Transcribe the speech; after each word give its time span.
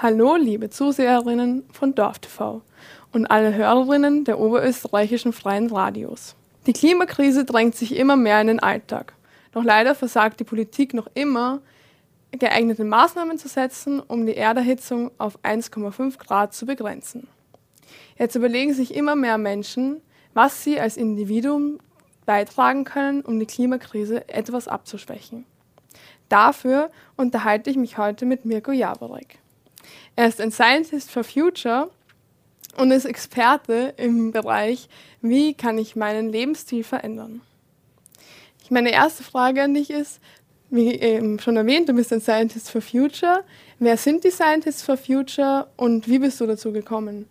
Hallo, 0.00 0.36
liebe 0.36 0.70
Zuseherinnen 0.70 1.64
von 1.72 1.94
DorfTV 1.94 2.62
und 3.12 3.26
alle 3.26 3.52
Hörerinnen 3.52 4.22
der 4.22 4.38
oberösterreichischen 4.38 5.32
freien 5.32 5.70
Radios. 5.72 6.36
Die 6.68 6.72
Klimakrise 6.72 7.44
drängt 7.44 7.74
sich 7.74 7.96
immer 7.96 8.14
mehr 8.14 8.40
in 8.40 8.46
den 8.46 8.60
Alltag. 8.60 9.14
Doch 9.50 9.64
leider 9.64 9.96
versagt 9.96 10.38
die 10.38 10.44
Politik 10.44 10.94
noch 10.94 11.08
immer, 11.14 11.60
geeignete 12.30 12.84
Maßnahmen 12.84 13.38
zu 13.38 13.48
setzen, 13.48 13.98
um 13.98 14.24
die 14.24 14.36
Erderhitzung 14.36 15.10
auf 15.18 15.36
1,5 15.42 16.16
Grad 16.18 16.54
zu 16.54 16.64
begrenzen. 16.64 17.26
Jetzt 18.16 18.36
überlegen 18.36 18.74
sich 18.74 18.94
immer 18.94 19.16
mehr 19.16 19.36
Menschen, 19.36 20.00
was 20.32 20.62
sie 20.62 20.78
als 20.78 20.96
Individuum 20.96 21.80
beitragen 22.28 22.84
können, 22.84 23.22
um 23.22 23.40
die 23.40 23.46
Klimakrise 23.46 24.28
etwas 24.28 24.68
abzuschwächen. 24.68 25.46
Dafür 26.28 26.90
unterhalte 27.16 27.70
ich 27.70 27.78
mich 27.78 27.96
heute 27.96 28.26
mit 28.26 28.44
Mirko 28.44 28.70
Jaworek. 28.70 29.38
Er 30.14 30.28
ist 30.28 30.38
ein 30.38 30.52
Scientist 30.52 31.10
for 31.10 31.24
Future 31.24 31.88
und 32.76 32.90
ist 32.90 33.06
Experte 33.06 33.94
im 33.96 34.30
Bereich, 34.30 34.90
wie 35.22 35.54
kann 35.54 35.78
ich 35.78 35.96
meinen 35.96 36.28
Lebensstil 36.28 36.84
verändern. 36.84 37.40
Meine 38.68 38.92
erste 38.92 39.22
Frage 39.24 39.62
an 39.62 39.72
dich 39.72 39.88
ist, 39.88 40.20
wie 40.68 41.00
eben 41.00 41.38
schon 41.38 41.56
erwähnt, 41.56 41.88
du 41.88 41.94
bist 41.94 42.12
ein 42.12 42.20
Scientist 42.20 42.70
for 42.70 42.82
Future. 42.82 43.42
Wer 43.78 43.96
sind 43.96 44.22
die 44.22 44.30
Scientists 44.30 44.82
for 44.82 44.98
Future 44.98 45.68
und 45.78 46.06
wie 46.06 46.18
bist 46.18 46.38
du 46.42 46.46
dazu 46.46 46.72
gekommen? 46.72 47.24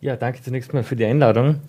Ja, 0.00 0.16
danke 0.16 0.40
zunächst 0.40 0.72
mal 0.72 0.82
für 0.82 0.96
die 0.96 1.04
Einladung. 1.04 1.60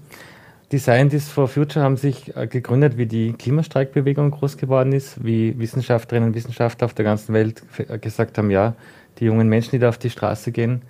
Die 0.73 0.79
Scientists 0.79 1.31
for 1.31 1.47
Future 1.47 1.83
haben 1.83 1.95
sich 1.95 2.35
äh, 2.35 2.45
gegründet, 2.45 2.97
wie 2.97 3.05
die 3.05 3.31
Klimastreikbewegung 3.31 4.31
groß 4.31 4.57
geworden 4.57 4.91
ist, 4.91 5.23
wie 5.23 5.57
Wissenschaftlerinnen 5.57 6.29
und 6.29 6.35
Wissenschaftler 6.35 6.85
auf 6.85 6.93
der 6.93 7.05
ganzen 7.05 7.33
Welt 7.33 7.63
äh, 7.77 7.97
gesagt 7.97 8.37
haben, 8.37 8.51
ja, 8.51 8.75
die 9.19 9.25
jungen 9.25 9.47
Menschen, 9.47 9.71
die 9.71 9.79
da 9.79 9.87
auf 9.87 9.97
die 9.97 10.09
Straße 10.09 10.51
gehen, 10.51 10.81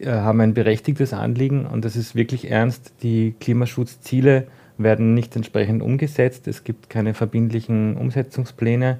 äh, 0.00 0.10
haben 0.10 0.40
ein 0.40 0.52
berechtigtes 0.52 1.12
Anliegen 1.12 1.64
und 1.64 1.84
das 1.84 1.94
ist 1.94 2.16
wirklich 2.16 2.50
ernst. 2.50 2.92
Die 3.02 3.36
Klimaschutzziele 3.38 4.48
werden 4.78 5.14
nicht 5.14 5.36
entsprechend 5.36 5.80
umgesetzt. 5.80 6.48
Es 6.48 6.64
gibt 6.64 6.90
keine 6.90 7.14
verbindlichen 7.14 7.96
Umsetzungspläne. 7.96 8.98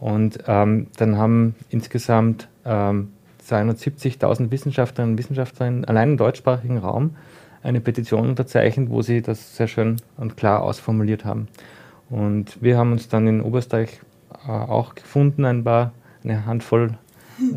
Und 0.00 0.40
ähm, 0.48 0.88
dann 0.96 1.18
haben 1.18 1.54
insgesamt 1.70 2.48
ähm, 2.64 3.12
270.000 3.48 4.50
Wissenschaftlerinnen 4.50 5.14
und 5.14 5.18
Wissenschaftler 5.18 5.66
allein 5.86 6.10
im 6.10 6.16
deutschsprachigen 6.16 6.78
Raum 6.78 7.14
eine 7.62 7.80
Petition 7.80 8.28
unterzeichnet, 8.28 8.90
wo 8.90 9.02
sie 9.02 9.22
das 9.22 9.56
sehr 9.56 9.68
schön 9.68 9.96
und 10.16 10.36
klar 10.36 10.62
ausformuliert 10.62 11.24
haben. 11.24 11.48
Und 12.10 12.62
wir 12.62 12.78
haben 12.78 12.92
uns 12.92 13.08
dann 13.08 13.26
in 13.26 13.42
Oberösterreich 13.42 14.00
äh, 14.46 14.50
auch 14.50 14.94
gefunden, 14.94 15.44
ein 15.44 15.64
paar, 15.64 15.92
eine 16.24 16.46
Handvoll 16.46 16.96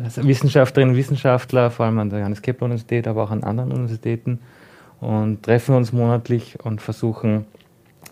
also 0.02 0.22
Wissenschaftlerinnen 0.26 0.94
und 0.94 0.98
Wissenschaftler, 0.98 1.70
vor 1.70 1.86
allem 1.86 1.98
an 1.98 2.10
der 2.10 2.20
Johannes 2.20 2.42
Kepler 2.42 2.66
Universität, 2.66 3.06
aber 3.06 3.24
auch 3.24 3.30
an 3.30 3.42
anderen 3.42 3.72
Universitäten 3.72 4.40
und 5.00 5.42
treffen 5.42 5.74
uns 5.74 5.92
monatlich 5.92 6.58
und 6.62 6.80
versuchen 6.80 7.46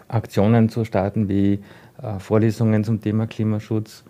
Aktionen 0.09 0.69
zu 0.69 0.85
starten 0.85 1.29
wie 1.29 1.61
äh, 2.03 2.19
Vorlesungen 2.19 2.85
zum 2.85 3.01
Thema 3.01 3.27
Klimaschutz, 3.27 4.05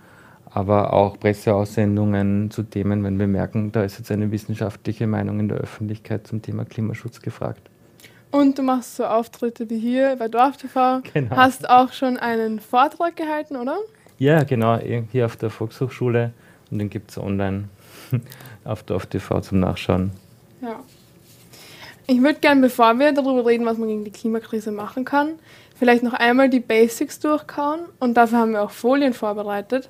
aber 0.52 0.92
auch 0.92 1.18
Presseaussendungen 1.18 2.50
zu 2.50 2.64
Themen, 2.64 3.04
wenn 3.04 3.18
wir 3.18 3.26
merken, 3.26 3.72
da 3.72 3.84
ist 3.84 3.98
jetzt 3.98 4.10
eine 4.10 4.30
wissenschaftliche 4.30 5.06
Meinung 5.06 5.40
in 5.40 5.48
der 5.48 5.58
Öffentlichkeit 5.58 6.26
zum 6.26 6.42
Thema 6.42 6.64
Klimaschutz 6.64 7.20
gefragt. 7.20 7.62
Und 8.32 8.58
du 8.58 8.62
machst 8.62 8.96
so 8.96 9.04
Auftritte 9.04 9.70
wie 9.70 9.78
hier 9.78 10.16
bei 10.16 10.28
DorfTV. 10.28 11.02
Genau. 11.12 11.36
Hast 11.36 11.68
auch 11.68 11.92
schon 11.92 12.16
einen 12.16 12.60
Vortrag 12.60 13.16
gehalten, 13.16 13.56
oder? 13.56 13.76
Ja, 14.18 14.42
genau, 14.44 14.78
hier 14.78 15.26
auf 15.26 15.36
der 15.36 15.50
Volkshochschule 15.50 16.32
und 16.70 16.78
den 16.78 16.90
gibt 16.90 17.10
es 17.10 17.18
online 17.18 17.68
auf 18.64 18.82
DorfTV 18.82 19.40
zum 19.40 19.60
Nachschauen. 19.60 20.12
Ja. 20.62 20.80
Ich 22.06 22.20
würde 22.20 22.40
gerne, 22.40 22.60
bevor 22.60 22.98
wir 22.98 23.12
darüber 23.12 23.46
reden, 23.46 23.64
was 23.66 23.78
man 23.78 23.88
gegen 23.88 24.04
die 24.04 24.10
Klimakrise 24.10 24.72
machen 24.72 25.04
kann, 25.04 25.34
vielleicht 25.78 26.02
noch 26.02 26.12
einmal 26.12 26.50
die 26.50 26.60
Basics 26.60 27.20
durchkauen 27.20 27.80
und 27.98 28.14
dafür 28.14 28.38
haben 28.38 28.52
wir 28.52 28.62
auch 28.62 28.72
Folien 28.72 29.14
vorbereitet. 29.14 29.88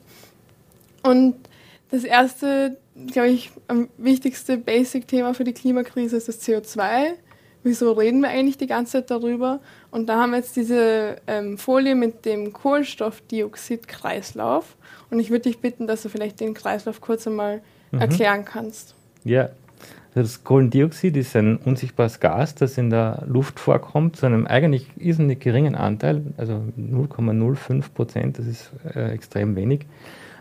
Und 1.03 1.37
das 1.91 2.05
erste, 2.05 2.77
glaube 3.13 3.29
ich, 3.29 3.53
am 3.69 3.89
wichtigste 3.99 4.57
Basic-Thema 4.59 5.35
für 5.35 5.45
die 5.45 5.55
Klimakrise 5.55 6.17
ist 6.17 6.29
das 6.29 6.41
CO2. 6.41 7.13
Wieso 7.63 7.93
reden 7.93 8.23
wir 8.23 8.31
eigentlich 8.31 8.57
die 8.57 8.67
ganze 8.67 8.93
Zeit 8.93 9.11
darüber? 9.11 9.61
Und 9.91 10.09
da 10.09 10.17
haben 10.17 10.31
wir 10.31 10.39
jetzt 10.39 10.57
diese 10.57 11.17
ähm, 11.27 11.59
Folie 11.59 11.95
mit 11.95 12.25
dem 12.25 12.55
Kohlenstoffdioxid-Kreislauf. 12.55 14.77
Und 15.11 15.19
ich 15.19 15.29
würde 15.31 15.43
dich 15.43 15.59
bitten, 15.59 15.87
dass 15.87 16.01
du 16.03 16.09
vielleicht 16.09 16.41
den 16.41 16.55
Kreislauf 16.55 17.03
kurz 17.03 17.27
einmal 17.27 17.61
mhm. 17.91 18.01
erklären 18.01 18.47
kannst. 18.47 18.95
Ja, 19.25 19.51
das 20.15 20.43
Kohlendioxid 20.43 21.15
ist 21.17 21.37
ein 21.37 21.59
unsichtbares 21.59 22.19
Gas, 22.19 22.57
das 22.57 22.77
in 22.79 22.91
der 22.91 23.23
Luft 23.29 23.61
vorkommt, 23.61 24.17
zu 24.17 24.27
einem 24.27 24.45
eigentlich 24.47 24.89
irrsinnig 24.97 25.39
geringen 25.41 25.77
Anteil, 25.77 26.23
also 26.37 26.65
0,05 26.79 27.85
Prozent, 27.95 28.39
das 28.39 28.47
ist 28.47 28.71
äh, 28.95 29.13
extrem 29.13 29.55
wenig. 29.55 29.87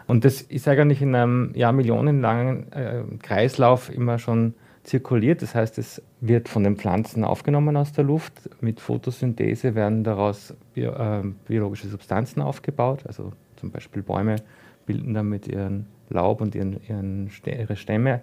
Und 0.10 0.26
das 0.26 0.42
ist 0.42 0.68
eigentlich 0.68 1.02
in 1.02 1.14
einem 1.14 1.52
ja, 1.56 1.72
millionenlangen 1.72 2.72
äh, 2.74 3.04
Kreislauf 3.22 3.94
immer 3.94 4.18
schon 4.18 4.56
zirkuliert. 4.84 5.42
Das 5.42 5.54
heißt, 5.54 5.78
es 5.78 6.02
wird 6.20 6.50
von 6.50 6.64
den 6.64 6.78
Pflanzen 6.78 7.24
aufgenommen 7.24 7.78
aus 7.78 7.94
der 7.94 8.04
Luft. 8.04 8.50
Mit 8.60 8.80
Photosynthese 8.80 9.76
werden 9.76 10.04
daraus 10.04 10.56
bio, 10.74 10.92
äh, 10.92 11.24
biologische 11.48 11.88
Substanzen 11.88 12.42
aufgebaut. 12.42 13.04
Also 13.06 13.34
zum 13.56 13.72
Beispiel 13.72 14.02
Bäume 14.02 14.38
bilden 14.86 15.14
dann 15.14 15.30
mit 15.30 15.48
ihren 15.48 15.86
Laub 16.10 16.42
und 16.42 16.56
ihren, 16.56 16.80
ihren, 16.88 17.30
ihre 17.46 17.76
Stämme 17.76 18.22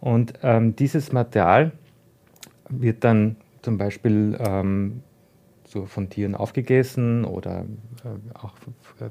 und 0.00 0.34
ähm, 0.42 0.76
dieses 0.76 1.12
Material 1.12 1.72
wird 2.68 3.04
dann 3.04 3.36
zum 3.62 3.78
Beispiel 3.78 4.36
ähm, 4.38 5.02
so 5.76 5.86
von 5.86 6.08
Tieren 6.08 6.34
aufgegessen 6.34 7.24
oder 7.24 7.66
äh, 8.04 8.34
auch 8.34 8.54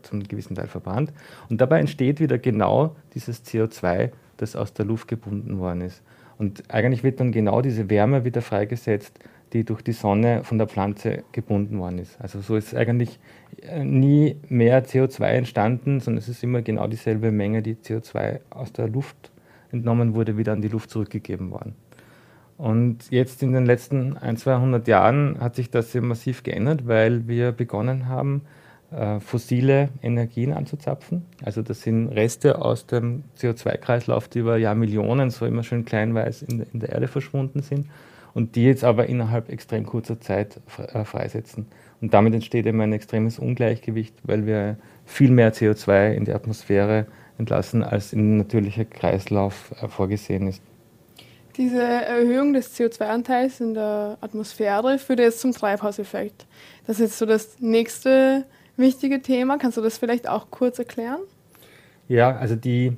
zum 0.02 0.24
gewissen 0.24 0.56
Teil 0.56 0.68
verbrannt. 0.68 1.14
Und 1.50 1.62
dabei 1.62 1.80
entsteht 1.80 2.20
wieder 2.20 2.38
genau 2.38 2.96
dieses 3.14 3.46
CO2, 3.46 4.12
das 4.38 4.56
aus 4.56 4.74
der 4.74 4.86
Luft 4.86 5.08
gebunden 5.08 5.60
worden 5.60 5.82
ist. 5.82 6.02
Und 6.38 6.64
eigentlich 6.74 7.04
wird 7.04 7.20
dann 7.20 7.32
genau 7.32 7.62
diese 7.62 7.90
Wärme 7.90 8.26
wieder 8.26 8.42
freigesetzt, 8.42 9.20
die 9.54 9.64
durch 9.64 9.82
die 9.82 9.94
Sonne 9.94 10.44
von 10.44 10.58
der 10.58 10.68
Pflanze 10.68 11.24
gebunden 11.32 11.80
worden 11.80 12.00
ist. 12.00 12.20
Also 12.20 12.42
so 12.42 12.56
ist 12.56 12.76
eigentlich 12.76 13.20
äh, 13.62 13.84
nie 13.84 14.38
mehr 14.50 14.84
CO2 14.86 15.24
entstanden, 15.24 16.00
sondern 16.00 16.18
es 16.20 16.28
ist 16.28 16.44
immer 16.44 16.62
genau 16.62 16.88
dieselbe 16.88 17.32
Menge, 17.32 17.62
die 17.62 17.76
CO2 17.76 18.40
aus 18.50 18.74
der 18.74 18.90
Luft 18.90 19.32
entnommen 19.72 20.16
wurde, 20.16 20.38
wieder 20.38 20.54
an 20.54 20.62
die 20.62 20.68
Luft 20.68 20.90
zurückgegeben 20.90 21.52
worden. 21.52 21.76
Und 22.58 23.12
jetzt 23.12 23.44
in 23.44 23.52
den 23.52 23.66
letzten 23.66 24.18
1, 24.18 24.42
200 24.42 24.88
Jahren 24.88 25.40
hat 25.40 25.56
sich 25.56 25.70
das 25.70 25.92
sehr 25.92 26.02
massiv 26.02 26.44
geändert, 26.44 26.88
weil 26.88 27.28
wir 27.28 27.52
begonnen 27.52 28.08
haben, 28.08 28.44
äh, 28.92 29.20
fossile 29.20 29.90
Energien 30.02 30.54
anzuzapfen. 30.54 31.26
Also 31.44 31.62
das 31.62 31.82
sind 31.82 32.08
Reste 32.10 32.62
aus 32.62 32.86
dem 32.86 33.24
CO2-Kreislauf, 33.38 34.30
die 34.30 34.40
über 34.40 34.58
Jahrmillionen 34.58 35.32
so 35.32 35.46
immer 35.46 35.64
schön 35.64 35.84
kleinweiß 35.84 36.44
in, 36.44 36.66
der 36.74 36.90
Erde 36.90 37.08
verschwunden 37.08 37.62
sind 37.62 37.88
und 38.34 38.56
die 38.56 38.64
jetzt 38.64 38.84
aber 38.86 39.08
innerhalb 39.08 39.50
extrem 39.50 39.86
kurzer 39.86 40.22
Zeit 40.22 40.62
äh, 40.78 41.04
freisetzen. 41.04 41.66
Und 42.00 42.14
damit 42.14 42.36
entsteht 42.36 42.66
eben 42.68 42.80
ein 42.80 42.94
extremes 42.94 43.38
Ungleichgewicht, 43.38 44.16
weil 44.24 44.46
wir 44.46 44.78
viel 45.06 45.32
mehr 45.32 45.54
CO2 45.54 46.14
in 46.14 46.24
die 46.24 46.34
Atmosphäre 46.34 47.06
entlassen, 47.38 47.84
als 47.84 48.14
ein 48.14 48.38
natürlicher 48.38 48.86
Kreislauf 48.86 49.74
äh, 49.82 49.90
vorgesehen 49.90 50.48
ist. 50.48 50.62
Diese 51.58 51.82
Erhöhung 51.82 52.54
des 52.54 52.78
CO2-Anteils 52.78 53.62
in 53.62 53.74
der 53.74 54.18
Atmosphäre 54.22 55.00
führt 55.00 55.20
jetzt 55.20 55.40
zum 55.40 55.54
Treibhauseffekt. 55.54 56.46
Das 56.86 56.98
ist 56.98 57.12
jetzt 57.12 57.18
so 57.18 57.26
das 57.26 57.60
nächste 57.60 58.46
wichtige 58.76 59.22
Thema. 59.22 59.58
Kannst 59.58 59.78
du 59.78 59.82
das 59.82 59.98
vielleicht 59.98 60.28
auch 60.28 60.52
kurz 60.52 60.80
erklären? 60.80 61.20
Ja, 62.08 62.36
also 62.36 62.56
die 62.56 62.98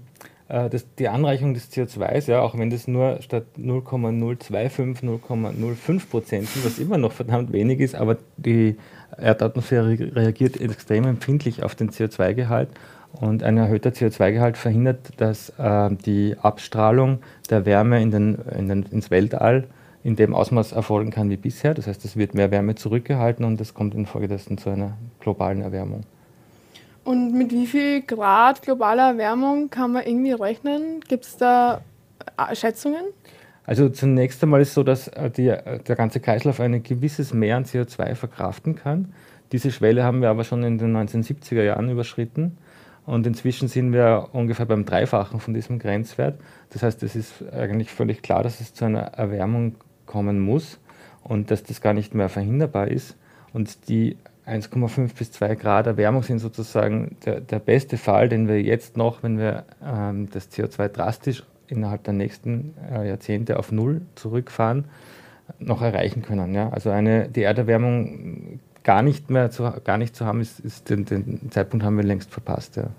äh, 0.49 0.69
das, 0.69 0.85
die 0.95 1.07
Anreichung 1.07 1.53
des 1.53 1.71
CO2s, 1.71 2.29
ja, 2.29 2.41
auch 2.41 2.57
wenn 2.57 2.69
das 2.69 2.87
nur 2.87 3.21
statt 3.21 3.45
0,025, 3.57 5.07
0,05 5.07 6.09
Prozent 6.09 6.49
sind, 6.49 6.65
was 6.65 6.79
immer 6.79 6.97
noch 6.97 7.11
verdammt 7.11 7.51
wenig 7.51 7.79
ist, 7.79 7.95
aber 7.95 8.17
die 8.37 8.77
Erdatmosphäre 9.17 10.15
reagiert 10.15 10.59
extrem 10.59 11.05
empfindlich 11.05 11.63
auf 11.63 11.75
den 11.75 11.89
CO2-Gehalt 11.89 12.69
und 13.13 13.43
ein 13.43 13.57
erhöhter 13.57 13.89
CO2-Gehalt 13.89 14.57
verhindert, 14.57 15.11
dass 15.17 15.49
äh, 15.57 15.89
die 16.05 16.35
Abstrahlung 16.41 17.19
der 17.49 17.65
Wärme 17.65 18.01
in 18.01 18.11
den, 18.11 18.35
in 18.57 18.67
den, 18.67 18.83
ins 18.83 19.09
Weltall 19.09 19.67
in 20.03 20.15
dem 20.15 20.33
Ausmaß 20.33 20.71
erfolgen 20.71 21.11
kann 21.11 21.29
wie 21.29 21.37
bisher. 21.37 21.73
Das 21.73 21.87
heißt, 21.87 22.05
es 22.05 22.15
wird 22.15 22.33
mehr 22.33 22.51
Wärme 22.51 22.75
zurückgehalten 22.75 23.43
und 23.43 23.59
es 23.59 23.73
kommt 23.73 23.93
infolgedessen 23.93 24.57
zu 24.57 24.69
einer 24.69 24.97
globalen 25.19 25.61
Erwärmung. 25.61 26.03
Und 27.03 27.33
mit 27.33 27.51
wie 27.51 27.67
viel 27.67 28.01
Grad 28.01 28.61
globaler 28.61 29.11
Erwärmung 29.11 29.69
kann 29.69 29.93
man 29.93 30.05
irgendwie 30.05 30.33
rechnen? 30.33 31.01
Gibt 31.07 31.25
es 31.25 31.37
da 31.37 31.81
äh, 32.37 32.55
Schätzungen? 32.55 33.01
Also 33.65 33.89
zunächst 33.89 34.41
einmal 34.43 34.61
ist 34.61 34.69
es 34.69 34.73
so, 34.75 34.83
dass 34.83 35.09
äh, 35.09 35.29
die, 35.29 35.47
äh, 35.49 35.79
der 35.79 35.95
ganze 35.95 36.19
Kreislauf 36.19 36.59
ein 36.59 36.83
gewisses 36.83 37.33
Mehr 37.33 37.57
an 37.57 37.65
CO2 37.65 38.15
verkraften 38.15 38.75
kann. 38.75 39.13
Diese 39.51 39.71
Schwelle 39.71 40.03
haben 40.03 40.21
wir 40.21 40.29
aber 40.29 40.43
schon 40.43 40.63
in 40.63 40.77
den 40.77 40.95
1970er 40.95 41.63
Jahren 41.63 41.89
überschritten. 41.89 42.57
Und 43.07 43.25
inzwischen 43.25 43.69
sind 43.69 43.93
wir 43.93 44.27
ungefähr 44.33 44.65
beim 44.65 44.83
Dreifachen 44.83 45.39
von 45.39 45.53
diesem 45.53 45.79
Grenzwert. 45.79 46.37
Das 46.71 46.83
heißt, 46.83 47.01
es 47.03 47.15
ist 47.15 47.41
eigentlich 47.53 47.89
völlig 47.89 48.21
klar, 48.21 48.43
dass 48.43 48.59
es 48.59 48.73
zu 48.73 48.83
einer 48.83 48.99
Erwärmung 48.99 49.75
kommen 50.05 50.41
muss 50.41 50.77
und 51.23 51.49
dass 51.49 51.63
das 51.63 51.79
gar 51.79 51.93
nicht 51.93 52.13
mehr 52.13 52.27
verhinderbar 52.27 52.89
ist. 52.89 53.15
Und 53.53 53.87
die 53.87 54.17
1,5 54.45 55.17
bis 55.17 55.31
2 55.31 55.55
Grad 55.55 55.87
Erwärmung 55.87 56.21
sind 56.21 56.39
sozusagen 56.39 57.15
der, 57.25 57.39
der 57.39 57.59
beste 57.59 57.95
Fall, 57.95 58.27
den 58.27 58.49
wir 58.49 58.61
jetzt 58.61 58.97
noch, 58.97 59.23
wenn 59.23 59.37
wir 59.37 59.63
ähm, 59.81 60.29
das 60.29 60.51
CO2 60.51 60.89
drastisch 60.89 61.43
innerhalb 61.67 62.03
der 62.03 62.13
nächsten 62.13 62.73
äh, 62.91 63.07
Jahrzehnte 63.07 63.57
auf 63.57 63.71
Null 63.71 64.01
zurückfahren, 64.15 64.83
noch 65.59 65.81
erreichen 65.81 66.23
können. 66.23 66.53
Ja? 66.53 66.69
Also 66.71 66.89
eine, 66.89 67.29
die 67.29 67.43
Erderwärmung 67.43 68.59
gar 68.87 69.01
nicht 69.01 69.29
mehr 69.29 69.51
zu, 69.51 69.69
gar 69.83 69.97
nicht 69.97 70.15
zu 70.15 70.25
haben, 70.25 70.39
ist, 70.39 70.61
ist 70.61 70.89
den, 70.89 71.03
den 71.03 71.51
Zeitpunkt 71.51 71.85
haben 71.85 71.97
wir 71.97 72.05
längst 72.05 72.31
verpasst. 72.31 72.77
Ja. 72.77 72.89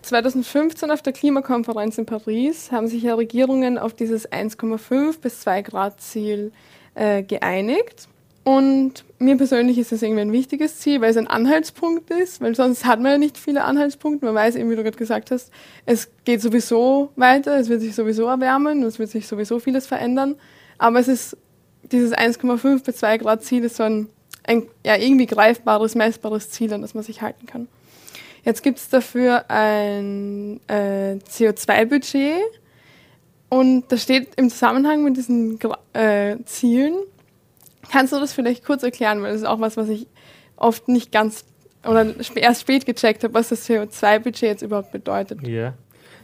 2015 0.00 0.90
auf 0.90 1.02
der 1.02 1.12
Klimakonferenz 1.12 1.98
in 1.98 2.06
Paris 2.06 2.72
haben 2.72 2.88
sich 2.88 3.02
ja 3.02 3.14
Regierungen 3.14 3.76
auf 3.76 3.92
dieses 3.92 4.26
1,5 4.32 5.20
bis 5.20 5.40
2 5.40 5.60
Grad 5.60 6.00
Ziel 6.00 6.52
äh, 6.94 7.22
geeinigt. 7.22 8.08
Und 8.48 9.04
mir 9.18 9.36
persönlich 9.36 9.76
ist 9.76 9.92
das 9.92 10.00
irgendwie 10.00 10.22
ein 10.22 10.32
wichtiges 10.32 10.78
Ziel, 10.78 11.02
weil 11.02 11.10
es 11.10 11.18
ein 11.18 11.26
Anhaltspunkt 11.26 12.08
ist, 12.08 12.40
weil 12.40 12.54
sonst 12.54 12.86
hat 12.86 12.98
man 12.98 13.12
ja 13.12 13.18
nicht 13.18 13.36
viele 13.36 13.62
Anhaltspunkte. 13.62 14.24
Man 14.24 14.34
weiß 14.34 14.56
eben, 14.56 14.70
wie 14.70 14.76
du 14.76 14.82
gerade 14.82 14.96
gesagt 14.96 15.30
hast, 15.30 15.50
es 15.84 16.08
geht 16.24 16.40
sowieso 16.40 17.10
weiter, 17.14 17.58
es 17.58 17.68
wird 17.68 17.82
sich 17.82 17.94
sowieso 17.94 18.24
erwärmen, 18.24 18.82
es 18.84 18.98
wird 18.98 19.10
sich 19.10 19.28
sowieso 19.28 19.58
vieles 19.58 19.86
verändern. 19.86 20.34
Aber 20.78 20.98
es 20.98 21.08
ist 21.08 21.36
dieses 21.92 22.14
1,5 22.14 22.86
bis 22.86 22.96
2 22.96 23.18
Grad 23.18 23.44
Ziel 23.44 23.64
ist 23.64 23.76
so 23.76 23.82
ein, 23.82 24.08
ein 24.44 24.66
ja, 24.82 24.96
irgendwie 24.96 25.26
greifbares, 25.26 25.94
messbares 25.94 26.48
Ziel, 26.48 26.72
an 26.72 26.80
das 26.80 26.94
man 26.94 27.04
sich 27.04 27.20
halten 27.20 27.44
kann. 27.44 27.68
Jetzt 28.44 28.62
gibt 28.62 28.78
es 28.78 28.88
dafür 28.88 29.44
ein 29.50 30.58
äh, 30.68 31.18
CO2-Budget 31.30 32.40
und 33.50 33.92
das 33.92 34.04
steht 34.04 34.36
im 34.36 34.48
Zusammenhang 34.48 35.04
mit 35.04 35.18
diesen 35.18 35.58
äh, 35.92 36.38
Zielen. 36.46 36.94
Kannst 37.90 38.12
du 38.12 38.20
das 38.20 38.32
vielleicht 38.32 38.64
kurz 38.64 38.82
erklären, 38.82 39.22
weil 39.22 39.32
das 39.32 39.42
ist 39.42 39.46
auch 39.46 39.60
was, 39.60 39.76
was 39.76 39.88
ich 39.88 40.06
oft 40.56 40.88
nicht 40.88 41.12
ganz 41.12 41.44
oder 41.86 42.06
erst 42.34 42.62
spät 42.62 42.86
gecheckt 42.86 43.22
habe, 43.24 43.34
was 43.34 43.48
das 43.50 43.68
CO2-Budget 43.68 44.42
jetzt 44.42 44.62
überhaupt 44.62 44.90
bedeutet. 44.90 45.46
Ja. 45.46 45.74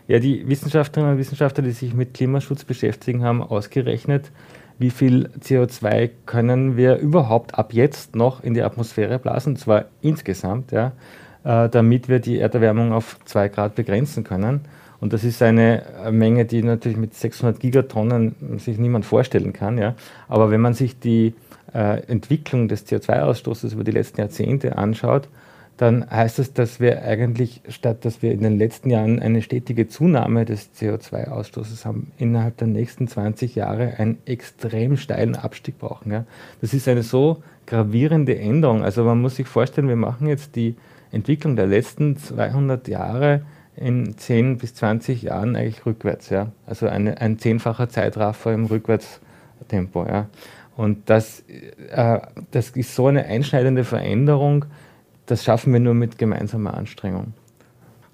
ja, 0.08 0.18
die 0.18 0.46
Wissenschaftlerinnen 0.48 1.14
und 1.14 1.20
Wissenschaftler, 1.20 1.62
die 1.62 1.70
sich 1.70 1.94
mit 1.94 2.12
Klimaschutz 2.12 2.64
beschäftigen, 2.64 3.22
haben 3.22 3.42
ausgerechnet, 3.42 4.32
wie 4.78 4.90
viel 4.90 5.30
CO2 5.40 6.10
können 6.26 6.76
wir 6.76 6.96
überhaupt 6.96 7.56
ab 7.56 7.72
jetzt 7.72 8.16
noch 8.16 8.42
in 8.42 8.54
die 8.54 8.62
Atmosphäre 8.62 9.20
blasen, 9.20 9.52
und 9.52 9.58
zwar 9.58 9.86
insgesamt. 10.02 10.72
Ja. 10.72 10.92
Äh, 11.44 11.68
damit 11.68 12.08
wir 12.08 12.20
die 12.20 12.38
Erderwärmung 12.38 12.94
auf 12.94 13.18
2 13.26 13.50
Grad 13.50 13.74
begrenzen 13.74 14.24
können. 14.24 14.62
Und 15.00 15.12
das 15.12 15.24
ist 15.24 15.42
eine 15.42 15.82
äh, 16.02 16.10
Menge, 16.10 16.46
die 16.46 16.62
natürlich 16.62 16.96
mit 16.96 17.12
600 17.12 17.60
Gigatonnen 17.60 18.58
sich 18.58 18.78
niemand 18.78 19.04
vorstellen 19.04 19.52
kann. 19.52 19.76
Ja. 19.76 19.94
Aber 20.26 20.50
wenn 20.50 20.62
man 20.62 20.72
sich 20.72 20.98
die 20.98 21.34
Entwicklung 21.74 22.68
des 22.68 22.86
CO2-Ausstoßes 22.86 23.72
über 23.74 23.84
die 23.84 23.90
letzten 23.90 24.20
Jahrzehnte 24.20 24.78
anschaut, 24.78 25.28
dann 25.76 26.08
heißt 26.08 26.38
das, 26.38 26.52
dass 26.52 26.78
wir 26.78 27.02
eigentlich, 27.02 27.60
statt 27.68 28.04
dass 28.04 28.22
wir 28.22 28.30
in 28.30 28.42
den 28.42 28.58
letzten 28.58 28.90
Jahren 28.90 29.18
eine 29.18 29.42
stetige 29.42 29.88
Zunahme 29.88 30.44
des 30.44 30.70
CO2-Ausstoßes 30.78 31.84
haben, 31.84 32.12
innerhalb 32.16 32.58
der 32.58 32.68
nächsten 32.68 33.08
20 33.08 33.56
Jahre 33.56 33.94
einen 33.98 34.18
extrem 34.24 34.96
steilen 34.96 35.34
Abstieg 35.34 35.78
brauchen. 35.80 36.12
Ja. 36.12 36.24
Das 36.60 36.74
ist 36.74 36.86
eine 36.86 37.02
so 37.02 37.42
gravierende 37.66 38.38
Änderung. 38.38 38.84
Also 38.84 39.02
man 39.02 39.20
muss 39.20 39.36
sich 39.36 39.48
vorstellen, 39.48 39.88
wir 39.88 39.96
machen 39.96 40.28
jetzt 40.28 40.54
die 40.54 40.76
Entwicklung 41.10 41.56
der 41.56 41.66
letzten 41.66 42.16
200 42.16 42.86
Jahre 42.86 43.42
in 43.76 44.16
10 44.16 44.58
bis 44.58 44.74
20 44.74 45.22
Jahren 45.22 45.56
eigentlich 45.56 45.84
rückwärts. 45.86 46.30
Ja? 46.30 46.52
Also 46.66 46.86
eine, 46.86 47.20
ein 47.20 47.40
zehnfacher 47.40 47.88
Zeitraffer 47.88 48.52
im 48.52 48.66
Rückwärtstempo. 48.66 50.06
Ja? 50.06 50.28
Und 50.76 51.08
das, 51.08 51.44
äh, 51.90 52.20
das 52.50 52.70
ist 52.70 52.94
so 52.94 53.06
eine 53.06 53.24
einschneidende 53.26 53.84
Veränderung, 53.84 54.64
das 55.26 55.44
schaffen 55.44 55.72
wir 55.72 55.80
nur 55.80 55.94
mit 55.94 56.18
gemeinsamer 56.18 56.74
Anstrengung. 56.74 57.32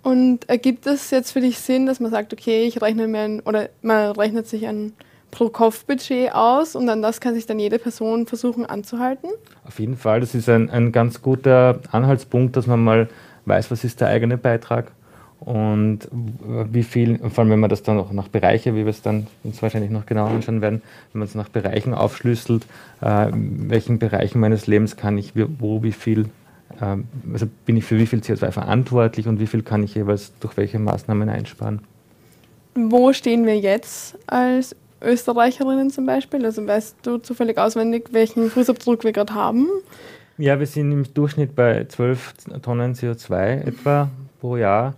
Und 0.02 0.48
ergibt 0.48 0.86
es 0.86 1.10
jetzt 1.10 1.32
für 1.32 1.40
dich 1.40 1.58
Sinn, 1.58 1.86
dass 1.86 2.00
man 2.00 2.10
sagt, 2.10 2.32
okay, 2.32 2.64
ich 2.64 2.80
rechne 2.80 3.06
mir 3.08 3.20
ein, 3.20 3.40
oder 3.40 3.68
man 3.82 4.12
rechnet 4.12 4.46
sich 4.46 4.66
ein 4.66 4.92
Pro-Kopf-Budget 5.30 6.32
aus 6.32 6.74
und 6.74 6.88
an 6.88 7.02
das 7.02 7.20
kann 7.20 7.34
sich 7.34 7.46
dann 7.46 7.58
jede 7.58 7.78
Person 7.78 8.26
versuchen 8.26 8.66
anzuhalten? 8.66 9.28
Auf 9.64 9.78
jeden 9.78 9.96
Fall, 9.96 10.20
das 10.20 10.34
ist 10.34 10.48
ein, 10.48 10.70
ein 10.70 10.92
ganz 10.92 11.22
guter 11.22 11.80
Anhaltspunkt, 11.92 12.56
dass 12.56 12.66
man 12.66 12.82
mal 12.82 13.08
weiß, 13.44 13.70
was 13.70 13.84
ist 13.84 14.00
der 14.00 14.08
eigene 14.08 14.38
Beitrag 14.38 14.92
und 15.40 16.00
wie 16.10 16.82
viel, 16.82 17.19
vor 17.19 17.42
allem 17.42 17.50
wenn 17.50 17.60
man 17.60 17.70
das 17.70 17.82
dann 17.82 17.98
auch 17.98 18.12
nach 18.12 18.28
Bereiche, 18.28 18.75
wie 18.75 18.84
wir 18.84 18.90
es 18.90 19.00
dann 19.00 19.26
uns 19.42 19.62
wahrscheinlich 19.62 19.90
noch 19.90 20.04
genauer 20.04 20.28
anschauen 20.28 20.60
werden, 20.60 20.82
wenn 21.12 21.20
man 21.20 21.28
es 21.28 21.34
nach 21.34 21.48
Bereichen 21.48 21.94
aufschlüsselt, 21.94 22.64
äh, 23.00 23.28
welchen 23.32 23.98
Bereichen 23.98 24.38
meines 24.38 24.66
Lebens 24.66 24.96
kann 24.96 25.16
ich 25.16 25.32
wo 25.34 25.82
wie 25.82 25.92
viel, 25.92 26.26
äh, 26.80 26.97
also 27.32 27.47
bin 27.64 27.78
ich 27.78 27.85
für 27.85 27.99
wie 27.99 28.06
viel 28.06 28.20
CO2 28.20 28.50
verantwortlich 28.50 29.28
und 29.28 29.40
wie 29.40 29.47
viel 29.47 29.62
kann 29.62 29.82
ich 29.82 29.94
jeweils 29.94 30.32
durch 30.40 30.59
welche 30.59 30.78
Maßnahmen 30.78 31.28
einsparen. 31.30 31.80
Wo 32.75 33.12
stehen 33.14 33.47
wir 33.47 33.59
jetzt 33.59 34.18
als 34.26 34.76
Österreicherinnen 35.02 35.90
zum 35.90 36.04
Beispiel? 36.04 36.44
Also 36.44 36.66
weißt 36.66 36.97
du 37.02 37.16
zufällig 37.16 37.56
auswendig, 37.56 38.09
welchen 38.12 38.50
Fußabdruck 38.50 39.04
wir 39.04 39.12
gerade 39.12 39.35
haben? 39.35 39.68
Ja, 40.37 40.59
wir 40.59 40.66
sind 40.66 40.92
im 40.92 41.14
Durchschnitt 41.14 41.56
bei 41.56 41.85
12 41.85 42.35
Tonnen 42.62 42.94
CO2 42.94 43.66
etwa 43.66 44.11
pro 44.40 44.56
Jahr. 44.56 44.94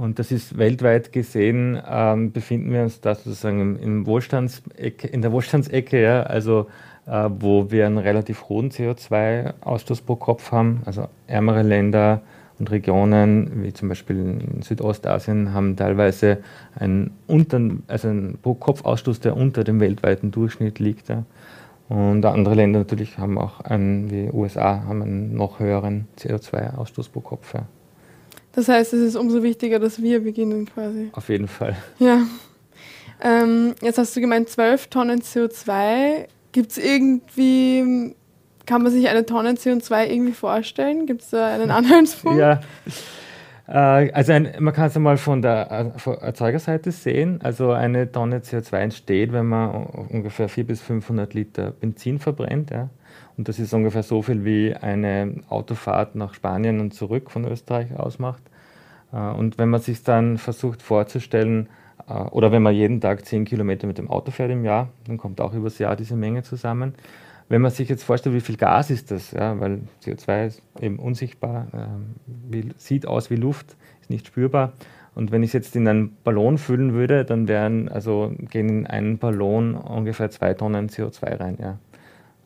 Und 0.00 0.18
das 0.18 0.32
ist 0.32 0.56
weltweit 0.56 1.12
gesehen, 1.12 1.78
ähm, 1.86 2.32
befinden 2.32 2.72
wir 2.72 2.80
uns 2.80 3.02
da 3.02 3.14
sozusagen 3.14 3.78
im, 3.78 4.06
Wohlstandsecke, 4.06 5.06
in 5.06 5.20
der 5.20 5.30
Wohlstandsecke, 5.30 6.00
ja, 6.00 6.22
also 6.22 6.68
äh, 7.06 7.28
wo 7.28 7.70
wir 7.70 7.84
einen 7.84 7.98
relativ 7.98 8.48
hohen 8.48 8.70
CO2-Ausstoß 8.70 10.06
pro 10.06 10.16
Kopf 10.16 10.52
haben. 10.52 10.80
Also 10.86 11.08
ärmere 11.26 11.60
Länder 11.60 12.22
und 12.58 12.70
Regionen, 12.70 13.62
wie 13.62 13.74
zum 13.74 13.90
Beispiel 13.90 14.16
in 14.16 14.62
Südostasien, 14.62 15.52
haben 15.52 15.76
teilweise 15.76 16.38
einen, 16.74 17.10
unter, 17.26 17.60
also 17.86 18.08
einen 18.08 18.38
Pro-Kopf-Ausstoß, 18.40 19.20
der 19.20 19.36
unter 19.36 19.64
dem 19.64 19.80
weltweiten 19.80 20.30
Durchschnitt 20.30 20.78
liegt. 20.78 21.10
Ja. 21.10 21.24
Und 21.90 22.24
andere 22.24 22.54
Länder 22.54 22.78
natürlich 22.78 23.18
haben 23.18 23.36
auch 23.36 23.60
einen, 23.60 24.10
wie 24.10 24.30
USA, 24.30 24.82
haben 24.86 25.02
einen 25.02 25.34
noch 25.34 25.60
höheren 25.60 26.08
CO2-Ausstoß 26.18 27.10
pro 27.12 27.20
Kopf. 27.20 27.52
Ja. 27.52 27.66
Das 28.52 28.68
heißt, 28.68 28.92
es 28.92 29.00
ist 29.00 29.16
umso 29.16 29.42
wichtiger, 29.42 29.78
dass 29.78 30.02
wir 30.02 30.22
beginnen 30.24 30.66
quasi. 30.66 31.10
Auf 31.12 31.28
jeden 31.28 31.48
Fall. 31.48 31.76
Ja. 31.98 32.22
Ähm, 33.22 33.74
jetzt 33.80 33.98
hast 33.98 34.16
du 34.16 34.20
gemeint, 34.20 34.48
12 34.48 34.88
Tonnen 34.88 35.20
CO2. 35.20 36.26
Gibt 36.52 36.72
es 36.72 36.78
irgendwie 36.78 38.14
kann 38.70 38.82
man 38.82 38.92
sich 38.92 39.08
eine 39.08 39.26
Tonne 39.26 39.50
CO2 39.54 40.06
irgendwie 40.06 40.32
vorstellen? 40.32 41.06
Gibt 41.06 41.22
es 41.22 41.30
da 41.30 41.52
einen 41.52 41.72
Anhaltspunkt? 41.72 42.38
Ja. 42.38 42.60
Äh, 43.66 44.12
also 44.12 44.32
ein, 44.32 44.52
man 44.60 44.72
kann 44.72 44.86
es 44.86 44.96
einmal 44.96 45.16
von 45.16 45.42
der 45.42 45.92
Erzeugerseite 46.20 46.92
sehen. 46.92 47.40
Also 47.42 47.72
eine 47.72 48.10
Tonne 48.12 48.38
CO2 48.38 48.76
entsteht, 48.76 49.32
wenn 49.32 49.46
man 49.46 49.86
ungefähr 49.86 50.48
400 50.48 50.68
bis 50.68 50.82
500 50.82 51.34
Liter 51.34 51.72
Benzin 51.72 52.20
verbrennt. 52.20 52.70
Ja. 52.70 52.90
Und 53.40 53.48
das 53.48 53.58
ist 53.58 53.72
ungefähr 53.72 54.02
so 54.02 54.20
viel, 54.20 54.44
wie 54.44 54.74
eine 54.74 55.36
Autofahrt 55.48 56.14
nach 56.14 56.34
Spanien 56.34 56.78
und 56.78 56.92
zurück 56.92 57.30
von 57.30 57.46
Österreich 57.46 57.98
ausmacht. 57.98 58.42
Äh, 59.14 59.16
und 59.16 59.56
wenn 59.56 59.70
man 59.70 59.80
sich 59.80 60.02
dann 60.02 60.36
versucht 60.36 60.82
vorzustellen, 60.82 61.70
äh, 62.06 62.12
oder 62.12 62.52
wenn 62.52 62.62
man 62.62 62.74
jeden 62.74 63.00
Tag 63.00 63.24
10 63.24 63.46
Kilometer 63.46 63.86
mit 63.86 63.96
dem 63.96 64.10
Auto 64.10 64.30
fährt 64.30 64.50
im 64.50 64.62
Jahr, 64.62 64.90
dann 65.06 65.16
kommt 65.16 65.40
auch 65.40 65.54
übers 65.54 65.78
Jahr 65.78 65.96
diese 65.96 66.16
Menge 66.16 66.42
zusammen. 66.42 66.94
Wenn 67.48 67.62
man 67.62 67.70
sich 67.70 67.88
jetzt 67.88 68.04
vorstellt, 68.04 68.36
wie 68.36 68.42
viel 68.42 68.58
Gas 68.58 68.90
ist 68.90 69.10
das, 69.10 69.30
ja, 69.30 69.58
weil 69.58 69.80
CO2 70.04 70.46
ist 70.46 70.62
eben 70.78 70.98
unsichtbar, 70.98 71.68
äh, 71.72 71.86
wie, 72.50 72.74
sieht 72.76 73.06
aus 73.06 73.30
wie 73.30 73.36
Luft, 73.36 73.74
ist 74.02 74.10
nicht 74.10 74.26
spürbar. 74.26 74.74
Und 75.14 75.32
wenn 75.32 75.42
ich 75.42 75.48
es 75.48 75.54
jetzt 75.54 75.76
in 75.76 75.88
einen 75.88 76.14
Ballon 76.24 76.58
füllen 76.58 76.92
würde, 76.92 77.24
dann 77.24 77.48
wären, 77.48 77.88
also 77.88 78.34
gehen 78.50 78.68
in 78.68 78.86
einen 78.86 79.16
Ballon 79.16 79.76
ungefähr 79.76 80.28
zwei 80.28 80.52
Tonnen 80.52 80.90
CO2 80.90 81.40
rein, 81.40 81.56
ja. 81.58 81.78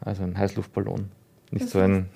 Also 0.05 0.23
ein 0.23 0.37
Heißluftballon. 0.37 1.11
Nicht 1.51 1.69
so 1.69 1.79
ein 1.79 2.09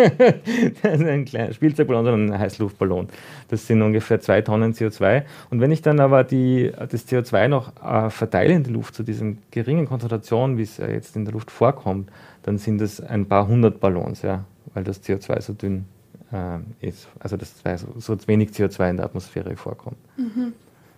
ein 0.82 1.24
kleiner 1.24 1.52
Spielzeugballon, 1.52 2.04
sondern 2.04 2.32
ein 2.32 2.40
Heißluftballon. 2.40 3.08
Das 3.48 3.66
sind 3.66 3.82
ungefähr 3.82 4.20
zwei 4.20 4.40
Tonnen 4.42 4.72
CO2. 4.72 5.24
Und 5.50 5.60
wenn 5.60 5.72
ich 5.72 5.82
dann 5.82 6.00
aber 6.00 6.24
die, 6.24 6.72
das 6.78 7.06
CO2 7.08 7.48
noch 7.48 7.72
äh, 7.82 8.10
verteile 8.10 8.54
in 8.54 8.64
die 8.64 8.70
Luft 8.70 8.94
zu 8.94 9.02
diesen 9.02 9.38
geringen 9.50 9.86
Konzentrationen, 9.86 10.58
wie 10.58 10.62
es 10.62 10.78
äh, 10.78 10.92
jetzt 10.92 11.16
in 11.16 11.24
der 11.24 11.34
Luft 11.34 11.50
vorkommt, 11.50 12.10
dann 12.42 12.58
sind 12.58 12.80
es 12.80 13.00
ein 13.00 13.26
paar 13.26 13.46
hundert 13.46 13.80
Ballons, 13.80 14.22
ja, 14.22 14.44
weil 14.74 14.84
das 14.84 15.02
CO2 15.02 15.40
so 15.40 15.52
dünn 15.52 15.86
äh, 16.32 16.86
ist. 16.86 17.08
Also 17.18 17.36
das 17.36 17.54
so, 17.76 17.88
so 17.98 18.16
wenig 18.26 18.50
CO2 18.50 18.90
in 18.90 18.96
der 18.96 19.06
Atmosphäre 19.06 19.56
vorkommt. 19.56 19.98
Mhm. 20.16 20.52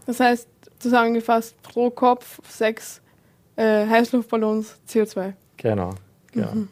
Das 0.07 0.21
heißt, 0.21 0.49
zusammengefasst 0.79 1.61
pro 1.63 1.91
Kopf 1.91 2.41
sechs 2.49 3.01
äh, 3.57 3.87
Heißluftballons 3.87 4.79
CO2. 4.89 5.33
Genau. 5.57 5.95
Genau. 6.33 6.55
Mhm. 6.55 6.69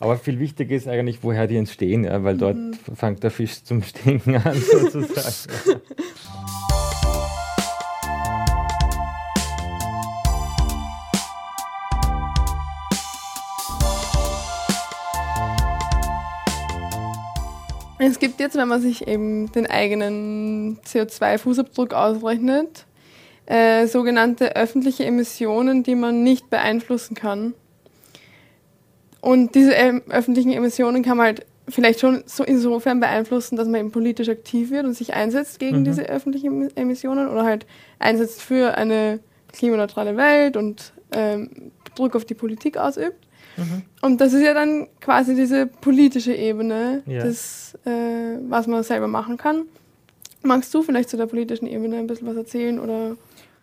Aber 0.00 0.16
viel 0.16 0.40
wichtiger 0.40 0.74
ist 0.74 0.88
eigentlich, 0.88 1.18
woher 1.22 1.46
die 1.46 1.56
entstehen, 1.56 2.04
ja, 2.04 2.24
weil 2.24 2.36
dort 2.36 2.56
mhm. 2.56 2.74
fängt 2.94 3.22
der 3.22 3.30
Fisch 3.30 3.62
zum 3.62 3.82
Stinken 3.82 4.36
an, 4.36 4.60
sozusagen. 4.90 5.80
Es 18.04 18.18
gibt 18.18 18.40
jetzt, 18.40 18.56
wenn 18.56 18.66
man 18.66 18.82
sich 18.82 19.06
eben 19.06 19.52
den 19.52 19.66
eigenen 19.66 20.78
CO2-Fußabdruck 20.80 21.92
ausrechnet, 21.92 22.84
äh, 23.46 23.86
sogenannte 23.86 24.56
öffentliche 24.56 25.04
Emissionen, 25.04 25.84
die 25.84 25.94
man 25.94 26.24
nicht 26.24 26.50
beeinflussen 26.50 27.14
kann. 27.14 27.54
Und 29.22 29.54
diese 29.54 29.72
ähm, 29.72 30.02
öffentlichen 30.10 30.52
Emissionen 30.52 31.04
kann 31.04 31.16
man 31.16 31.26
halt 31.26 31.46
vielleicht 31.68 32.00
schon 32.00 32.24
so 32.26 32.42
insofern 32.42 32.98
beeinflussen, 32.98 33.54
dass 33.56 33.68
man 33.68 33.80
eben 33.80 33.92
politisch 33.92 34.28
aktiv 34.28 34.72
wird 34.72 34.84
und 34.84 34.94
sich 34.94 35.14
einsetzt 35.14 35.60
gegen 35.60 35.80
mhm. 35.80 35.84
diese 35.84 36.02
öffentlichen 36.02 36.76
Emissionen 36.76 37.28
oder 37.28 37.44
halt 37.44 37.64
einsetzt 38.00 38.42
für 38.42 38.76
eine 38.76 39.20
klimaneutrale 39.52 40.16
Welt 40.16 40.56
und 40.56 40.92
ähm, 41.12 41.70
Druck 41.94 42.16
auf 42.16 42.24
die 42.24 42.34
Politik 42.34 42.76
ausübt. 42.76 43.16
Mhm. 43.56 43.82
Und 44.00 44.20
das 44.20 44.32
ist 44.32 44.42
ja 44.42 44.54
dann 44.54 44.88
quasi 45.00 45.36
diese 45.36 45.66
politische 45.66 46.34
Ebene, 46.34 47.04
ja. 47.06 47.22
das, 47.22 47.78
äh, 47.86 48.38
was 48.48 48.66
man 48.66 48.82
selber 48.82 49.06
machen 49.06 49.36
kann. 49.36 49.66
Magst 50.42 50.74
du 50.74 50.82
vielleicht 50.82 51.10
zu 51.10 51.16
der 51.16 51.26
politischen 51.26 51.68
Ebene 51.68 51.98
ein 51.98 52.08
bisschen 52.08 52.26
was 52.26 52.36
erzählen? 52.36 52.80
Oder? 52.80 53.16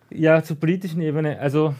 Ja, 0.08 0.42
zur 0.42 0.56
politischen 0.56 1.02
Ebene. 1.02 1.38
Also 1.38 1.74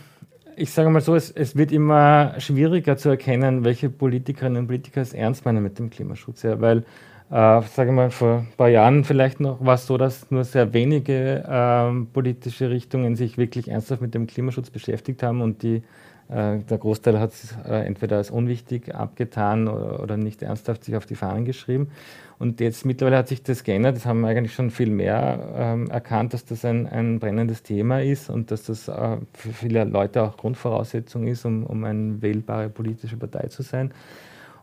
ich 0.61 0.71
sage 0.73 0.91
mal 0.91 1.01
so, 1.01 1.15
es, 1.15 1.31
es, 1.31 1.57
wird 1.57 1.73
immer 1.73 2.35
schwieriger 2.39 2.97
zu 2.97 3.09
erkennen, 3.09 3.65
welche 3.65 3.89
Politikerinnen 3.89 4.59
und 4.63 4.67
Politiker 4.67 5.01
es 5.01 5.15
ernst 5.15 5.45
meinen 5.47 5.63
mit 5.63 5.79
dem 5.79 5.89
Klimaschutz. 5.89 6.43
Ja, 6.43 6.61
weil, 6.61 6.85
äh, 7.31 7.63
sage 7.63 7.93
mal, 7.93 8.11
vor 8.11 8.41
ein 8.41 8.53
paar 8.57 8.69
Jahren 8.69 9.05
vielleicht 9.05 9.41
noch 9.41 9.65
war 9.65 9.75
es 9.75 9.87
so, 9.87 9.97
dass 9.97 10.31
nur 10.31 10.45
sehr 10.45 10.75
wenige 10.75 11.45
äh, 11.49 12.05
politische 12.13 12.69
Richtungen 12.69 13.17
sich 13.17 13.39
wirklich 13.39 13.69
ernsthaft 13.69 14.03
mit 14.03 14.15
dem 14.15 14.27
Klimaschutz 14.27 14.69
beschäftigt 14.69 15.23
haben 15.23 15.41
und 15.41 15.63
die 15.63 15.83
der 16.31 16.79
Großteil 16.79 17.19
hat 17.19 17.33
es 17.33 17.57
äh, 17.69 17.85
entweder 17.87 18.17
als 18.17 18.31
unwichtig 18.31 18.95
abgetan 18.95 19.67
oder, 19.67 20.17
nicht 20.17 20.43
ernsthaft 20.43 20.85
sich 20.85 20.95
auf 20.97 21.05
die 21.07 21.17
Fahnen 21.17 21.45
geschrieben. 21.45 21.91
Und 22.39 22.61
jetzt 22.61 22.87
mittlerweile 22.87 23.19
hat 23.19 23.29
sich 23.29 23.43
das 23.43 23.65
geändert. 23.65 23.97
Das 23.97 24.07
haben 24.07 24.21
wir 24.21 24.29
eigentlich 24.29 24.55
schon 24.55 24.71
viel 24.71 24.91
mehr 24.91 25.41
ähm, 25.57 25.91
erkannt, 25.91 26.33
dass 26.33 26.45
das 26.45 26.65
ein, 26.65 26.87
ein, 26.87 27.19
brennendes 27.19 27.63
Thema 27.63 28.01
ist 28.01 28.31
und 28.31 28.51
dass 28.51 28.63
das 28.63 28.89
äh, 28.89 29.17
für 29.35 29.51
viele 29.51 29.85
Leute 29.85 30.23
auch 30.23 30.37
Grundvoraussetzung 30.37 31.27
ist, 31.27 31.45
um, 31.45 31.65
um 31.65 31.85
eine 31.85 32.23
wählbare 32.23 32.69
politische 32.69 33.17
Partei 33.17 33.49
zu 33.49 33.63
sein. 33.63 33.91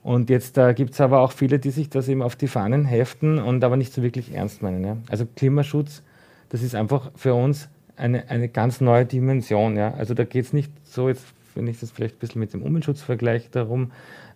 Und 0.04 0.30
jetzt 0.30 0.58
äh, 0.58 0.74
gibt 0.74 0.94
es 0.94 1.02
aber 1.02 1.20
auch 1.20 1.34
viele, 1.34 1.60
die 1.60 1.72
sich 1.72 1.90
das 1.90 2.08
eben 2.08 2.22
auf 2.22 2.36
die 2.36 2.48
Fahnen 2.48 2.86
heften 2.86 3.40
und 3.40 3.64
aber 3.64 3.76
nicht 3.76 3.94
so 3.94 4.02
wirklich 4.02 4.34
ernst 4.34 4.62
meinen. 4.62 4.84
Ja? 4.86 4.98
Also 5.10 5.26
Klimaschutz, 5.36 6.02
das 6.48 6.64
ist 6.64 6.76
einfach 6.76 7.12
für 7.16 7.34
uns 7.34 7.68
eine, 7.98 8.30
eine 8.30 8.48
ganz 8.48 8.80
neue 8.80 9.06
Dimension. 9.06 9.76
Ja? 9.76 9.94
Also 9.96 10.14
da 10.14 10.24
geht 10.24 10.46
es 10.46 10.54
nicht 10.54 10.72
so 10.84 11.10
jetzt 11.10 11.26
wenn 11.58 11.68
ich 11.68 11.80
das 11.80 11.92
vielleicht 11.92 12.16
ein 12.16 12.20
bisschen 12.20 12.40
mit 12.40 12.54
dem 12.54 12.62
Umweltschutz 12.62 13.02
vergleiche, 13.02 13.50
darum, 13.52 13.92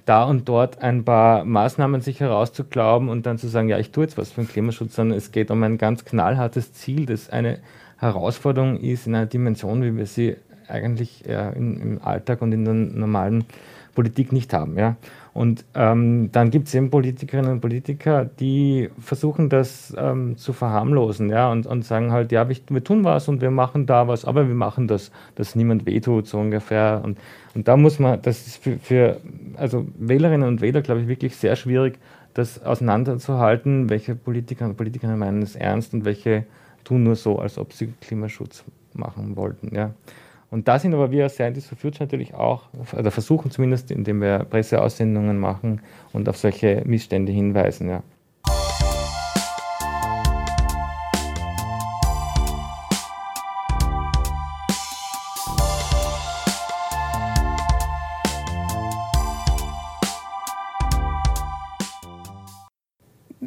da 0.06 0.24
und 0.24 0.50
dort 0.50 0.82
ein 0.82 1.06
paar 1.06 1.46
Maßnahmen 1.46 2.02
sich 2.02 2.20
herauszuglauben 2.20 3.08
und 3.08 3.26
dann 3.26 3.38
zu 3.38 3.48
sagen, 3.48 3.70
ja, 3.70 3.78
ich 3.78 3.92
tue 3.92 4.04
jetzt 4.04 4.18
was 4.18 4.32
für 4.32 4.42
den 4.42 4.48
Klimaschutz, 4.48 4.96
sondern 4.96 5.18
es 5.18 5.32
geht 5.32 5.52
um 5.52 5.62
ein 5.64 5.78
ganz 5.78 6.06
knallhartes 6.06 6.74
Ziel, 6.74 7.06
das 7.06 7.30
eine 7.30 7.60
Herausforderung 7.98 8.78
ist 8.78 9.06
in 9.06 9.16
einer 9.16 9.28
Dimension, 9.28 9.84
wie 9.84 9.96
wir 9.96 10.08
sie 10.08 10.36
eigentlich 10.68 11.28
äh, 11.28 11.52
im 11.56 12.00
Alltag 12.04 12.42
und 12.42 12.52
in 12.52 12.66
der 12.66 12.74
normalen 12.74 13.46
Politik 13.94 14.32
nicht 14.32 14.54
haben. 14.54 14.78
Ja? 14.78 14.96
Und 15.34 15.64
ähm, 15.76 16.30
dann 16.34 16.52
gibt 16.52 16.68
es 16.68 16.76
eben 16.76 16.90
Politikerinnen 16.90 17.52
und 17.52 17.62
Politiker, 17.62 18.26
die 18.26 18.90
versuchen 19.00 19.48
das 19.48 19.94
ähm, 19.98 20.36
zu 20.36 20.52
verharmlosen 20.52 21.30
ja? 21.30 21.50
und, 21.50 21.66
und 21.66 21.86
sagen 21.86 22.12
halt, 22.12 22.34
ja, 22.34 22.50
wir, 22.50 22.84
tun 22.84 23.06
was 23.06 23.30
und 23.30 23.40
wir 23.40 23.52
machen 23.52 23.86
da 23.86 24.10
was, 24.10 24.26
aber 24.26 24.48
wir 24.48 24.56
machen 24.56 24.88
das, 24.88 25.12
dass 25.36 25.56
niemand 25.56 25.86
wehtut, 25.86 26.28
so 26.28 26.38
ungefähr. 26.38 27.02
Und, 27.04 27.18
und 27.56 27.68
da 27.70 27.78
muss 27.78 27.98
man, 27.98 28.22
das 28.22 28.46
ist 28.46 28.58
für, 28.58 28.78
für 28.80 29.22
also 29.56 29.88
Wählerinnen 29.98 30.48
und 30.48 30.60
Wähler, 30.60 30.82
glaube 30.82 31.02
ich, 31.02 31.08
wirklich 31.08 31.38
sehr 31.38 31.56
schwierig, 31.56 31.98
das 32.34 32.64
auseinanderzuhalten, 32.64 33.90
welche 33.90 34.16
Politiker 34.16 34.66
und 34.66 34.76
Politikerinnen 34.76 35.20
meinen 35.20 35.42
es 35.42 35.56
ernst 35.56 35.94
und 35.94 36.04
welche 36.04 36.46
tun 36.84 37.04
nur 37.04 37.16
so, 37.16 37.40
als 37.40 37.58
ob 37.58 37.72
sie 37.72 37.94
Klimaschutz 38.02 38.66
machen 38.94 39.38
wollten. 39.38 39.74
Ja? 39.74 39.92
Und 40.52 40.68
da 40.68 40.78
sind 40.80 40.94
aber 40.94 41.12
wir 41.12 41.24
als 41.24 41.36
Scientists 41.36 41.70
for 41.70 41.78
Future 41.78 42.04
natürlich 42.04 42.34
auch, 42.34 42.64
oder 42.92 43.10
versuchen 43.10 43.52
zumindest, 43.52 43.90
indem 43.90 44.22
wir 44.22 44.40
Presseaussendungen 44.40 45.40
machen 45.40 45.80
und 46.12 46.28
auf 46.28 46.36
solche 46.36 46.84
Missstände 46.86 47.32
hinweisen. 47.32 47.88
Ja. 47.88 48.04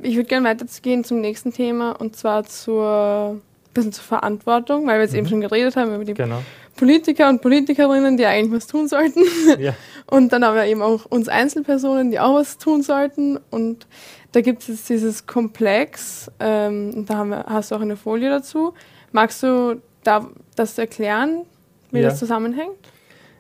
Ich 0.03 0.17
würde 0.17 0.29
gerne 0.29 0.49
weitergehen 0.49 1.05
zum 1.05 1.21
nächsten 1.21 1.53
Thema 1.53 1.93
und 1.93 2.17
zwar 2.17 2.45
zur 2.45 3.43
bisschen 3.75 3.93
zur 3.93 4.05
Verantwortung, 4.05 4.87
weil 4.87 4.99
wir 4.99 5.03
jetzt 5.03 5.13
mhm. 5.13 5.19
eben 5.19 5.29
schon 5.29 5.41
geredet 5.41 5.77
haben 5.77 5.95
über 5.95 6.05
die 6.05 6.15
genau. 6.15 6.43
Politiker 6.77 7.29
und 7.29 7.41
Politikerinnen, 7.41 8.17
die 8.17 8.27
eigentlich 8.27 8.53
was 8.53 8.67
tun 8.67 8.89
sollten. 8.89 9.23
Ja. 9.59 9.75
Und 10.07 10.33
dann 10.33 10.45
haben 10.45 10.57
wir 10.57 10.65
eben 10.67 10.83
auch 10.83 11.07
uns 11.07 11.29
Einzelpersonen, 11.29 12.11
die 12.11 12.21
auch 12.21 12.35
was 12.35 12.59
tun 12.59 12.83
sollten. 12.83 13.39
Und 13.51 13.87
da 14.33 14.41
gibt 14.41 14.63
es 14.63 14.69
jetzt 14.69 14.89
dieses 14.89 15.27
Komplex, 15.27 16.31
ähm, 16.41 17.07
da 17.07 17.17
haben 17.17 17.31
wir, 17.31 17.45
hast 17.47 17.71
du 17.71 17.77
auch 17.77 17.81
eine 17.81 17.97
Folie 17.97 18.29
dazu. 18.29 18.75
Magst 19.13 19.43
du 19.43 19.81
da 20.03 20.29
das 20.57 20.77
erklären, 20.77 21.47
wie 21.91 22.01
ja. 22.01 22.09
das 22.09 22.19
zusammenhängt? 22.19 22.77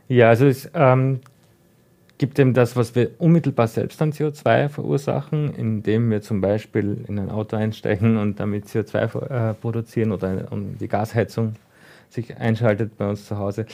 Ja, 0.08 0.28
also 0.28 0.46
es 0.46 0.70
ähm, 0.74 1.20
gibt 2.18 2.38
eben 2.38 2.54
das, 2.54 2.76
was 2.76 2.94
wir 2.94 3.10
unmittelbar 3.18 3.68
selbst 3.68 4.00
an 4.00 4.12
CO2 4.12 4.68
verursachen, 4.68 5.54
indem 5.54 6.10
wir 6.10 6.22
zum 6.22 6.40
Beispiel 6.40 7.04
in 7.08 7.18
ein 7.18 7.30
Auto 7.30 7.56
einsteigen 7.56 8.16
und 8.16 8.38
damit 8.40 8.66
CO2 8.66 9.50
äh, 9.50 9.54
produzieren 9.54 10.12
oder 10.12 10.46
um 10.50 10.78
die 10.78 10.88
Gasheizung 10.88 11.56
sich 12.14 12.36
einschaltet 12.36 12.96
bei 12.96 13.08
uns 13.08 13.26
zu 13.26 13.38
Hause. 13.38 13.66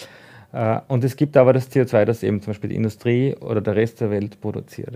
Äh, 0.52 0.80
und 0.88 1.04
es 1.04 1.16
gibt 1.16 1.36
aber 1.36 1.52
das 1.52 1.70
CO2, 1.70 2.04
das 2.04 2.22
eben 2.22 2.40
zum 2.40 2.52
Beispiel 2.52 2.70
die 2.70 2.76
Industrie 2.76 3.36
oder 3.36 3.60
der 3.60 3.76
Rest 3.76 4.00
der 4.00 4.10
Welt 4.10 4.40
produziert. 4.40 4.94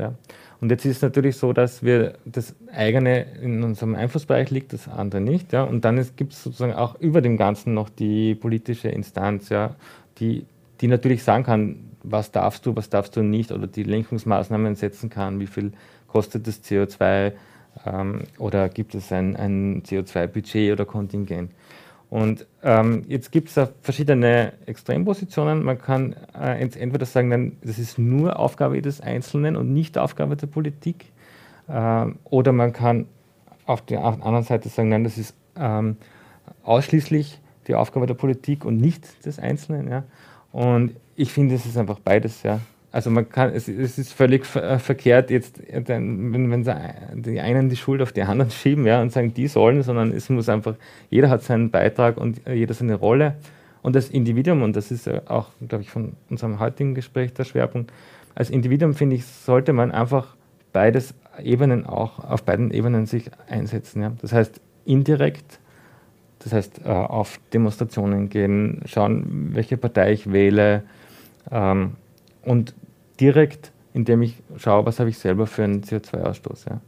Und 0.60 0.70
jetzt 0.70 0.84
ist 0.84 0.96
es 0.96 1.02
natürlich 1.02 1.36
so, 1.36 1.52
dass 1.52 1.82
wir 1.82 2.14
das 2.24 2.54
eigene 2.72 3.26
in 3.42 3.62
unserem 3.62 3.94
Einflussbereich 3.94 4.50
liegt, 4.50 4.72
das 4.72 4.88
andere 4.88 5.20
nicht. 5.20 5.52
Und 5.54 5.84
dann 5.84 6.04
gibt 6.16 6.32
es 6.32 6.42
sozusagen 6.42 6.72
auch 6.72 6.98
über 7.00 7.20
dem 7.20 7.36
Ganzen 7.36 7.74
noch 7.74 7.88
die 7.88 8.34
politische 8.34 8.88
Instanz, 8.88 9.50
die, 10.18 10.46
die 10.80 10.88
natürlich 10.88 11.22
sagen 11.22 11.44
kann, 11.44 11.76
was 12.02 12.30
darfst 12.30 12.66
du, 12.66 12.76
was 12.76 12.90
darfst 12.90 13.16
du 13.16 13.22
nicht, 13.22 13.50
oder 13.50 13.66
die 13.66 13.82
Lenkungsmaßnahmen 13.82 14.74
setzen 14.76 15.10
kann, 15.10 15.40
wie 15.40 15.46
viel 15.46 15.72
kostet 16.06 16.46
das 16.46 16.62
CO2 16.62 17.32
ähm, 17.86 18.22
oder 18.38 18.68
gibt 18.68 18.94
es 18.94 19.10
ein, 19.10 19.36
ein 19.36 19.82
CO2-Budget 19.82 20.72
oder 20.72 20.84
Kontingent. 20.84 21.50
Und 22.14 22.46
ähm, 22.62 23.02
jetzt 23.08 23.32
gibt 23.32 23.48
es 23.48 23.68
verschiedene 23.82 24.52
Extrempositionen. 24.66 25.64
Man 25.64 25.80
kann 25.80 26.14
äh, 26.40 26.60
entweder 26.60 27.06
sagen, 27.06 27.28
dann, 27.28 27.56
das 27.64 27.80
ist 27.80 27.98
nur 27.98 28.38
Aufgabe 28.38 28.80
des 28.80 29.00
Einzelnen 29.00 29.56
und 29.56 29.72
nicht 29.72 29.98
Aufgabe 29.98 30.36
der 30.36 30.46
Politik. 30.46 31.06
Ähm, 31.68 32.20
oder 32.22 32.52
man 32.52 32.72
kann 32.72 33.06
auf 33.66 33.82
der 33.82 34.04
anderen 34.04 34.44
Seite 34.44 34.68
sagen, 34.68 34.90
nein, 34.90 35.02
das 35.02 35.18
ist 35.18 35.34
ähm, 35.56 35.96
ausschließlich 36.62 37.40
die 37.66 37.74
Aufgabe 37.74 38.06
der 38.06 38.14
Politik 38.14 38.64
und 38.64 38.76
nicht 38.76 39.26
des 39.26 39.40
Einzelnen. 39.40 39.90
Ja. 39.90 40.04
Und 40.52 40.94
ich 41.16 41.32
finde, 41.32 41.56
es 41.56 41.66
ist 41.66 41.76
einfach 41.76 41.98
beides. 41.98 42.44
Ja. 42.44 42.60
Also 42.94 43.10
man 43.10 43.28
kann, 43.28 43.50
es, 43.52 43.66
es 43.66 43.98
ist 43.98 44.12
völlig 44.12 44.46
ver 44.46 44.62
äh, 44.62 44.78
verkehrt, 44.78 45.28
jetzt, 45.28 45.60
wenn, 45.68 46.32
wenn 46.32 47.22
die 47.22 47.40
einen 47.40 47.68
die 47.68 47.74
Schuld 47.74 48.00
auf 48.00 48.12
die 48.12 48.22
anderen 48.22 48.50
schieben 48.52 48.86
ja, 48.86 49.02
und 49.02 49.10
sagen, 49.10 49.34
die 49.34 49.48
sollen, 49.48 49.82
sondern 49.82 50.12
es 50.12 50.30
muss 50.30 50.48
einfach, 50.48 50.76
jeder 51.10 51.28
hat 51.28 51.42
seinen 51.42 51.72
Beitrag 51.72 52.16
und 52.16 52.42
jeder 52.46 52.72
seine 52.72 52.94
Rolle. 52.94 53.34
Und 53.82 53.96
das 53.96 54.10
Individuum, 54.10 54.62
und 54.62 54.76
das 54.76 54.92
ist 54.92 55.08
auch, 55.28 55.48
glaube 55.66 55.82
ich, 55.82 55.90
von 55.90 56.12
unserem 56.30 56.60
heutigen 56.60 56.94
Gespräch 56.94 57.34
der 57.34 57.42
Schwerpunkt, 57.42 57.92
als 58.36 58.48
Individuum, 58.48 58.94
finde 58.94 59.16
ich, 59.16 59.26
sollte 59.26 59.72
man 59.72 59.90
einfach 59.90 60.36
beides 60.72 61.14
Ebenen 61.42 61.86
auch, 61.86 62.20
auf 62.20 62.44
beiden 62.44 62.70
Ebenen 62.70 63.06
sich 63.06 63.28
einsetzen. 63.48 64.02
Ja. 64.02 64.12
Das 64.22 64.32
heißt, 64.32 64.60
indirekt, 64.84 65.58
das 66.38 66.52
heißt, 66.52 66.82
äh, 66.84 66.90
auf 66.90 67.40
Demonstrationen 67.52 68.28
gehen, 68.28 68.82
schauen, 68.86 69.50
welche 69.52 69.76
Partei 69.78 70.12
ich 70.12 70.30
wähle 70.30 70.84
ähm, 71.50 71.94
und 72.42 72.72
direkt, 73.20 73.72
indem 73.92 74.22
ich 74.22 74.42
schaue, 74.56 74.86
was 74.86 75.00
habe 75.00 75.10
ich 75.10 75.18
selber 75.18 75.46
für 75.46 75.64
einen 75.64 75.82
CO2-Ausstoß. 75.82 76.68
Ja. 76.68 76.80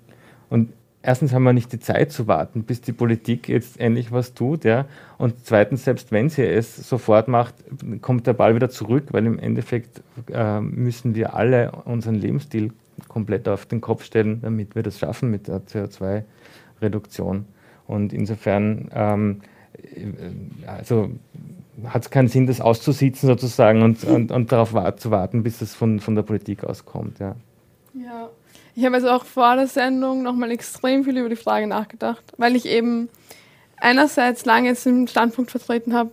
Und 0.51 0.73
erstens 1.03 1.33
haben 1.33 1.45
wir 1.45 1.53
nicht 1.53 1.73
die 1.73 1.81
Zeit 1.81 2.13
zu 2.13 2.27
warten, 2.27 2.65
bis 2.65 2.81
die 2.81 2.93
Politik 2.93 3.49
jetzt 3.49 3.79
endlich 3.79 4.13
was 4.13 4.35
tut. 4.35 4.65
Ja. 4.65 4.87
Und 5.19 5.45
zweitens, 5.45 5.85
selbst 5.85 6.13
wenn 6.13 6.29
sie 6.29 6.45
es 6.45 6.89
sofort 6.89 7.29
macht, 7.29 7.55
kommt 8.01 8.27
der 8.27 8.33
Ball 8.33 8.55
wieder 8.55 8.71
zurück, 8.71 9.09
weil 9.13 9.27
im 9.27 9.39
Endeffekt 9.39 10.03
äh, 10.33 10.61
müssen 10.61 11.15
wir 11.15 11.35
alle 11.35 11.73
unseren 11.85 12.17
Lebensstil 12.17 12.73
komplett 13.09 13.49
auf 13.49 13.67
den 13.67 13.81
Kopf 13.81 14.05
stellen, 14.05 14.41
damit 14.43 14.75
wir 14.75 14.83
das 14.83 14.99
schaffen 14.99 15.31
mit 15.31 15.49
der 15.49 15.61
CO2-Reduktion. 15.61 17.45
Und 17.87 18.13
insofern 18.13 18.91
ähm, 18.93 19.41
äh, 19.77 20.67
also 20.67 21.11
hat 21.85 22.03
es 22.03 22.11
keinen 22.11 22.29
Sinn, 22.29 22.47
das 22.47 22.61
auszusitzen 22.61 23.29
sozusagen 23.29 23.83
und, 23.83 24.05
und, 24.05 24.31
und 24.31 24.53
darauf 24.53 24.73
zu 24.97 25.11
warten, 25.11 25.43
bis 25.43 25.61
es 25.61 25.75
von, 25.75 26.01
von 26.01 26.15
der 26.15 26.23
Politik 26.23 26.65
auskommt. 26.65 27.19
Ja. 27.19 27.37
ja. 27.95 28.31
Ich 28.75 28.85
habe 28.85 28.97
also 28.97 29.09
auch 29.11 29.25
vor 29.25 29.57
der 29.57 29.67
Sendung 29.67 30.23
nochmal 30.23 30.51
extrem 30.51 31.05
viel 31.05 31.17
über 31.17 31.29
die 31.29 31.37
Frage 31.37 31.67
nachgedacht, 31.67 32.25
weil 32.37 32.57
ich 32.57 32.67
eben 32.67 33.09
einerseits 33.79 34.45
lange 34.45 34.69
jetzt 34.69 34.87
den 34.87 35.09
Standpunkt 35.09 35.51
vertreten 35.51 35.95
habe, 35.95 36.11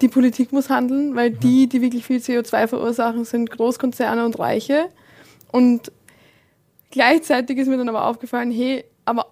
die 0.00 0.08
Politik 0.08 0.52
muss 0.52 0.70
handeln, 0.70 1.14
weil 1.16 1.30
mhm. 1.30 1.40
die, 1.40 1.68
die 1.68 1.82
wirklich 1.82 2.04
viel 2.04 2.18
CO2 2.18 2.68
verursachen, 2.68 3.24
sind 3.24 3.50
Großkonzerne 3.50 4.24
und 4.24 4.38
Reiche. 4.38 4.88
Und 5.50 5.90
gleichzeitig 6.90 7.58
ist 7.58 7.68
mir 7.68 7.76
dann 7.76 7.88
aber 7.88 8.06
aufgefallen, 8.06 8.50
hey, 8.50 8.84
aber 9.04 9.26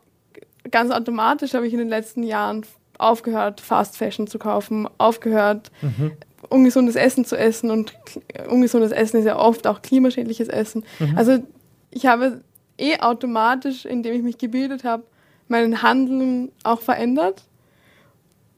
ganz 0.71 0.91
automatisch 0.91 1.55
habe 1.55 1.67
ich 1.67 1.73
in 1.73 1.79
den 1.79 1.89
letzten 1.89 2.23
Jahren 2.23 2.65
aufgehört, 2.99 3.61
Fast 3.61 3.97
Fashion 3.97 4.27
zu 4.27 4.39
kaufen, 4.39 4.89
aufgehört, 4.99 5.71
mhm. 5.81 6.13
ungesundes 6.49 6.97
Essen 6.97 7.25
zu 7.25 7.37
essen 7.37 7.71
und 7.71 7.95
ungesundes 8.49 8.93
Essen 8.93 9.19
ist 9.19 9.25
ja 9.25 9.39
oft 9.39 9.67
auch 9.67 9.83
klimaschädliches 9.83 10.49
Essen. 10.49 10.85
Mhm. 10.99 11.17
Also 11.17 11.39
ich 11.91 12.07
habe 12.07 12.43
eh 12.79 12.99
automatisch, 13.01 13.85
indem 13.85 14.15
ich 14.15 14.23
mich 14.23 14.39
gebildet 14.39 14.85
habe, 14.85 15.05
meinen 15.49 15.83
Handeln 15.83 16.53
auch 16.63 16.81
verändert 16.81 17.45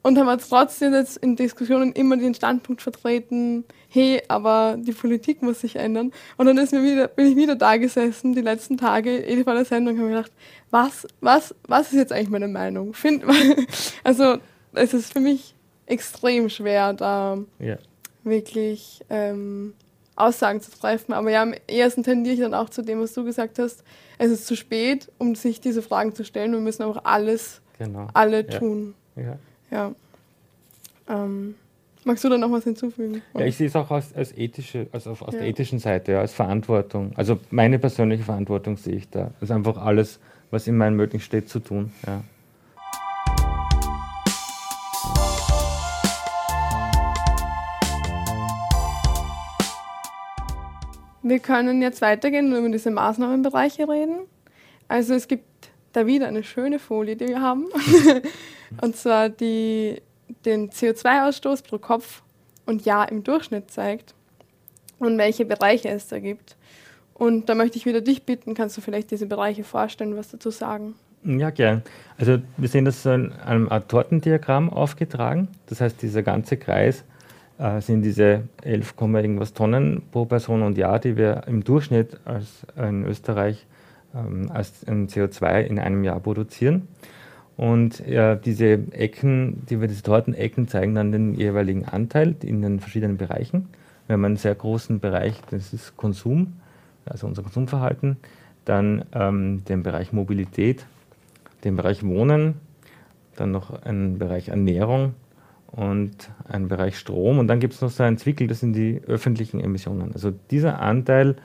und 0.02 0.18
haben 0.18 0.40
trotzdem 0.48 0.94
jetzt 0.94 1.16
in 1.18 1.36
Diskussionen 1.36 1.92
immer 1.92 2.16
den 2.16 2.34
Standpunkt 2.34 2.82
vertreten, 2.82 3.64
hey, 3.90 4.22
aber 4.28 4.76
die 4.78 4.92
Politik 4.92 5.42
muss 5.42 5.60
sich 5.60 5.76
ändern. 5.76 6.12
Und 6.36 6.46
dann 6.46 6.56
ist 6.58 6.72
mir 6.72 6.82
wieder, 6.82 7.08
bin 7.08 7.26
ich 7.26 7.36
wieder 7.36 7.56
da 7.56 7.76
gesessen, 7.76 8.32
die 8.32 8.40
letzten 8.40 8.76
Tage, 8.76 9.18
eh 9.18 9.42
vor 9.44 9.54
der 9.54 9.64
Sendung, 9.64 9.98
habe 9.98 10.08
mir 10.08 10.16
gedacht, 10.16 10.32
was, 10.70 11.06
was, 11.20 11.54
was 11.66 11.88
ist 11.88 11.98
jetzt 11.98 12.12
eigentlich 12.12 12.30
meine 12.30 12.48
Meinung? 12.48 12.94
Find, 12.94 13.24
also 14.04 14.38
es 14.72 14.94
ist 14.94 15.12
für 15.12 15.20
mich 15.20 15.54
extrem 15.86 16.48
schwer, 16.48 16.92
da 16.92 17.38
ja. 17.58 17.76
wirklich 18.22 19.04
ähm, 19.10 19.74
Aussagen 20.14 20.60
zu 20.60 20.70
treffen. 20.70 21.12
Aber 21.12 21.30
ja, 21.30 21.42
am 21.42 21.54
ehesten 21.66 22.04
tendiere 22.04 22.34
ich 22.34 22.40
dann 22.40 22.54
auch 22.54 22.70
zu 22.70 22.82
dem, 22.82 23.00
was 23.00 23.12
du 23.12 23.24
gesagt 23.24 23.58
hast. 23.58 23.82
Es 24.18 24.30
ist 24.30 24.46
zu 24.46 24.54
spät, 24.54 25.10
um 25.18 25.34
sich 25.34 25.60
diese 25.60 25.82
Fragen 25.82 26.14
zu 26.14 26.24
stellen. 26.24 26.52
Wir 26.52 26.60
müssen 26.60 26.84
auch 26.84 27.04
alles, 27.04 27.60
genau. 27.78 28.06
alle 28.14 28.46
ja. 28.46 28.58
tun. 28.58 28.94
Ja. 29.16 29.38
ja. 29.70 29.94
Ähm, 31.08 31.56
magst 32.10 32.24
du 32.24 32.28
da 32.28 32.38
noch 32.38 32.50
was 32.50 32.64
hinzufügen? 32.64 33.22
Ja, 33.38 33.44
ich 33.46 33.56
sehe 33.56 33.68
es 33.68 33.76
auch 33.76 33.88
als, 33.88 34.12
als 34.16 34.36
ethische, 34.36 34.88
also 34.90 35.10
aus 35.10 35.30
der 35.30 35.42
ethischen 35.42 35.78
Seite, 35.78 36.10
ja, 36.10 36.20
als 36.20 36.32
Verantwortung. 36.32 37.12
Also 37.14 37.38
meine 37.50 37.78
persönliche 37.78 38.24
Verantwortung 38.24 38.76
sehe 38.76 38.96
ich 38.96 39.08
da. 39.08 39.30
Also 39.40 39.54
einfach 39.54 39.76
alles, 39.76 40.18
was 40.50 40.66
in 40.66 40.76
meinen 40.76 40.96
Möglichkeiten 40.96 41.46
steht, 41.46 41.48
zu 41.48 41.60
tun. 41.60 41.92
Ja. 42.04 42.24
Wir 51.22 51.38
können 51.38 51.80
jetzt 51.80 52.02
weitergehen 52.02 52.52
und 52.52 52.58
über 52.58 52.70
diese 52.70 52.90
Maßnahmenbereiche 52.90 53.88
reden. 53.88 54.18
Also 54.88 55.14
es 55.14 55.28
gibt 55.28 55.70
da 55.92 56.08
wieder 56.08 56.26
eine 56.26 56.42
schöne 56.42 56.80
Folie, 56.80 57.14
die 57.14 57.28
wir 57.28 57.40
haben. 57.40 57.66
und 58.82 58.96
zwar 58.96 59.28
die 59.28 60.02
den 60.44 60.70
CO2-Ausstoß 60.70 61.66
pro 61.66 61.78
Kopf 61.78 62.22
und 62.66 62.84
Jahr 62.84 63.10
im 63.10 63.24
Durchschnitt 63.24 63.70
zeigt 63.70 64.14
und 64.98 65.18
welche 65.18 65.44
Bereiche 65.44 65.88
es 65.88 66.08
da 66.08 66.18
gibt. 66.18 66.56
Und 67.14 67.48
da 67.48 67.54
möchte 67.54 67.76
ich 67.76 67.86
wieder 67.86 68.00
dich 68.00 68.24
bitten, 68.24 68.54
kannst 68.54 68.76
du 68.76 68.80
vielleicht 68.80 69.10
diese 69.10 69.26
Bereiche 69.26 69.64
vorstellen, 69.64 70.16
was 70.16 70.30
dazu 70.30 70.50
sagen? 70.50 70.94
Ja, 71.22 71.50
gern. 71.50 71.82
Also 72.16 72.38
wir 72.56 72.68
sehen 72.68 72.86
das 72.86 73.04
in 73.04 73.32
einem 73.32 73.68
Art 73.68 73.90
Tortendiagramm 73.90 74.70
aufgetragen. 74.70 75.48
Das 75.66 75.82
heißt, 75.82 76.00
dieser 76.00 76.22
ganze 76.22 76.56
Kreis 76.56 77.04
äh, 77.58 77.82
sind 77.82 78.02
diese 78.02 78.44
11, 78.62 78.94
irgendwas 78.98 79.52
Tonnen 79.52 80.02
pro 80.10 80.24
Person 80.24 80.62
und 80.62 80.78
Jahr, 80.78 80.98
die 80.98 81.18
wir 81.18 81.42
im 81.46 81.62
Durchschnitt 81.62 82.18
als 82.24 82.62
in 82.74 83.04
Österreich 83.04 83.66
ähm, 84.14 84.50
als 84.50 84.86
CO2 84.86 85.60
in 85.60 85.78
einem 85.78 86.04
Jahr 86.04 86.20
produzieren. 86.20 86.88
Und 87.60 88.02
ja, 88.06 88.36
diese 88.36 88.78
Ecken, 88.92 89.66
die 89.68 89.82
wir 89.82 89.86
diese 89.86 90.02
Tortenecken 90.02 90.66
zeigen 90.66 90.94
dann 90.94 91.12
den 91.12 91.34
jeweiligen 91.34 91.84
Anteil 91.84 92.34
in 92.42 92.62
den 92.62 92.80
verschiedenen 92.80 93.18
Bereichen. 93.18 93.68
Wir 94.06 94.14
haben 94.14 94.24
einen 94.24 94.38
sehr 94.38 94.54
großen 94.54 94.98
Bereich, 94.98 95.34
das 95.50 95.74
ist 95.74 95.94
Konsum, 95.98 96.54
also 97.04 97.26
unser 97.26 97.42
Konsumverhalten, 97.42 98.16
dann 98.64 99.04
ähm, 99.12 99.62
den 99.66 99.82
Bereich 99.82 100.10
Mobilität, 100.14 100.86
den 101.62 101.76
Bereich 101.76 102.02
Wohnen, 102.02 102.54
dann 103.36 103.50
noch 103.50 103.82
einen 103.82 104.18
Bereich 104.18 104.48
Ernährung 104.48 105.12
und 105.66 106.30
einen 106.48 106.68
Bereich 106.68 106.96
Strom 106.96 107.38
und 107.38 107.48
dann 107.48 107.60
gibt 107.60 107.74
es 107.74 107.82
noch 107.82 107.90
so 107.90 108.02
einen 108.04 108.16
Zwickel, 108.16 108.46
das 108.46 108.60
sind 108.60 108.72
die 108.72 109.02
öffentlichen 109.06 109.60
Emissionen. 109.60 110.14
Also 110.14 110.32
dieser 110.50 110.80
Anteil 110.80 111.36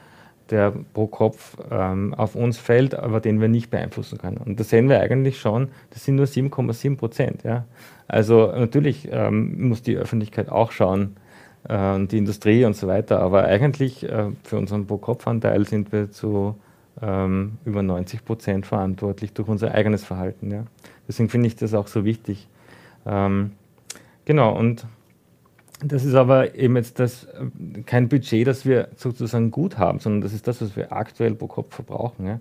der 0.51 0.73
pro 0.93 1.07
Kopf 1.07 1.57
ähm, 1.71 2.13
auf 2.13 2.35
uns 2.35 2.57
fällt, 2.57 2.95
aber 2.95 3.19
den 3.19 3.41
wir 3.41 3.47
nicht 3.47 3.69
beeinflussen 3.69 4.17
können. 4.17 4.37
Und 4.37 4.59
das 4.59 4.69
sehen 4.69 4.89
wir 4.89 4.99
eigentlich 4.99 5.39
schon, 5.39 5.69
das 5.91 6.05
sind 6.05 6.15
nur 6.15 6.25
7,7 6.25 6.97
Prozent. 6.97 7.43
Ja? 7.43 7.65
Also 8.07 8.51
natürlich 8.51 9.09
ähm, 9.11 9.69
muss 9.69 9.81
die 9.81 9.97
Öffentlichkeit 9.97 10.49
auch 10.49 10.71
schauen, 10.71 11.17
äh, 11.67 12.05
die 12.05 12.17
Industrie 12.17 12.65
und 12.65 12.75
so 12.75 12.87
weiter, 12.87 13.19
aber 13.19 13.45
eigentlich 13.45 14.03
äh, 14.03 14.31
für 14.43 14.57
unseren 14.57 14.85
Pro-Kopf-Anteil 14.85 15.65
sind 15.67 15.91
wir 15.91 16.11
zu 16.11 16.55
ähm, 17.01 17.57
über 17.65 17.83
90 17.83 18.23
Prozent 18.23 18.65
verantwortlich 18.65 19.33
durch 19.33 19.47
unser 19.47 19.73
eigenes 19.73 20.03
Verhalten. 20.03 20.51
Ja? 20.51 20.63
Deswegen 21.07 21.29
finde 21.29 21.47
ich 21.47 21.55
das 21.55 21.73
auch 21.73 21.87
so 21.87 22.05
wichtig. 22.05 22.47
Ähm, 23.05 23.51
genau, 24.25 24.55
und 24.55 24.85
das 25.83 26.05
ist 26.05 26.15
aber 26.15 26.55
eben 26.55 26.75
jetzt 26.75 26.99
das, 26.99 27.25
äh, 27.25 27.81
kein 27.85 28.07
Budget, 28.07 28.47
das 28.47 28.65
wir 28.65 28.89
sozusagen 28.95 29.51
gut 29.51 29.77
haben, 29.77 29.99
sondern 29.99 30.21
das 30.21 30.33
ist 30.33 30.47
das, 30.47 30.61
was 30.61 30.75
wir 30.75 30.91
aktuell 30.91 31.35
pro 31.35 31.47
Kopf 31.47 31.75
verbrauchen. 31.75 32.25
Ja? 32.27 32.39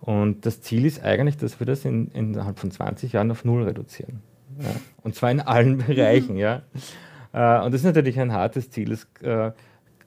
Und 0.00 0.44
das 0.44 0.60
Ziel 0.60 0.84
ist 0.84 1.02
eigentlich, 1.02 1.36
dass 1.36 1.58
wir 1.58 1.66
das 1.66 1.84
in, 1.84 2.08
innerhalb 2.08 2.58
von 2.58 2.70
20 2.70 3.12
Jahren 3.12 3.30
auf 3.30 3.44
Null 3.44 3.64
reduzieren. 3.64 4.20
Ja? 4.60 4.68
Und 5.02 5.14
zwar 5.14 5.30
in 5.30 5.40
allen 5.40 5.78
Bereichen. 5.78 6.36
ja? 6.36 6.62
Äh, 7.32 7.64
und 7.64 7.72
das 7.72 7.80
ist 7.80 7.86
natürlich 7.86 8.20
ein 8.20 8.32
hartes 8.32 8.70
Ziel. 8.70 8.90
Das 8.90 9.06
äh, 9.22 9.52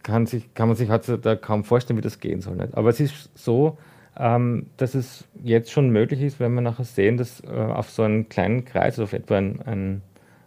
kann, 0.04 0.28
sich, 0.28 0.54
kann 0.54 0.68
man 0.68 0.78
sich 0.78 0.90
da 0.90 1.36
kaum 1.36 1.64
vorstellen, 1.64 1.98
wie 1.98 2.04
das 2.04 2.20
gehen 2.20 2.42
soll. 2.42 2.56
Nicht? 2.56 2.76
Aber 2.76 2.90
es 2.90 3.00
ist 3.00 3.30
so, 3.34 3.78
ähm, 4.16 4.68
dass 4.78 4.94
es 4.94 5.26
jetzt 5.44 5.72
schon 5.72 5.90
möglich 5.90 6.22
ist, 6.22 6.40
wenn 6.40 6.54
wir 6.54 6.62
nachher 6.62 6.86
sehen, 6.86 7.18
dass 7.18 7.44
auf 7.46 7.90
so 7.90 8.04
einen 8.04 8.30
kleinen 8.30 8.66
Kreis, 8.66 8.94
also 8.94 9.04
auf 9.04 9.14
etwa 9.14 9.38
ein, 9.38 9.62
ein 9.66 10.02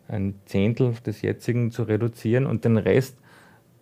ein 0.08 0.34
Zehntel 0.46 0.94
des 1.06 1.22
jetzigen 1.22 1.70
zu 1.70 1.84
reduzieren 1.84 2.46
und 2.46 2.64
den 2.64 2.76
Rest, 2.76 3.16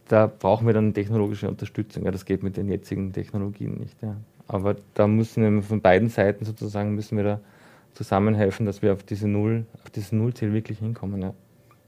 da 0.09 0.27
brauchen 0.27 0.67
wir 0.67 0.75
dann 0.75 0.95
technologische 0.95 1.49
Unterstützung. 1.49 2.05
Ja, 2.05 2.11
das 2.11 2.25
geht 2.25 2.43
mit 2.43 2.57
den 2.57 2.69
jetzigen 2.69 3.13
Technologien 3.13 3.79
nicht. 3.79 4.01
Ja. 4.03 4.17
Aber 4.49 4.77
da 4.95 5.07
müssen 5.07 5.43
wir 5.43 5.63
von 5.63 5.81
beiden 5.81 6.09
Seiten 6.09 6.45
sozusagen 6.45 6.95
müssen 6.95 7.17
wir 7.17 7.25
da 7.25 7.41
zusammenhelfen, 7.95 8.67
dass 8.67 8.83
wir 8.83 8.93
auf 8.93 9.03
diese 9.03 9.29
Null, 9.29 9.67
auf 9.85 9.91
dieses 9.91 10.13
Nullziel 10.13 10.53
wirklich 10.53 10.79
hinkommen. 10.79 11.23
Ja. 11.23 11.35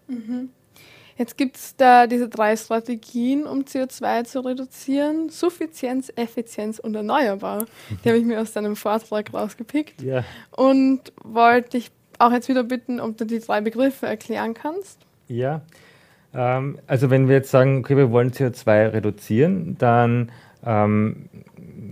Mhm. 0.07 0.51
Jetzt 1.17 1.37
gibt 1.37 1.57
es 1.57 1.77
da 1.77 2.07
diese 2.07 2.29
drei 2.29 2.57
Strategien, 2.57 3.47
um 3.47 3.61
CO2 3.61 4.25
zu 4.25 4.41
reduzieren. 4.41 5.29
Suffizienz, 5.29 6.13
Effizienz 6.17 6.79
und 6.79 6.95
erneuerbar. 6.95 7.67
Die 8.05 8.09
habe 8.09 8.19
ich 8.19 8.25
mir 8.25 8.41
aus 8.41 8.53
deinem 8.53 8.77
Vortrag 8.77 9.33
rausgepickt. 9.33 10.03
Ja. 10.03 10.25
Und 10.57 11.13
wollte 11.23 11.71
dich 11.71 11.91
auch 12.21 12.33
jetzt 12.33 12.49
wieder 12.49 12.65
bitten, 12.65 13.01
ob 13.01 13.17
du 13.17 13.25
die 13.25 13.41
drei 13.41 13.61
Begriffe 13.61 14.07
erklären 14.07 14.55
kannst. 14.55 14.99
Ja, 15.29 15.63
ähm, 16.35 16.79
also 16.87 17.11
wenn 17.11 17.29
wir 17.29 17.37
jetzt 17.37 17.51
sagen, 17.51 17.79
okay, 17.79 17.97
wir 17.97 18.11
wollen 18.11 18.31
CO2 18.31 18.93
reduzieren, 18.93 19.77
dann 19.79 20.31
ähm, 20.65 21.29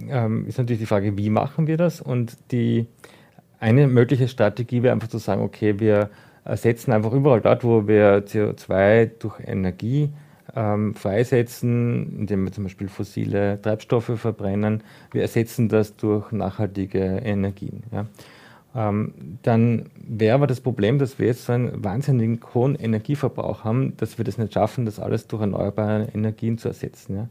ähm, 0.08 0.46
ist 0.46 0.58
natürlich 0.58 0.80
die 0.80 0.86
Frage, 0.86 1.16
wie 1.16 1.30
machen 1.30 1.66
wir 1.66 1.76
das? 1.76 2.00
Und 2.00 2.36
die 2.50 2.86
eine 3.58 3.86
mögliche 3.86 4.28
Strategie 4.28 4.82
wäre 4.82 4.92
einfach 4.92 5.08
zu 5.08 5.18
sagen, 5.18 5.42
okay, 5.42 5.78
wir 5.78 6.10
ersetzen 6.44 6.92
einfach 6.92 7.12
überall 7.12 7.40
dort, 7.40 7.64
wo 7.64 7.86
wir 7.86 8.24
CO2 8.24 9.10
durch 9.18 9.40
Energie 9.46 10.10
ähm, 10.56 10.94
freisetzen, 10.94 12.20
indem 12.20 12.44
wir 12.44 12.52
zum 12.52 12.64
Beispiel 12.64 12.88
fossile 12.88 13.60
Treibstoffe 13.60 14.18
verbrennen, 14.18 14.82
wir 15.12 15.22
ersetzen 15.22 15.68
das 15.68 15.96
durch 15.96 16.32
nachhaltige 16.32 17.00
Energien. 17.00 17.82
Ja. 17.92 18.06
Ähm, 18.74 19.38
dann 19.42 19.86
wäre 19.96 20.34
aber 20.34 20.46
das 20.46 20.60
Problem, 20.60 20.98
dass 20.98 21.18
wir 21.18 21.26
jetzt 21.26 21.46
so 21.46 21.52
einen 21.52 21.82
wahnsinnigen 21.82 22.40
hohen 22.54 22.76
Energieverbrauch 22.76 23.64
haben, 23.64 23.96
dass 23.96 24.18
wir 24.18 24.24
das 24.24 24.38
nicht 24.38 24.54
schaffen, 24.54 24.84
das 24.84 25.00
alles 25.00 25.26
durch 25.26 25.42
erneuerbare 25.42 26.08
Energien 26.14 26.56
zu 26.56 26.68
ersetzen. 26.68 27.16
Ja. 27.16 27.28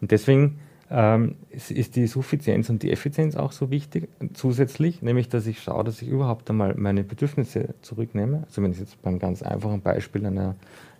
Und 0.00 0.10
deswegen 0.10 0.58
ähm, 0.90 1.36
ist 1.50 1.94
die 1.94 2.08
Suffizienz 2.08 2.68
und 2.68 2.82
die 2.82 2.90
Effizienz 2.90 3.36
auch 3.36 3.52
so 3.52 3.70
wichtig 3.70 4.08
zusätzlich, 4.34 5.02
nämlich 5.02 5.28
dass 5.28 5.46
ich 5.46 5.62
schaue, 5.62 5.84
dass 5.84 6.02
ich 6.02 6.08
überhaupt 6.08 6.50
einmal 6.50 6.74
meine 6.74 7.04
Bedürfnisse 7.04 7.74
zurücknehme. 7.82 8.42
Also 8.46 8.62
wenn 8.62 8.72
ich 8.72 8.80
jetzt 8.80 9.00
beim 9.00 9.20
ganz 9.20 9.42
einfachen 9.42 9.82
Beispiel 9.82 10.26
einer 10.26 10.56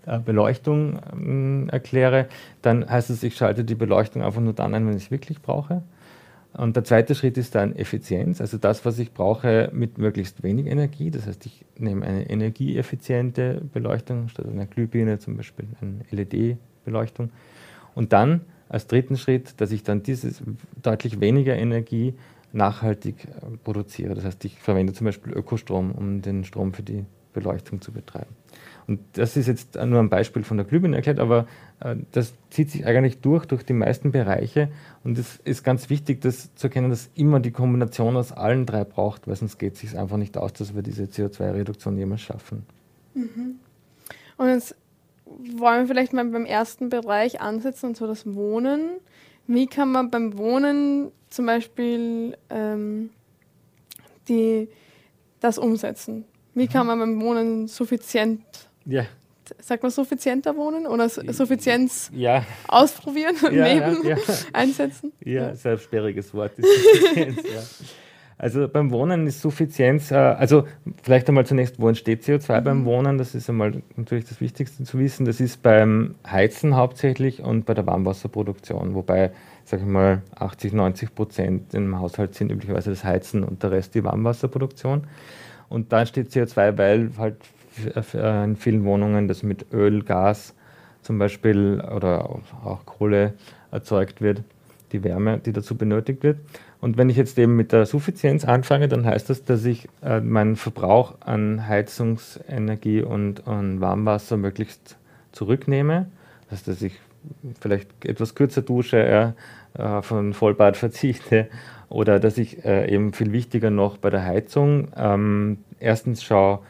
äh, 0.07 0.21
Beleuchtung 0.21 1.01
ähm, 1.13 1.69
erkläre, 1.73 2.29
dann 2.63 2.89
heißt 2.89 3.11
es, 3.11 3.25
ich 3.25 3.35
schalte 3.35 3.65
die 3.65 3.75
Beleuchtung 3.75 4.23
einfach 4.23 4.41
nur 4.41 4.53
dann 4.53 4.75
ein, 4.75 4.87
wenn 4.87 4.97
ich 4.97 5.07
es 5.07 5.11
wirklich 5.11 5.43
brauche. 5.43 5.83
Und 6.53 6.75
der 6.75 6.85
zweite 6.85 7.15
Schritt 7.15 7.39
ist 7.39 7.55
dann 7.55 7.77
Effizienz, 7.77 8.41
also 8.41 8.59
das, 8.59 8.85
was 8.85 8.99
ich 8.99 9.13
brauche 9.13 9.71
mit 9.73 9.99
möglichst 9.99 10.43
wenig 10.43 10.67
Energie. 10.67 11.11
Das 11.11 11.27
heißt, 11.27 11.47
ich 11.47 11.65
nehme 11.79 12.05
eine 12.05 12.29
energieeffiziente 12.29 13.63
Beleuchtung 13.73 14.29
statt 14.29 14.47
einer 14.47 14.67
Glühbirne, 14.67 15.19
zum 15.21 15.37
Beispiel 15.37 15.67
eine 15.81 16.01
LED-Beleuchtung. 16.11 17.31
Und 17.95 18.13
dann 18.13 18.43
als 18.69 18.87
dritten 18.87 19.17
Schritt, 19.17 19.61
dass 19.61 19.71
ich 19.71 19.83
dann 19.85 20.03
dieses 20.03 20.43
deutlich 20.83 21.21
weniger 21.21 21.57
Energie 21.57 22.15
nachhaltig 22.53 23.25
äh, 23.25 23.57
produziere. 23.63 24.15
Das 24.15 24.25
heißt, 24.25 24.45
ich 24.45 24.59
verwende 24.59 24.93
zum 24.93 25.05
Beispiel 25.05 25.33
Ökostrom, 25.33 25.93
um 25.93 26.23
den 26.23 26.45
Strom 26.45 26.73
für 26.73 26.83
die 26.83 27.05
Beleuchtung 27.33 27.81
zu 27.81 27.93
betreiben. 27.93 28.35
Und 28.91 28.99
das 29.13 29.37
ist 29.37 29.47
jetzt 29.47 29.77
nur 29.77 30.01
ein 30.01 30.09
Beispiel 30.09 30.43
von 30.43 30.57
der 30.57 30.67
Glühbirne 30.67 30.97
erklärt, 30.97 31.21
aber 31.21 31.47
äh, 31.79 31.95
das 32.11 32.35
zieht 32.51 32.73
sich 32.73 32.87
eigentlich 32.87 33.21
durch, 33.21 33.47
durch 33.47 33.65
die 33.65 33.73
meisten 33.73 34.11
Bereiche. 34.11 34.69
Und 35.05 35.17
es 35.17 35.37
ist 35.45 35.63
ganz 35.63 35.91
wichtig, 35.91 36.21
das 36.23 36.53
zu 36.57 36.67
erkennen, 36.67 36.91
dass 36.91 37.09
immer 37.15 37.39
die 37.39 37.53
Kombination 37.53 38.17
aus 38.17 38.33
allen 38.33 38.67
drei 38.67 38.83
braucht, 38.83 39.29
weil 39.29 39.37
sonst 39.37 39.59
geht 39.61 39.75
es 39.75 39.81
sich 39.81 39.97
einfach 39.97 40.17
nicht 40.17 40.37
aus, 40.37 40.55
dass 40.55 40.75
wir 40.75 40.83
diese 40.83 41.05
CO2-Reduktion 41.05 41.97
jemals 41.99 42.23
schaffen. 42.23 42.67
Mhm. 43.15 43.61
Und 44.39 44.49
jetzt 44.49 44.75
wollen 45.27 45.83
wir 45.83 45.87
vielleicht 45.87 46.13
mal 46.13 46.25
beim 46.25 46.45
ersten 46.45 46.89
Bereich 46.89 47.41
ansetzen, 47.41 47.91
und 47.91 47.97
zwar 47.97 48.09
das 48.09 48.27
Wohnen. 48.35 48.91
Wie 49.47 49.69
kann 49.69 49.93
man 49.93 50.11
beim 50.11 50.37
Wohnen 50.37 51.13
zum 51.29 51.47
Beispiel 51.47 52.37
ähm, 52.51 53.11
die, 54.27 54.67
das 55.39 55.59
umsetzen? 55.59 56.25
Wie 56.55 56.67
kann 56.67 56.89
man 56.89 56.99
beim 56.99 57.21
Wohnen 57.21 57.69
suffizient, 57.69 58.43
ja. 58.85 59.05
sagt 59.61 59.83
man 59.83 59.91
suffizienter 59.91 60.57
wohnen 60.57 60.87
oder 60.87 61.09
Suffizienz 61.09 62.11
ja. 62.15 62.45
ausprobieren 62.69 63.37
und 63.45 63.53
ja, 63.55 63.67
leben, 63.67 64.07
ja, 64.07 64.17
einsetzen? 64.53 65.13
Ja, 65.25 65.55
sehr 65.55 65.79
sperriges 65.79 66.33
Wort. 66.35 66.53
Suffizienz, 66.57 67.37
ja. 67.43 67.63
Also 68.41 68.69
beim 68.69 68.91
Wohnen 68.91 69.27
ist 69.27 69.43
Suffizienz, 69.43 70.11
äh, 70.11 70.15
also 70.15 70.67
vielleicht 71.03 71.29
einmal 71.29 71.45
zunächst, 71.45 71.79
wo 71.79 71.89
entsteht 71.89 72.23
CO2 72.23 72.61
mhm. 72.61 72.65
beim 72.65 72.85
Wohnen? 72.87 73.19
Das 73.19 73.35
ist 73.35 73.51
einmal 73.51 73.83
natürlich 73.97 74.25
das 74.25 74.41
Wichtigste 74.41 74.83
zu 74.83 74.99
wissen. 74.99 75.27
Das 75.27 75.41
ist 75.41 75.63
beim 75.63 76.15
Heizen 76.27 76.75
hauptsächlich 76.75 77.43
und 77.43 77.67
bei 77.67 77.75
der 77.75 77.87
Warmwasserproduktion, 77.87 78.95
wobei, 78.95 79.33
sage 79.67 79.83
ich 79.83 79.89
mal, 79.89 80.23
80, 80.37 80.73
90 80.73 81.15
Prozent 81.15 81.75
im 81.75 81.99
Haushalt 81.99 82.35
sind 82.35 82.51
üblicherweise 82.51 82.89
das 82.89 83.05
Heizen 83.05 83.45
und 83.45 83.63
der 83.63 83.73
Rest 83.73 83.95
die 83.95 84.05
Warmwasserproduktion. 84.05 85.07
Und 85.69 85.93
da 85.93 86.01
entsteht 86.01 86.31
CO2, 86.31 86.79
weil 86.79 87.11
halt 87.19 87.37
in 88.13 88.57
vielen 88.57 88.85
Wohnungen 88.85 89.29
das 89.29 89.43
mit 89.43 89.73
Öl, 89.73 90.03
Gas 90.03 90.55
zum 91.03 91.19
Beispiel 91.19 91.81
oder 91.81 92.29
auch 92.65 92.85
Kohle 92.85 93.35
erzeugt 93.71 94.21
wird, 94.21 94.43
die 94.93 95.05
Wärme, 95.05 95.39
die 95.39 95.53
dazu 95.53 95.77
benötigt 95.77 96.23
wird. 96.23 96.39
Und 96.81 96.97
wenn 96.97 97.11
ich 97.11 97.17
jetzt 97.17 97.39
eben 97.39 97.57
mit 97.57 97.73
der 97.73 97.87
Suffizienz 97.87 98.45
anfange, 98.45 98.89
dann 98.89 99.05
heißt 99.05 99.31
das, 99.31 99.45
dass 99.45 99.65
ich 99.65 99.89
äh, 100.03 100.21
meinen 100.21 100.57
Verbrauch 100.57 101.15
an 101.21 101.67
Heizungsenergie 101.69 103.03
und 103.03 103.47
an 103.47 103.81
Warmwasser 103.81 104.37
möglichst 104.37 104.97
zurücknehme. 105.33 106.07
Das 106.49 106.61
heißt, 106.61 106.69
dass 106.69 106.83
ich 106.83 106.99
vielleicht 107.61 108.05
etwas 108.05 108.35
kürzer 108.35 108.63
dusche, 108.63 109.35
äh, 109.75 110.03
von 110.03 110.33
Vollbad 110.33 110.77
verzichte 110.77 111.49
oder 111.89 112.19
dass 112.19 112.39
ich 112.39 112.65
äh, 112.65 112.93
eben 112.93 113.13
viel 113.13 113.33
wichtiger 113.33 113.71
noch 113.71 113.99
bei 113.99 114.11
der 114.11 114.25
Heizung 114.25 114.89
ähm, 114.97 115.59
erstens 115.79 116.23
schaue, 116.23 116.61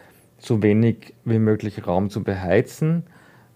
so 0.41 0.63
wenig 0.63 1.15
wie 1.25 1.39
möglich 1.39 1.87
Raum 1.87 2.11
zu 2.11 2.23
beheizen, 2.23 3.05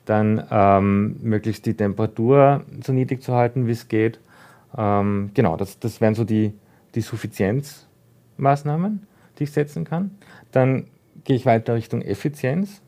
dann 0.05 0.45
ähm, 0.51 1.17
möglichst 1.23 1.67
die 1.67 1.75
Temperatur 1.75 2.65
so 2.85 2.93
niedrig 2.93 3.23
zu 3.23 3.35
halten, 3.35 3.67
wie 3.67 3.73
es 3.73 3.89
geht 3.89 4.21
ähm, 4.77 5.31
genau, 5.35 5.57
das, 5.57 5.79
das 5.79 6.01
wären 6.01 6.15
so 6.15 6.25
die, 6.25 6.53
die 6.95 7.01
Suffizienzmaßnahmen, 7.01 9.07
die 9.39 9.45
ich 9.45 9.53
setzen 9.53 9.85
kann. 9.85 10.13
Dann 10.53 10.87
gehe 11.25 11.37
ich 11.37 11.47
weiter 11.47 11.75
Richtung 11.75 12.03
Effizienz. 12.03 12.83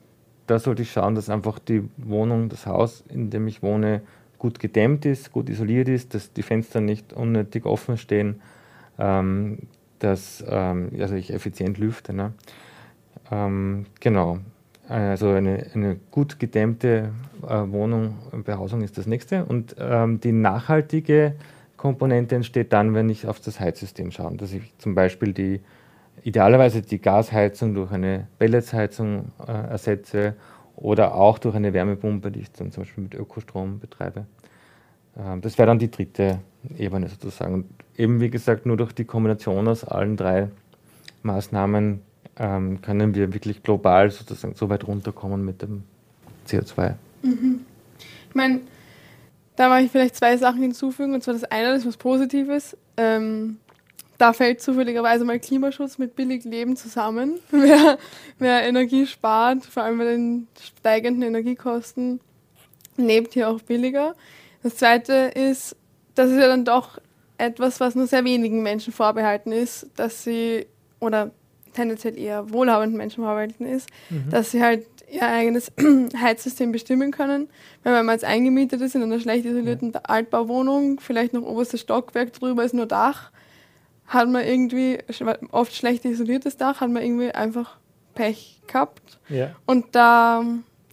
Da 0.46 0.58
sollte 0.58 0.82
ich 0.82 0.92
schauen, 0.92 1.14
dass 1.14 1.30
einfach 1.30 1.58
die 1.58 1.88
Wohnung, 1.96 2.48
das 2.48 2.66
Haus, 2.66 3.04
in 3.08 3.30
dem 3.30 3.48
ich 3.48 3.62
wohne, 3.62 4.02
gut 4.38 4.58
gedämmt 4.58 5.06
ist, 5.06 5.32
gut 5.32 5.48
isoliert 5.48 5.88
ist, 5.88 6.14
dass 6.14 6.32
die 6.32 6.42
Fenster 6.42 6.80
nicht 6.80 7.14
unnötig 7.14 7.64
offen 7.64 7.96
stehen, 7.96 8.42
ähm, 8.98 9.60
dass 9.98 10.44
ähm, 10.46 10.90
also 11.00 11.14
ich 11.14 11.32
effizient 11.32 11.78
lüfte. 11.78 12.12
Ne? 12.12 12.32
Ähm, 13.30 13.86
genau. 14.00 14.38
Also 14.88 15.30
eine, 15.30 15.66
eine 15.74 15.96
gut 16.10 16.38
gedämmte 16.38 17.10
äh, 17.42 17.48
Wohnung, 17.48 18.18
Behausung 18.44 18.82
ist 18.82 18.98
das 18.98 19.06
nächste. 19.06 19.44
Und 19.44 19.74
ähm, 19.78 20.20
die 20.20 20.32
nachhaltige 20.32 21.34
Komponente 21.76 22.36
entsteht 22.36 22.72
dann, 22.72 22.94
wenn 22.94 23.08
ich 23.08 23.26
auf 23.26 23.40
das 23.40 23.58
Heizsystem 23.58 24.10
schaue. 24.10 24.36
Dass 24.36 24.52
ich 24.52 24.72
zum 24.78 24.94
Beispiel 24.94 25.32
die, 25.32 25.60
idealerweise 26.22 26.82
die 26.82 27.00
Gasheizung 27.00 27.74
durch 27.74 27.90
eine 27.90 28.28
Pelletsheizung 28.38 29.32
äh, 29.46 29.52
ersetze 29.52 30.34
oder 30.76 31.14
auch 31.14 31.38
durch 31.38 31.56
eine 31.56 31.72
Wärmepumpe, 31.72 32.30
die 32.30 32.40
ich 32.40 32.52
dann 32.52 32.70
zum 32.70 32.84
Beispiel 32.84 33.04
mit 33.04 33.14
Ökostrom 33.14 33.80
betreibe. 33.80 34.26
Ähm, 35.18 35.40
das 35.40 35.58
wäre 35.58 35.66
dann 35.66 35.78
die 35.78 35.90
dritte 35.90 36.38
Ebene 36.78 37.08
sozusagen. 37.08 37.54
Und 37.54 37.66
eben 37.96 38.20
wie 38.20 38.30
gesagt, 38.30 38.66
nur 38.66 38.76
durch 38.76 38.92
die 38.92 39.04
Kombination 39.04 39.66
aus 39.66 39.84
allen 39.84 40.16
drei 40.16 40.48
Maßnahmen 41.22 42.02
ähm, 42.38 42.82
können 42.82 43.14
wir 43.14 43.32
wirklich 43.32 43.62
global 43.62 44.10
sozusagen 44.10 44.54
so 44.54 44.68
weit 44.68 44.86
runterkommen 44.86 45.44
mit 45.44 45.62
dem 45.62 45.84
CO2. 46.46 46.94
Mhm. 47.22 47.64
Ich 48.28 48.34
meine, 48.34 48.60
da 49.56 49.68
mache 49.68 49.82
ich 49.82 49.90
vielleicht 49.90 50.16
zwei 50.16 50.36
Sachen 50.36 50.60
hinzufügen. 50.60 51.14
Und 51.14 51.22
zwar 51.22 51.34
das 51.34 51.44
eine, 51.44 51.68
das 51.68 51.78
ist 51.78 51.86
was 51.86 51.96
Positives. 51.96 52.76
Ähm, 52.96 53.58
da 54.18 54.32
fällt 54.32 54.60
zufälligerweise 54.60 55.24
mal 55.24 55.38
Klimaschutz 55.38 55.98
mit 55.98 56.14
billig 56.16 56.44
Leben 56.44 56.76
zusammen. 56.76 57.38
wer, 57.50 57.98
wer 58.38 58.62
Energie 58.66 59.06
spart, 59.06 59.64
vor 59.64 59.82
allem 59.82 59.98
bei 59.98 60.04
den 60.04 60.48
steigenden 60.60 61.22
Energiekosten, 61.22 62.20
lebt 62.96 63.34
hier 63.34 63.48
auch 63.48 63.60
billiger. 63.60 64.14
Das 64.62 64.76
zweite 64.76 65.12
ist, 65.34 65.76
das 66.14 66.30
ist 66.30 66.38
ja 66.38 66.48
dann 66.48 66.64
doch 66.64 66.98
etwas, 67.38 67.80
was 67.80 67.94
nur 67.94 68.06
sehr 68.06 68.24
wenigen 68.24 68.62
Menschen 68.62 68.92
vorbehalten 68.92 69.52
ist, 69.52 69.88
dass 69.96 70.24
sie, 70.24 70.66
oder 70.98 71.30
tendenziell 71.76 72.18
eher 72.18 72.52
wohlhabenden 72.52 72.96
Menschen 72.96 73.22
vorbehalten 73.22 73.66
ist, 73.66 73.88
mhm. 74.10 74.30
dass 74.30 74.50
sie 74.50 74.62
halt 74.62 74.86
ihr 75.10 75.22
eigenes 75.22 75.72
Heizsystem 76.20 76.72
bestimmen 76.72 77.10
können. 77.12 77.48
Wenn 77.82 77.92
man 77.92 78.14
jetzt 78.14 78.24
eingemietet 78.24 78.80
ist 78.80 78.94
in 78.94 79.02
einer 79.02 79.20
schlecht 79.20 79.44
isolierten 79.44 79.92
ja. 79.92 80.00
Altbauwohnung, 80.04 81.00
vielleicht 81.00 81.32
noch 81.32 81.42
oberstes 81.42 81.80
Stockwerk 81.80 82.32
drüber 82.32 82.64
ist 82.64 82.74
nur 82.74 82.86
Dach, 82.86 83.30
hat 84.06 84.28
man 84.28 84.44
irgendwie 84.44 84.98
oft 85.50 85.74
schlecht 85.74 86.04
isoliertes 86.04 86.56
Dach, 86.56 86.80
hat 86.80 86.90
man 86.90 87.02
irgendwie 87.02 87.30
einfach 87.30 87.76
Pech 88.14 88.62
gehabt. 88.66 89.18
Ja. 89.28 89.54
Und 89.66 89.94
da, 89.94 90.44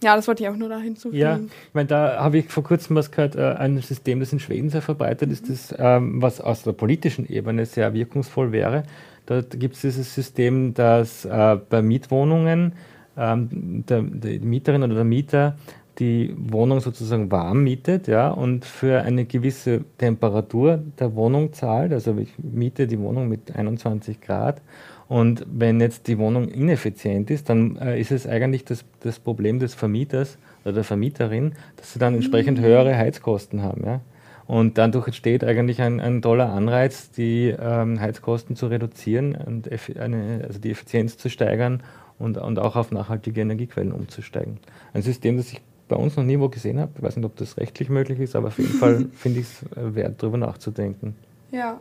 ja, 0.04 0.14
das 0.14 0.28
wollte 0.28 0.44
ich 0.44 0.48
auch 0.48 0.56
nur 0.56 0.68
da 0.68 0.78
hinzufügen. 0.78 1.20
Ja, 1.20 1.36
ich 1.36 1.74
meine, 1.74 1.88
da 1.88 2.18
habe 2.22 2.38
ich 2.38 2.48
vor 2.48 2.62
kurzem 2.62 2.94
was 2.94 3.10
gehört, 3.10 3.34
äh, 3.34 3.54
ein 3.54 3.78
System, 3.78 4.20
das 4.20 4.32
in 4.32 4.38
Schweden 4.38 4.70
sehr 4.70 4.82
verbreitet 4.82 5.32
ist, 5.32 5.50
das, 5.50 5.74
ähm, 5.76 6.22
was 6.22 6.40
aus 6.40 6.62
der 6.62 6.72
politischen 6.72 7.28
Ebene 7.28 7.66
sehr 7.66 7.92
wirkungsvoll 7.94 8.52
wäre. 8.52 8.84
Da 9.26 9.40
gibt 9.40 9.74
es 9.74 9.80
dieses 9.80 10.14
System, 10.14 10.74
dass 10.74 11.24
äh, 11.24 11.56
bei 11.68 11.82
Mietwohnungen 11.82 12.74
ähm, 13.16 13.84
der, 13.88 14.02
die 14.02 14.38
Mieterin 14.38 14.82
oder 14.82 14.94
der 14.94 15.04
Mieter 15.04 15.56
die 15.98 16.34
Wohnung 16.36 16.80
sozusagen 16.80 17.30
warm 17.30 17.62
mietet 17.62 18.08
ja, 18.08 18.28
und 18.28 18.64
für 18.64 19.02
eine 19.02 19.24
gewisse 19.24 19.84
Temperatur 19.98 20.82
der 20.98 21.14
Wohnung 21.14 21.52
zahlt. 21.52 21.92
Also 21.92 22.16
ich 22.18 22.32
miete 22.38 22.86
die 22.86 22.98
Wohnung 22.98 23.28
mit 23.28 23.54
21 23.54 24.20
Grad 24.20 24.60
und 25.08 25.44
wenn 25.46 25.80
jetzt 25.80 26.06
die 26.08 26.18
Wohnung 26.18 26.48
ineffizient 26.48 27.30
ist, 27.30 27.48
dann 27.48 27.76
äh, 27.76 28.00
ist 28.00 28.10
es 28.10 28.26
eigentlich 28.26 28.64
das, 28.64 28.84
das 29.00 29.18
Problem 29.18 29.58
des 29.58 29.74
Vermieters 29.74 30.38
oder 30.64 30.74
der 30.74 30.84
Vermieterin, 30.84 31.52
dass 31.76 31.92
sie 31.92 31.98
dann 31.98 32.14
entsprechend 32.14 32.58
mhm. 32.58 32.64
höhere 32.64 32.96
Heizkosten 32.96 33.62
haben. 33.62 33.84
Ja? 33.84 34.00
Und 34.46 34.78
dadurch 34.78 35.06
entsteht 35.06 35.44
eigentlich 35.44 35.80
ein, 35.80 36.00
ein 36.00 36.22
toller 36.22 36.50
Anreiz, 36.52 37.10
die 37.10 37.54
ähm, 37.58 38.00
Heizkosten 38.00 38.56
zu 38.56 38.66
reduzieren 38.66 39.34
und 39.34 39.68
eine, 39.98 40.44
also 40.46 40.58
die 40.58 40.70
Effizienz 40.70 41.16
zu 41.16 41.30
steigern 41.30 41.82
und, 42.18 42.38
und 42.38 42.58
auch 42.58 42.76
auf 42.76 42.90
nachhaltige 42.90 43.40
Energiequellen 43.40 43.92
umzusteigen. 43.92 44.58
Ein 44.92 45.02
System, 45.02 45.36
das 45.36 45.52
ich 45.52 45.60
bei 45.88 45.96
uns 45.96 46.16
noch 46.16 46.24
nie 46.24 46.38
wo 46.38 46.48
gesehen 46.48 46.78
habe. 46.78 46.92
Ich 46.96 47.02
weiß 47.02 47.16
nicht, 47.16 47.26
ob 47.26 47.36
das 47.36 47.56
rechtlich 47.58 47.88
möglich 47.88 48.20
ist, 48.20 48.36
aber 48.36 48.48
auf 48.48 48.58
jeden 48.58 48.74
Fall 48.74 49.06
finde 49.14 49.40
ich 49.40 49.46
es 49.46 49.76
äh, 49.76 49.94
wert, 49.94 50.22
darüber 50.22 50.38
nachzudenken. 50.38 51.14
Ja. 51.50 51.80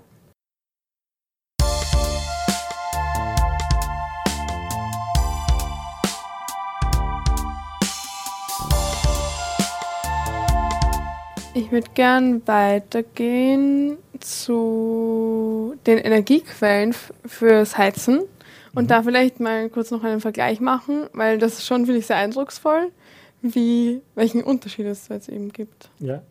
Ich 11.56 11.72
würde 11.72 11.88
gern 11.94 12.42
weitergehen 12.48 13.98
zu 14.20 15.76
den 15.86 16.00
Energiequellen 16.00 16.96
fürs 17.26 17.78
Heizen 17.78 18.22
und 18.74 18.86
mhm. 18.86 18.88
da 18.88 19.04
vielleicht 19.04 19.40
mal 19.40 19.70
kurz 19.70 19.92
noch 19.92 20.04
einen 20.04 20.20
Vergleich 20.20 20.60
machen, 20.60 21.06
weil 21.14 21.38
das 21.38 21.54
ist 21.54 21.68
schon, 21.68 21.86
finde 21.86 22.00
ich, 22.00 22.08
sehr 22.08 22.18
eindrucksvoll 22.18 22.92
wie, 23.44 24.02
welchen 24.16 24.42
Unterschied 24.42 24.88
es 24.88 25.10
jetzt 25.10 25.30
eben 25.30 25.52
gibt. 25.52 25.90
Ja, 26.00 26.24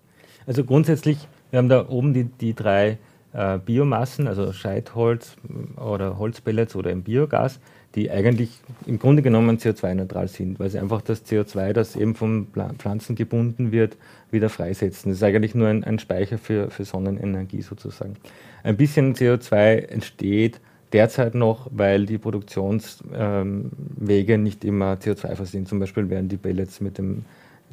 also 0.47 0.65
grundsätzlich, 0.65 1.19
wir 1.51 1.59
haben 1.59 1.69
da 1.69 1.89
oben 1.89 2.15
die, 2.15 2.25
die 2.25 2.55
drei 2.55 2.99
äh, 3.33 3.59
Biomassen, 3.59 4.27
also 4.27 4.53
Scheitholz 4.53 5.37
oder 5.77 6.19
Holzpellets 6.19 6.75
oder 6.75 6.91
im 6.91 7.03
Biogas, 7.03 7.61
die 7.95 8.11
eigentlich 8.11 8.51
im 8.87 8.99
Grunde 8.99 9.23
genommen 9.23 9.59
CO2-neutral 9.59 10.29
sind, 10.29 10.59
weil 10.59 10.71
sie 10.71 10.79
einfach 10.79 11.03
das 11.03 11.27
CO2, 11.27 11.73
das 11.75 11.95
eben 11.95 12.15
von 12.15 12.49
Pflanzen 12.79 13.15
gebunden 13.15 13.71
wird, 13.71 13.97
wieder 14.33 14.49
freisetzen. 14.49 15.11
Das 15.11 15.19
ist 15.19 15.23
eigentlich 15.23 15.55
nur 15.55 15.69
ein, 15.69 15.85
ein 15.85 15.99
Speicher 15.99 16.39
für, 16.39 16.71
für 16.71 16.85
Sonnenenergie 16.85 17.63
sozusagen. 17.63 18.17
Ein 18.63 18.77
bisschen 18.77 19.15
CO2 19.15 19.89
entsteht 19.89 20.61
derzeit 20.93 21.35
noch, 21.35 21.69
weil 21.71 22.07
die 22.07 22.19
Produktionswege 22.19 24.35
ähm, 24.35 24.43
nicht 24.43 24.65
immer 24.65 24.95
CO2-frei 24.95 25.45
sind. 25.45 25.69
Zum 25.69 25.79
Beispiel 25.79 26.11
werden 26.11 26.29
die 26.29 26.37
Pellets 26.37 26.81
mit 26.81 26.99
dem 26.99 27.25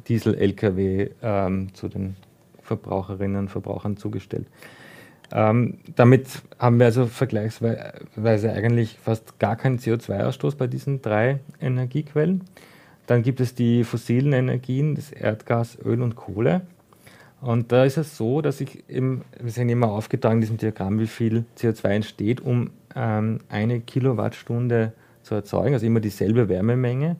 Diesel-LKW 0.08 1.10
ähm, 1.22 1.74
zu 1.74 1.88
den 1.88 2.16
Verbraucherinnen 2.62 3.36
und 3.36 3.48
Verbrauchern 3.48 3.96
zugestellt. 3.96 4.46
Ähm, 5.32 5.78
damit 5.94 6.26
haben 6.58 6.78
wir 6.78 6.86
also 6.86 7.06
vergleichsweise 7.06 8.52
eigentlich 8.52 8.98
fast 9.02 9.38
gar 9.38 9.56
keinen 9.56 9.78
CO2-Ausstoß 9.78 10.56
bei 10.56 10.66
diesen 10.66 11.02
drei 11.02 11.38
Energiequellen. 11.60 12.44
Dann 13.10 13.24
gibt 13.24 13.40
es 13.40 13.56
die 13.56 13.82
fossilen 13.82 14.32
Energien, 14.32 14.94
das 14.94 15.10
Erdgas, 15.10 15.76
Öl 15.84 16.00
und 16.00 16.14
Kohle. 16.14 16.60
Und 17.40 17.72
da 17.72 17.84
ist 17.84 17.96
es 17.96 18.16
so, 18.16 18.40
dass 18.40 18.60
ich 18.60 18.88
eben, 18.88 19.22
wir 19.40 19.50
sehen 19.50 19.68
immer 19.68 19.88
aufgetragen 19.88 20.36
in 20.36 20.42
diesem 20.42 20.58
Diagramm, 20.58 21.00
wie 21.00 21.08
viel 21.08 21.44
CO2 21.58 21.88
entsteht, 21.88 22.40
um 22.40 22.70
ähm, 22.94 23.40
eine 23.48 23.80
Kilowattstunde 23.80 24.92
zu 25.24 25.34
erzeugen, 25.34 25.74
also 25.74 25.86
immer 25.86 25.98
dieselbe 25.98 26.48
Wärmemenge. 26.48 27.16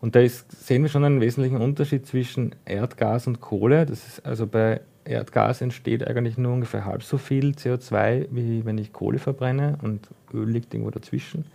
Und 0.00 0.14
da 0.14 0.20
ist, 0.20 0.64
sehen 0.64 0.82
wir 0.82 0.88
schon 0.88 1.02
einen 1.02 1.20
wesentlichen 1.20 1.56
Unterschied 1.56 2.06
zwischen 2.06 2.54
Erdgas 2.64 3.26
und 3.26 3.40
Kohle. 3.40 3.84
Das 3.84 4.06
ist 4.06 4.24
also 4.24 4.46
bei 4.46 4.80
Erdgas 5.04 5.60
entsteht 5.60 6.06
eigentlich 6.06 6.38
nur 6.38 6.52
ungefähr 6.52 6.84
halb 6.84 7.02
so 7.02 7.18
viel 7.18 7.50
CO2, 7.50 8.28
wie 8.30 8.64
wenn 8.64 8.78
ich 8.78 8.92
Kohle 8.92 9.18
verbrenne 9.18 9.76
und 9.82 10.06
Öl 10.32 10.48
liegt 10.48 10.72
irgendwo 10.72 10.92
dazwischen. 10.92 11.46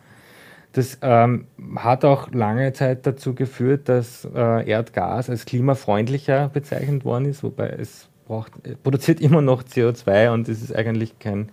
Das 0.78 1.00
ähm, 1.02 1.48
hat 1.76 2.06
auch 2.06 2.32
lange 2.32 2.72
Zeit 2.72 3.08
dazu 3.08 3.34
geführt, 3.34 3.90
dass 3.90 4.26
äh, 4.26 4.70
Erdgas 4.70 5.28
als 5.28 5.46
klimafreundlicher 5.46 6.50
bezeichnet 6.50 7.04
worden 7.04 7.26
ist, 7.26 7.42
wobei 7.42 7.70
es 7.70 8.10
braucht, 8.28 8.52
produziert 8.84 9.20
immer 9.28 9.42
noch 9.42 9.64
CO2 9.64 10.32
und 10.32 10.48
es 10.48 10.62
ist 10.62 10.76
eigentlich 10.76 11.18
kein 11.18 11.50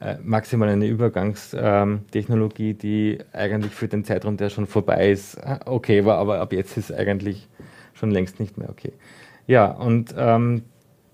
äh, 0.00 0.16
maximal 0.22 0.70
eine 0.70 0.86
Übergangstechnologie, 0.86 2.70
ähm, 2.70 2.78
die 2.78 3.18
eigentlich 3.34 3.74
für 3.74 3.88
den 3.88 4.04
Zeitraum, 4.04 4.38
der 4.38 4.48
schon 4.48 4.66
vorbei 4.66 5.10
ist, 5.10 5.34
äh, 5.34 5.58
okay 5.66 6.06
war, 6.06 6.16
aber 6.16 6.40
ab 6.40 6.54
jetzt 6.54 6.78
ist 6.78 6.94
eigentlich 6.94 7.50
schon 7.92 8.10
längst 8.10 8.40
nicht 8.40 8.56
mehr 8.56 8.70
okay. 8.70 8.94
Ja, 9.46 9.66
und 9.66 10.14
ähm, 10.16 10.62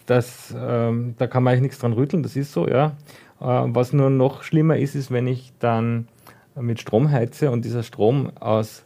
das, 0.07 0.55
ähm, 0.57 1.17
da 1.19 1.27
kann 1.27 1.43
man 1.43 1.55
eigentlich 1.55 1.63
nichts 1.63 1.81
dran 1.81 1.93
rütteln, 1.93 2.23
das 2.23 2.37
ist 2.37 2.53
so, 2.53 2.69
ja. 2.69 2.93
Äh, 3.41 3.45
was 3.47 3.93
nur 3.93 4.11
noch 4.11 4.45
schlimmer 4.45 4.77
ist, 4.77 4.95
ist, 4.95 5.11
wenn 5.11 5.27
ich 5.27 5.53
dann 5.59 6.07
mit 6.61 6.81
Strom 6.81 7.11
heize 7.11 7.51
und 7.51 7.65
dieser 7.65 7.83
Strom 7.83 8.33
aus 8.39 8.85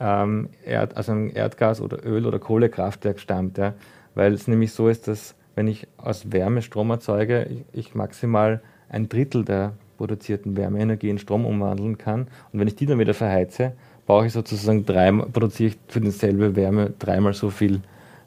ähm, 0.00 0.48
Erd, 0.64 0.96
also 0.96 1.12
Erdgas 1.12 1.80
oder 1.80 2.04
Öl 2.04 2.26
oder 2.26 2.38
Kohlekraftwerk 2.38 3.20
stammt, 3.20 3.58
ja. 3.58 3.74
weil 4.14 4.32
es 4.32 4.46
nämlich 4.48 4.72
so 4.72 4.88
ist, 4.88 5.08
dass 5.08 5.34
wenn 5.54 5.66
ich 5.66 5.88
aus 5.96 6.30
Wärme 6.30 6.62
Strom 6.62 6.90
erzeuge, 6.90 7.48
ich, 7.72 7.86
ich 7.86 7.94
maximal 7.94 8.60
ein 8.88 9.08
Drittel 9.08 9.44
der 9.44 9.72
produzierten 9.96 10.56
Wärmeenergie 10.56 11.10
in 11.10 11.18
Strom 11.18 11.44
umwandeln 11.44 11.98
kann. 11.98 12.28
Und 12.52 12.60
wenn 12.60 12.68
ich 12.68 12.76
die 12.76 12.86
dann 12.86 12.98
wieder 13.00 13.14
verheize, 13.14 13.72
brauche 14.06 14.26
ich 14.26 14.32
sozusagen 14.32 14.86
dreimal, 14.86 15.26
produziere 15.26 15.70
ich 15.70 15.78
für 15.88 16.00
dieselbe 16.00 16.56
Wärme 16.56 16.92
dreimal 16.98 17.34
so 17.34 17.50
viel 17.50 17.80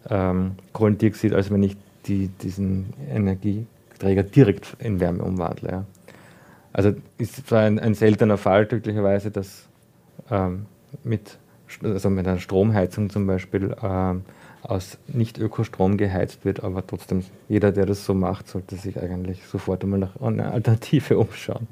ähm, 0.10 0.51
Kohlendioxid, 0.73 1.34
als 1.34 1.49
wenn 1.49 1.63
ich 1.63 1.77
die, 2.06 2.27
diesen 2.27 2.93
Energieträger 3.10 4.23
direkt 4.23 4.75
in 4.80 4.99
Wärme 4.99 5.23
umwandle. 5.23 5.71
Ja. 5.71 5.86
Also 6.73 6.93
ist 7.17 7.47
zwar 7.47 7.62
ein, 7.62 7.79
ein 7.79 7.93
seltener 7.93 8.38
Fall 8.38 8.65
glücklicherweise, 8.65 9.31
dass 9.31 9.67
ähm, 10.29 10.65
mit, 11.03 11.38
also 11.84 12.10
mit 12.10 12.27
einer 12.27 12.39
Stromheizung 12.39 13.10
zum 13.10 13.27
Beispiel 13.27 13.75
ähm, 13.84 14.23
aus 14.63 14.97
Nicht-Ökostrom 15.07 15.97
geheizt 15.97 16.45
wird, 16.45 16.63
aber 16.63 16.86
trotzdem, 16.86 17.23
jeder, 17.49 17.71
der 17.71 17.86
das 17.86 18.05
so 18.05 18.13
macht, 18.13 18.47
sollte 18.47 18.75
sich 18.75 18.99
eigentlich 18.99 19.45
sofort 19.47 19.84
einmal 19.84 19.99
nach 19.99 20.21
einer 20.21 20.53
Alternative 20.53 21.17
umschauen. 21.19 21.67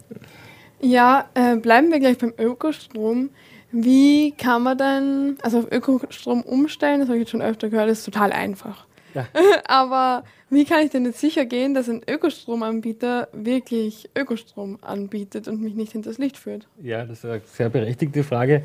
Ja, 0.81 1.29
äh, 1.33 1.57
bleiben 1.57 1.91
wir 1.91 1.99
gleich 1.99 2.17
beim 2.17 2.33
Ökostrom. 2.37 3.29
Wie 3.71 4.31
kann 4.31 4.63
man 4.63 4.77
denn, 4.77 5.37
also 5.43 5.59
auf 5.59 5.71
Ökostrom 5.71 6.41
umstellen, 6.41 7.01
das 7.01 7.09
habe 7.09 7.17
ich 7.17 7.23
jetzt 7.23 7.31
schon 7.31 7.41
öfter 7.41 7.69
gehört, 7.69 7.89
ist 7.89 8.03
total 8.03 8.31
einfach. 8.31 8.87
Ja. 9.13 9.27
Aber 9.65 10.23
wie 10.49 10.65
kann 10.65 10.83
ich 10.83 10.91
denn 10.91 11.05
jetzt 11.05 11.19
sicher 11.19 11.45
gehen, 11.45 11.73
dass 11.73 11.89
ein 11.89 12.01
Ökostromanbieter 12.07 13.29
wirklich 13.33 14.09
Ökostrom 14.17 14.79
anbietet 14.81 15.47
und 15.47 15.61
mich 15.61 15.75
nicht 15.75 15.91
hinters 15.91 16.17
Licht 16.17 16.37
führt? 16.37 16.67
Ja, 16.81 17.05
das 17.05 17.19
ist 17.19 17.25
eine 17.25 17.41
sehr 17.45 17.69
berechtigte 17.69 18.23
Frage 18.23 18.63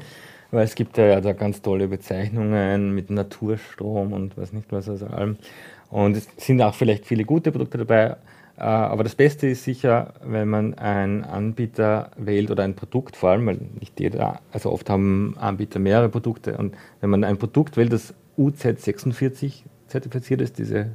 weil 0.55 0.65
es 0.65 0.75
gibt 0.75 0.97
ja 0.97 1.21
da 1.21 1.33
ganz 1.33 1.61
tolle 1.61 1.89
Bezeichnungen 1.89 2.95
mit 2.95 3.11
Naturstrom 3.11 4.13
und 4.13 4.37
was 4.37 4.53
nicht 4.53 4.71
was 4.71 4.89
also 4.89 5.07
allem. 5.07 5.37
Und 5.91 6.17
es 6.17 6.29
sind 6.37 6.63
auch 6.63 6.75
vielleicht 6.75 7.05
viele 7.05 7.25
gute 7.25 7.53
Produkte 7.53 7.79
dabei, 7.79 8.17
äh, 8.57 8.63
aber 8.63 9.05
das 9.05 9.15
Beste 9.15 9.49
ist 9.49 9.65
sicher, 9.65 10.15
wenn 10.25 10.49
man 10.49 10.75
einen 10.75 11.25
Anbieter 11.25 12.11
wählt 12.17 12.51
oder 12.51 12.63
ein 12.63 12.75
Produkt 12.75 13.17
vor 13.17 13.31
allem, 13.31 13.47
weil 13.47 13.59
nicht 13.81 13.99
jeder, 14.01 14.41
also 14.53 14.71
oft 14.71 14.89
haben 14.89 15.37
Anbieter 15.39 15.79
mehrere 15.79 16.09
Produkte 16.09 16.57
und 16.57 16.75
wenn 17.01 17.11
man 17.11 17.25
ein 17.25 17.37
Produkt 17.37 17.77
wählt, 17.77 17.93
das 17.93 18.15
UZ46 18.39 19.63
zertifiziert 19.89 20.41
ist, 20.41 20.59
diese 20.59 20.91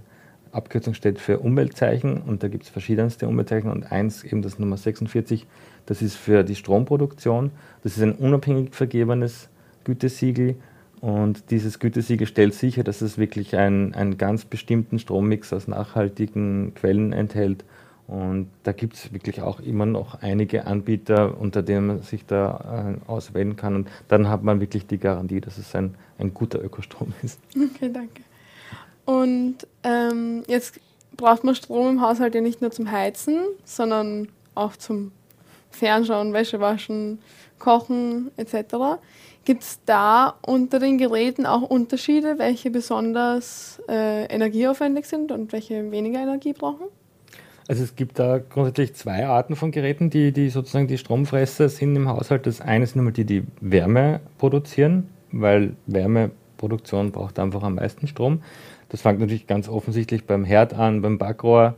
Abkürzung 0.51 0.93
steht 0.93 1.19
für 1.19 1.39
Umweltzeichen 1.39 2.21
und 2.21 2.41
da 2.41 2.47
gibt 2.47 2.63
es 2.63 2.69
verschiedenste 2.69 3.27
Umweltzeichen 3.27 3.69
und 3.69 3.91
eins 3.91 4.23
eben 4.23 4.41
das 4.41 4.57
Nummer 4.57 4.77
46 4.77 5.45
das 5.89 6.03
ist 6.03 6.15
für 6.15 6.43
die 6.43 6.53
Stromproduktion. 6.53 7.49
Das 7.81 7.97
ist 7.97 8.03
ein 8.03 8.13
unabhängig 8.13 8.75
vergebenes 8.75 9.49
Gütesiegel. 9.85 10.55
Und 11.01 11.49
dieses 11.49 11.79
Gütesiegel 11.79 12.27
stellt 12.27 12.53
sicher, 12.53 12.83
dass 12.83 13.01
es 13.01 13.17
wirklich 13.17 13.55
einen, 13.55 13.95
einen 13.95 14.19
ganz 14.19 14.45
bestimmten 14.45 14.99
Strommix 14.99 15.51
aus 15.51 15.67
nachhaltigen 15.67 16.75
Quellen 16.75 17.11
enthält. 17.11 17.65
Und 18.05 18.49
da 18.63 18.71
gibt 18.71 18.95
es 18.97 19.13
wirklich 19.13 19.41
auch 19.41 19.59
immer 19.61 19.87
noch 19.87 20.21
einige 20.21 20.67
Anbieter, 20.67 21.39
unter 21.39 21.63
denen 21.63 21.87
man 21.87 22.01
sich 22.03 22.27
da 22.27 22.95
äh, 23.07 23.09
auswählen 23.09 23.55
kann. 23.55 23.75
Und 23.75 23.89
dann 24.09 24.29
hat 24.29 24.43
man 24.43 24.59
wirklich 24.59 24.85
die 24.85 24.99
Garantie, 24.99 25.41
dass 25.41 25.57
es 25.57 25.73
ein, 25.73 25.95
ein 26.19 26.35
guter 26.35 26.63
Ökostrom 26.63 27.13
ist. 27.23 27.39
Okay, 27.55 27.89
danke. 27.91 28.21
Und 29.09 29.65
ähm, 29.83 30.43
jetzt 30.47 30.79
braucht 31.17 31.43
man 31.43 31.55
Strom 31.55 31.89
im 31.89 32.01
Haushalt 32.01 32.35
ja 32.35 32.41
nicht 32.41 32.61
nur 32.61 32.69
zum 32.69 32.91
Heizen, 32.91 33.39
sondern 33.65 34.27
auch 34.53 34.75
zum 34.75 35.11
Fernschauen, 35.71 36.31
Wäsche 36.31 36.59
waschen, 36.59 37.17
kochen 37.57 38.29
etc. 38.37 38.99
Gibt 39.45 39.63
es 39.63 39.79
da 39.87 40.35
unter 40.45 40.77
den 40.77 40.99
Geräten 40.99 41.47
auch 41.47 41.63
Unterschiede, 41.63 42.37
welche 42.37 42.69
besonders 42.69 43.81
äh, 43.89 44.25
energieaufwendig 44.25 45.07
sind 45.07 45.31
und 45.31 45.53
welche 45.53 45.89
weniger 45.89 46.19
Energie 46.19 46.53
brauchen? 46.53 46.85
Also 47.67 47.83
es 47.85 47.95
gibt 47.95 48.19
da 48.19 48.37
grundsätzlich 48.37 48.93
zwei 48.93 49.25
Arten 49.25 49.55
von 49.55 49.71
Geräten, 49.71 50.11
die, 50.11 50.31
die 50.31 50.51
sozusagen 50.51 50.87
die 50.87 50.99
Stromfresser 50.99 51.67
sind 51.69 51.95
im 51.95 52.07
Haushalt. 52.07 52.45
Das 52.45 52.61
eine 52.61 52.85
sind 52.85 52.99
einmal 52.99 53.13
die, 53.13 53.25
die 53.25 53.43
Wärme 53.59 54.19
produzieren, 54.37 55.09
weil 55.31 55.73
Wärme 55.87 56.29
Produktion 56.57 57.11
braucht 57.11 57.39
einfach 57.39 57.63
am 57.63 57.75
meisten 57.75 58.05
Strom. 58.05 58.43
Das 58.89 59.01
fängt 59.01 59.19
natürlich 59.19 59.47
ganz 59.47 59.69
offensichtlich 59.69 60.25
beim 60.25 60.43
Herd 60.43 60.73
an, 60.73 61.01
beim 61.01 61.17
Backrohr, 61.17 61.75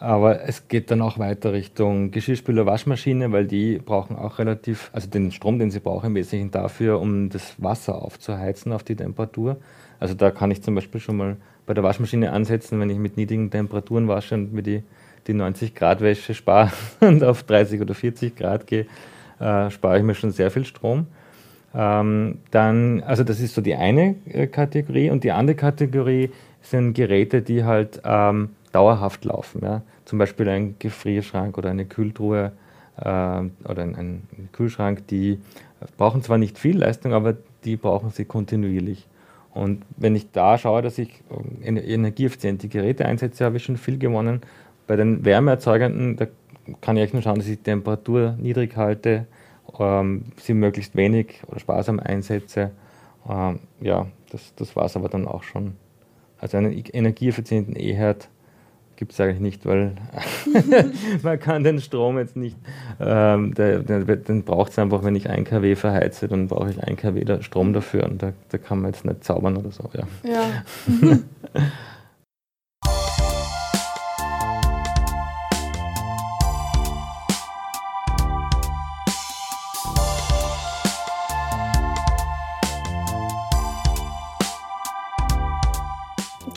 aber 0.00 0.42
es 0.42 0.68
geht 0.68 0.90
dann 0.90 1.02
auch 1.02 1.18
weiter 1.18 1.52
Richtung 1.52 2.10
Geschirrspüler, 2.10 2.66
Waschmaschine, 2.66 3.32
weil 3.32 3.46
die 3.46 3.78
brauchen 3.78 4.16
auch 4.16 4.38
relativ, 4.38 4.90
also 4.92 5.08
den 5.08 5.32
Strom, 5.32 5.58
den 5.58 5.70
sie 5.70 5.80
brauchen, 5.80 6.06
im 6.06 6.14
Wesentlichen 6.14 6.50
dafür, 6.50 7.00
um 7.00 7.30
das 7.30 7.54
Wasser 7.58 8.02
aufzuheizen 8.02 8.72
auf 8.72 8.84
die 8.84 8.94
Temperatur. 8.96 9.56
Also 9.98 10.14
da 10.14 10.30
kann 10.30 10.50
ich 10.50 10.62
zum 10.62 10.74
Beispiel 10.74 11.00
schon 11.00 11.16
mal 11.16 11.36
bei 11.66 11.74
der 11.74 11.82
Waschmaschine 11.82 12.32
ansetzen, 12.32 12.78
wenn 12.80 12.90
ich 12.90 12.98
mit 12.98 13.16
niedrigen 13.16 13.50
Temperaturen 13.50 14.08
wasche 14.08 14.34
und 14.36 14.52
mir 14.52 14.62
die, 14.62 14.82
die 15.26 15.34
90 15.34 15.74
Grad 15.74 16.00
Wäsche 16.00 16.34
spare 16.34 16.70
und 17.00 17.24
auf 17.24 17.42
30 17.42 17.80
oder 17.80 17.94
40 17.94 18.36
Grad 18.36 18.66
gehe, 18.66 18.86
äh, 19.40 19.70
spare 19.70 19.98
ich 19.98 20.04
mir 20.04 20.14
schon 20.14 20.30
sehr 20.30 20.50
viel 20.50 20.64
Strom. 20.64 21.06
Ähm, 21.74 22.38
dann, 22.50 23.02
also 23.02 23.24
das 23.24 23.40
ist 23.40 23.54
so 23.54 23.60
die 23.60 23.74
eine 23.74 24.14
äh, 24.26 24.46
Kategorie 24.46 25.10
und 25.10 25.24
die 25.24 25.32
andere 25.32 25.56
Kategorie 25.56 26.30
sind 26.62 26.94
Geräte, 26.94 27.42
die 27.42 27.64
halt 27.64 28.00
ähm, 28.04 28.50
dauerhaft 28.72 29.24
laufen. 29.24 29.60
Ja? 29.62 29.82
Zum 30.04 30.18
Beispiel 30.18 30.48
ein 30.48 30.76
Gefrierschrank 30.78 31.58
oder 31.58 31.70
eine 31.70 31.84
Kühltruhe 31.84 32.52
äh, 32.96 33.00
oder 33.00 33.82
ein, 33.82 33.96
ein, 33.96 34.48
Kühlschrank, 34.52 35.06
die 35.08 35.38
brauchen 35.96 36.22
zwar 36.22 36.38
nicht 36.38 36.58
viel 36.58 36.78
Leistung, 36.78 37.12
aber 37.12 37.36
die 37.64 37.76
brauchen 37.76 38.10
sie 38.10 38.24
kontinuierlich. 38.24 39.06
Und 39.54 39.82
wenn 39.96 40.14
ich 40.14 40.30
da 40.30 40.58
schaue, 40.58 40.82
dass 40.82 40.98
ich 40.98 41.22
ähm, 41.30 41.62
energieeffiziente 41.62 42.68
Geräte 42.68 43.06
einsetze, 43.06 43.44
habe 43.44 43.56
ich 43.56 43.64
schon 43.64 43.76
viel 43.76 43.98
gewonnen. 43.98 44.42
Bei 44.86 44.96
den 44.96 45.24
Wärmeerzeugenden, 45.24 46.16
da 46.16 46.26
kann 46.80 46.96
ich 46.96 47.12
nur 47.12 47.22
schauen, 47.22 47.36
dass 47.36 47.48
ich 47.48 47.56
die 47.56 47.62
Temperatur 47.62 48.36
niedrig 48.38 48.76
halte, 48.76 49.26
ähm, 49.78 50.24
sie 50.36 50.54
möglichst 50.54 50.96
wenig 50.96 51.42
oder 51.46 51.60
sparsam 51.60 52.00
einsetze. 52.00 52.70
Ähm, 53.28 53.60
ja, 53.80 54.06
das, 54.30 54.54
das 54.56 54.76
war 54.76 54.84
es 54.86 54.96
aber 54.96 55.08
dann 55.08 55.26
auch 55.26 55.42
schon. 55.42 55.74
Also 56.40 56.56
einen 56.56 56.72
energieeffizienten 56.72 57.74
E-Herd 57.76 58.28
gibt 58.96 59.12
es 59.12 59.20
eigentlich 59.20 59.40
nicht, 59.40 59.66
weil 59.66 59.92
man 61.22 61.38
kann 61.38 61.62
den 61.62 61.80
Strom 61.80 62.18
jetzt 62.18 62.36
nicht, 62.36 62.56
ähm, 63.00 63.54
der, 63.54 63.78
der, 63.80 64.00
den 64.16 64.42
braucht 64.42 64.72
es 64.72 64.78
einfach, 64.78 65.04
wenn 65.04 65.14
ich 65.14 65.30
1 65.30 65.48
kW 65.48 65.76
verheize, 65.76 66.26
dann 66.26 66.48
brauche 66.48 66.70
ich 66.70 66.82
1 66.82 67.00
kW 67.00 67.42
Strom 67.42 67.72
dafür 67.72 68.04
und 68.04 68.22
da, 68.22 68.32
da 68.48 68.58
kann 68.58 68.80
man 68.80 68.92
jetzt 68.92 69.04
nicht 69.04 69.22
zaubern 69.22 69.56
oder 69.56 69.70
so. 69.70 69.88
Ja. 69.94 70.08
ja. 70.28 71.18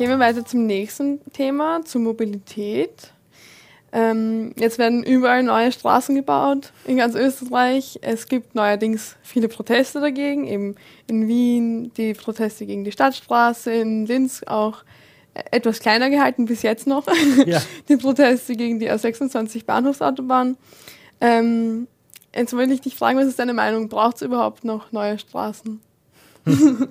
Gehen 0.01 0.09
wir 0.09 0.17
weiter 0.17 0.43
zum 0.43 0.65
nächsten 0.65 1.19
Thema, 1.31 1.85
zur 1.85 2.01
Mobilität. 2.01 3.13
Ähm, 3.91 4.51
jetzt 4.57 4.79
werden 4.79 5.03
überall 5.03 5.43
neue 5.43 5.71
Straßen 5.71 6.15
gebaut 6.15 6.73
in 6.87 6.97
ganz 6.97 7.13
Österreich. 7.13 7.99
Es 8.01 8.25
gibt 8.25 8.55
neuerdings 8.55 9.15
viele 9.21 9.47
Proteste 9.47 9.99
dagegen, 9.99 10.47
eben 10.47 10.75
in 11.05 11.27
Wien 11.27 11.93
die 11.97 12.15
Proteste 12.15 12.65
gegen 12.65 12.83
die 12.83 12.91
Stadtstraße, 12.91 13.71
in 13.73 14.07
Linz 14.07 14.41
auch 14.47 14.83
etwas 15.35 15.79
kleiner 15.79 16.09
gehalten 16.09 16.45
bis 16.45 16.63
jetzt 16.63 16.87
noch, 16.87 17.05
ja. 17.45 17.61
die 17.87 17.97
Proteste 17.97 18.55
gegen 18.55 18.79
die 18.79 18.89
A26 18.89 19.65
Bahnhofsautobahn. 19.65 20.57
Ähm, 21.19 21.87
jetzt 22.35 22.57
wollte 22.57 22.73
ich 22.73 22.81
dich 22.81 22.95
fragen, 22.95 23.19
was 23.19 23.27
ist 23.27 23.37
deine 23.37 23.53
Meinung? 23.53 23.87
Braucht 23.87 24.15
es 24.15 24.21
überhaupt 24.23 24.63
noch 24.63 24.91
neue 24.91 25.19
Straßen? 25.19 25.79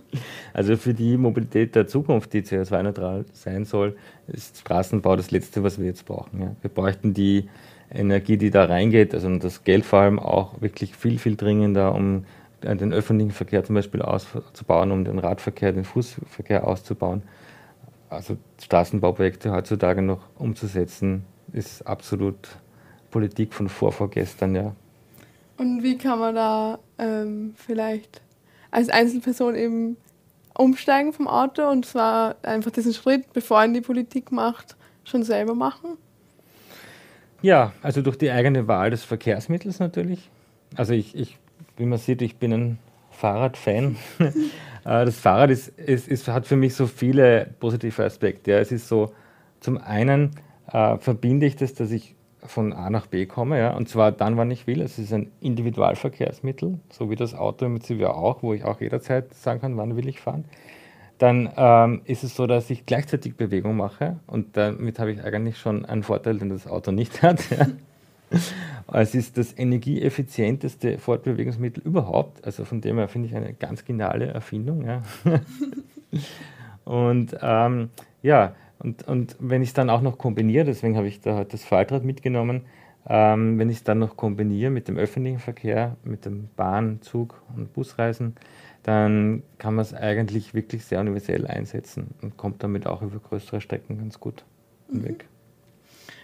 also 0.53 0.77
für 0.77 0.95
die 0.95 1.17
Mobilität 1.17 1.75
der 1.75 1.87
Zukunft, 1.87 2.33
die 2.33 2.43
CO2-neutral 2.43 3.25
sein 3.33 3.65
soll, 3.65 3.97
ist 4.29 4.59
Straßenbau 4.59 5.17
das 5.17 5.31
Letzte, 5.31 5.63
was 5.63 5.79
wir 5.79 5.87
jetzt 5.87 6.07
brauchen. 6.07 6.41
Ja. 6.41 6.57
Wir 6.61 6.71
bräuchten 6.71 7.15
die 7.15 7.49
Energie, 7.93 8.37
die 8.37 8.51
da 8.51 8.67
reingeht, 8.67 9.15
also 9.15 9.37
das 9.39 9.65
Geld 9.65 9.85
vor 9.85 10.01
allem 10.01 10.19
auch 10.19 10.61
wirklich 10.61 10.95
viel, 10.95 11.19
viel 11.19 11.37
dringender, 11.37 11.95
um 11.95 12.25
den 12.63 12.93
öffentlichen 12.93 13.33
Verkehr 13.33 13.65
zum 13.65 13.75
Beispiel 13.75 14.03
auszubauen, 14.03 14.93
um 14.93 15.05
den 15.05 15.19
Radverkehr, 15.19 15.73
den 15.73 15.85
Fußverkehr 15.85 16.67
auszubauen. 16.67 17.23
Also 18.09 18.37
Straßenbauprojekte 18.63 19.53
heutzutage 19.53 20.03
noch 20.03 20.21
umzusetzen, 20.37 21.25
ist 21.53 21.87
absolut 21.87 22.37
Politik 23.11 23.55
von 23.55 23.69
vorvorgestern, 23.69 24.55
ja. 24.55 24.75
Und 25.57 25.83
wie 25.83 25.99
kann 25.99 26.19
man 26.19 26.35
da 26.35 26.79
ähm, 26.99 27.55
vielleicht 27.57 28.23
als 28.71 28.89
Einzelperson 28.89 29.55
eben 29.55 29.97
umsteigen 30.55 31.13
vom 31.13 31.29
Auto 31.29 31.69
und 31.69 31.87
zwar 31.87 32.37
einfach 32.43 32.71
diesen 32.71 32.93
Schritt, 32.93 33.33
bevor 33.33 33.61
er 33.61 33.65
in 33.67 33.75
die 33.75 33.81
Politik 33.81 34.33
macht, 34.33 34.77
schon 35.05 35.23
selber 35.23 35.55
machen? 35.55 35.97
Ja, 37.43 37.73
also 37.83 38.03
durch 38.03 38.17
die 38.17 38.31
eigene 38.31 38.69
Wahl 38.69 38.91
des 38.91 39.03
Verkehrsmittels 39.03 39.79
natürlich. 39.79 40.29
Also 40.77 40.93
ich, 40.93 41.15
ich 41.15 41.39
wie 41.77 41.87
man 41.87 41.99
sieht, 41.99 42.21
ich 42.23 42.37
bin 42.37 42.53
ein 42.53 42.79
Fahrradfan. 43.11 43.97
Äh, 44.83 45.05
das 45.05 45.19
Fahrrad 45.19 45.51
ist, 45.51 45.69
ist, 45.79 46.09
ist, 46.09 46.27
hat 46.27 46.47
für 46.47 46.57
mich 46.57 46.75
so 46.75 46.87
viele 46.87 47.51
positive 47.61 48.03
Aspekte. 48.03 48.53
Es 48.53 48.73
ist 48.73 48.89
so, 48.89 49.13
zum 49.61 49.77
einen 49.77 50.31
äh, 50.73 50.97
verbinde 50.97 51.45
ich 51.45 51.55
das, 51.55 51.75
dass 51.75 51.91
ich 51.91 52.15
von 52.45 52.73
A 52.73 52.91
nach 52.91 53.07
B 53.07 53.27
komme, 53.27 53.59
ja, 53.59 53.77
und 53.77 53.89
zwar 53.89 54.13
dann, 54.13 54.37
wann 54.37 54.51
ich 54.51 54.67
will. 54.67 54.81
Es 54.81 54.99
ist 54.99 55.13
ein 55.13 55.31
Individualverkehrsmittel, 55.41 56.79
so 56.91 57.11
wie 57.11 57.17
das 57.17 57.35
Auto 57.35 57.67
im 57.67 57.75
Prinzip 57.75 58.01
ja 58.01 58.13
auch, 58.13 58.43
wo 58.43 58.55
ich 58.55 58.65
auch 58.65 58.81
jederzeit 58.81 59.35
sagen 59.35 59.61
kann, 59.61 59.77
wann 59.77 59.97
will 59.97 60.09
ich 60.09 60.21
fahren. 60.21 60.45
Dann 61.19 61.51
ähm, 61.57 62.01
ist 62.05 62.25
es 62.25 62.35
so, 62.35 62.47
dass 62.47 62.71
ich 62.71 62.87
gleichzeitig 62.87 63.37
Bewegung 63.37 63.77
mache 63.77 64.17
und 64.27 64.57
damit 64.57 64.99
habe 64.99 65.13
ich 65.13 65.23
eigentlich 65.23 65.59
schon 65.59 65.85
einen 65.85 66.03
Vorteil, 66.03 66.39
den 66.39 66.49
das 66.49 66.67
Auto 66.67 66.93
nicht 66.93 67.23
hat. 67.23 67.51
Ja. 67.51 67.67
Es 68.93 69.15
ist 69.15 69.37
das 69.37 69.57
energieeffizienteste 69.57 70.99
Fortbewegungsmittel 70.99 71.83
überhaupt. 71.83 72.45
Also 72.45 72.65
von 72.65 72.81
dem 72.81 72.97
her 72.97 73.09
finde 73.09 73.29
ich 73.29 73.37
eine 73.37 73.53
ganz 73.53 73.85
geniale 73.85 74.27
Erfindung. 74.27 74.87
Ja. 74.87 75.03
Und 76.85 77.37
ähm, 77.43 77.91
ja, 78.23 78.55
und, 78.83 79.07
und 79.07 79.37
wenn 79.39 79.63
ich 79.63 79.71
es 79.71 79.75
dann 79.75 79.91
auch 79.91 80.01
noch 80.01 80.19
kombiniere, 80.19 80.65
deswegen 80.65 80.97
habe 80.97 81.07
ich 81.07 81.21
da 81.21 81.35
halt 81.35 81.53
das 81.53 81.65
Faltrad 81.65 82.05
mitgenommen, 82.05 82.63
ähm, 83.09 83.59
wenn 83.59 83.71
ich 83.71 83.79
es 83.79 83.85
dann 83.85 83.99
noch 83.99 84.17
kombiniere 84.17 84.71
mit 84.71 84.89
dem 84.89 84.97
öffentlichen 84.97 85.39
Verkehr, 85.39 85.97
mit 86.03 86.25
dem 86.25 86.49
Bahn, 86.57 87.01
Zug 87.03 87.43
und 87.57 87.73
Busreisen, 87.73 88.37
dann 88.83 89.43
kann 89.59 89.75
man 89.75 89.83
es 89.83 89.95
eigentlich 89.95 90.55
wirklich 90.55 90.85
sehr 90.85 91.01
universell 91.01 91.47
einsetzen 91.47 92.15
und 92.23 92.37
kommt 92.37 92.63
damit 92.63 92.87
auch 92.87 93.03
über 93.03 93.19
größere 93.19 93.61
Strecken 93.61 93.99
ganz 93.99 94.19
gut 94.19 94.45
mhm. 94.91 95.05
weg. 95.05 95.29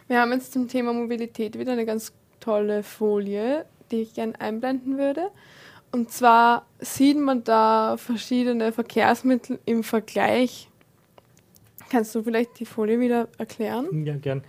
Wir 0.08 0.20
haben 0.20 0.32
jetzt 0.32 0.52
zum 0.52 0.68
Thema 0.68 0.92
Mobilität 0.92 1.58
wieder 1.58 1.72
eine 1.72 1.84
ganz 1.84 2.12
tolle 2.40 2.82
Folie, 2.82 3.66
die 3.90 4.02
ich 4.02 4.14
gerne 4.14 4.40
einblenden 4.40 4.98
würde. 4.98 5.28
Und 5.92 6.10
zwar 6.10 6.66
sieht 6.78 7.18
man 7.18 7.44
da 7.44 7.96
verschiedene 7.96 8.72
Verkehrsmittel 8.72 9.58
im 9.64 9.82
Vergleich 9.82 10.68
Kannst 11.90 12.14
du 12.14 12.22
vielleicht 12.22 12.58
die 12.58 12.66
Folie 12.66 12.98
wieder 13.00 13.28
erklären? 13.38 14.04
Ja, 14.04 14.16
gern. 14.16 14.42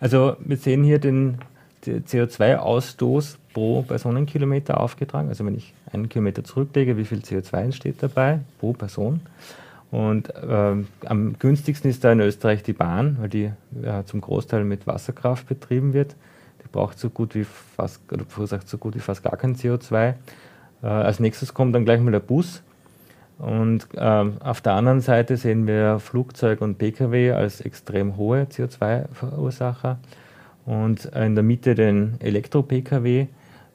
Also 0.00 0.36
wir 0.40 0.56
sehen 0.56 0.84
hier 0.84 0.98
den, 0.98 1.38
den 1.86 2.04
CO2-Ausstoß 2.04 3.36
pro 3.52 3.82
Personenkilometer 3.82 4.80
aufgetragen. 4.80 5.28
Also 5.28 5.44
wenn 5.44 5.56
ich 5.56 5.74
einen 5.92 6.08
Kilometer 6.08 6.44
zurücklege, 6.44 6.96
wie 6.96 7.04
viel 7.04 7.18
CO2 7.18 7.62
entsteht 7.62 7.96
dabei 8.00 8.40
pro 8.60 8.72
Person. 8.72 9.20
Und 9.90 10.34
äh, 10.34 10.76
am 11.06 11.38
günstigsten 11.38 11.90
ist 11.90 12.04
da 12.04 12.12
in 12.12 12.20
Österreich 12.20 12.62
die 12.62 12.74
Bahn, 12.74 13.16
weil 13.20 13.28
die 13.28 13.50
äh, 13.82 14.04
zum 14.04 14.20
Großteil 14.20 14.64
mit 14.64 14.86
Wasserkraft 14.86 15.48
betrieben 15.48 15.94
wird. 15.94 16.14
Die 16.62 16.68
braucht 16.70 16.98
so 16.98 17.08
gut 17.08 17.34
wie 17.34 17.44
fast, 17.44 18.00
oder 18.12 18.24
verursacht 18.26 18.68
so 18.68 18.76
gut 18.76 18.94
wie 18.94 19.00
fast 19.00 19.22
gar 19.22 19.36
kein 19.36 19.56
CO2. 19.56 20.14
Äh, 20.82 20.86
als 20.86 21.20
nächstes 21.20 21.54
kommt 21.54 21.74
dann 21.74 21.86
gleich 21.86 22.00
mal 22.00 22.10
der 22.10 22.20
Bus 22.20 22.62
und 23.38 23.86
ähm, 23.96 24.38
auf 24.40 24.60
der 24.60 24.72
anderen 24.72 25.00
Seite 25.00 25.36
sehen 25.36 25.66
wir 25.66 26.00
Flugzeug 26.00 26.60
und 26.60 26.78
Pkw 26.78 27.32
als 27.32 27.60
extrem 27.60 28.16
hohe 28.16 28.42
CO2-Verursacher 28.50 29.98
und 30.66 31.04
in 31.06 31.34
der 31.34 31.44
Mitte 31.44 31.74
den 31.74 32.16
Elektro-Pkw. 32.18 33.28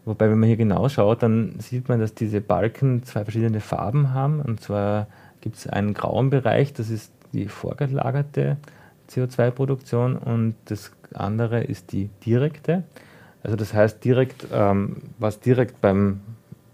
Wobei, 0.06 0.30
wenn 0.30 0.38
man 0.38 0.48
hier 0.48 0.58
genau 0.58 0.90
schaut, 0.90 1.24
dann 1.24 1.56
sieht 1.60 1.88
man, 1.88 2.02
dass 2.02 2.14
diese 2.14 2.42
Balken 2.42 3.04
zwei 3.04 3.24
verschiedene 3.24 3.62
Farben 3.62 4.14
haben. 4.14 4.42
Und 4.42 4.60
zwar 4.60 5.08
gibt 5.40 5.56
es 5.56 5.68
einen 5.68 5.94
grauen 5.94 6.30
Bereich, 6.30 6.74
das 6.74 6.90
ist 6.90 7.14
die 7.32 7.48
vorgelagerte 7.48 8.58
CO2-Produktion 9.10 10.18
und 10.18 10.56
das 10.66 10.92
andere 11.14 11.64
ist 11.64 11.94
die 11.94 12.10
direkte. 12.26 12.84
Also 13.44 13.56
das 13.56 13.74
heißt 13.74 14.04
direkt, 14.04 14.48
ähm, 14.52 14.98
was 15.20 15.40
direkt 15.40 15.80
beim 15.82 16.22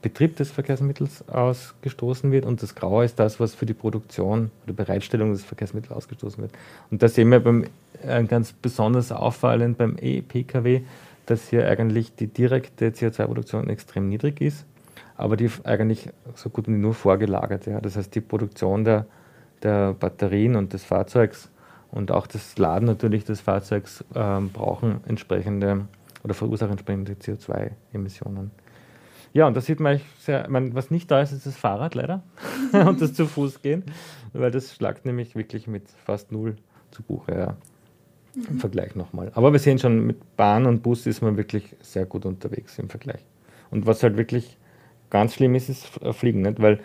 Betrieb 0.02 0.38
des 0.38 0.52
Verkehrsmittels 0.52 1.28
ausgestoßen 1.28 2.32
wird 2.32 2.46
und 2.46 2.64
das 2.64 2.76
Graue 2.76 3.06
ist 3.06 3.20
das, 3.20 3.40
was 3.40 3.54
für 3.54 3.66
die 3.66 3.74
Produktion 3.74 4.52
oder 4.64 4.74
Bereitstellung 4.74 5.32
des 5.32 5.44
Verkehrsmittels 5.44 5.92
ausgestoßen 5.92 6.42
wird. 6.42 6.52
Und 6.90 7.04
da 7.04 7.10
sehen 7.10 7.30
wir 7.32 7.42
beim, 7.42 7.66
äh, 8.06 8.24
ganz 8.24 8.54
besonders 8.54 9.12
auffallend 9.12 9.78
beim 9.78 9.98
E-Pkw, 10.00 10.82
dass 11.26 11.50
hier 11.50 11.68
eigentlich 11.68 12.16
die 12.16 12.28
direkte 12.28 12.90
CO2-Produktion 12.90 13.70
extrem 13.70 14.10
niedrig 14.10 14.42
ist. 14.42 14.66
aber 15.18 15.36
die 15.36 15.50
eigentlich 15.66 16.10
so 16.36 16.50
gut 16.50 16.68
wie 16.68 16.72
nur 16.72 16.94
vorgelagert. 16.94 17.66
Ja. 17.66 17.82
Das 17.82 17.98
heißt, 17.98 18.16
die 18.16 18.22
Produktion 18.22 18.86
der, 18.86 19.06
der 19.62 19.94
Batterien 19.94 20.56
und 20.56 20.72
des 20.72 20.86
Fahrzeugs 20.86 21.50
und 21.92 22.12
auch 22.12 22.26
das 22.26 22.58
Laden 22.58 22.86
natürlich 22.86 23.26
des 23.26 23.42
Fahrzeugs 23.42 24.04
ähm, 24.16 24.50
brauchen 24.50 25.02
entsprechende 25.08 25.88
oder 26.24 26.34
verursachen 26.34 26.72
entsprechende 26.72 27.14
CO2-Emissionen. 27.14 28.52
Ja, 29.34 29.48
und 29.48 29.56
das 29.56 29.66
sieht 29.66 29.80
man 29.80 30.02
sehr, 30.20 30.50
man, 30.50 30.74
was 30.74 30.92
nicht 30.92 31.10
da 31.12 31.22
ist, 31.22 31.32
ist 31.32 31.46
das 31.46 31.56
Fahrrad 31.56 31.96
leider 31.96 32.24
und 32.72 33.02
das 33.02 33.14
zu 33.14 33.26
Fuß 33.26 33.62
gehen, 33.62 33.84
weil 34.34 34.52
das 34.52 34.74
schlagt 34.74 35.06
nämlich 35.06 35.36
wirklich 35.36 35.68
mit 35.68 35.90
fast 36.06 36.32
null 36.32 36.58
zu 36.92 37.04
Buche, 37.04 37.32
ja. 37.34 37.58
Mhm. 38.36 38.46
Im 38.50 38.60
Vergleich 38.60 38.96
nochmal. 38.96 39.32
Aber 39.34 39.52
wir 39.52 39.60
sehen 39.60 39.80
schon, 39.80 40.06
mit 40.06 40.36
Bahn 40.38 40.66
und 40.66 40.84
Bus 40.84 41.06
ist 41.08 41.22
man 41.22 41.38
wirklich 41.38 41.76
sehr 41.82 42.06
gut 42.06 42.26
unterwegs 42.26 42.78
im 42.80 42.90
Vergleich. 42.90 43.26
Und 43.72 43.86
was 43.86 44.04
halt 44.04 44.18
wirklich 44.18 44.58
ganz 45.10 45.34
schlimm 45.34 45.56
ist, 45.56 45.70
ist 45.70 45.88
Fliegen, 46.12 46.42
nicht? 46.42 46.62
weil 46.62 46.80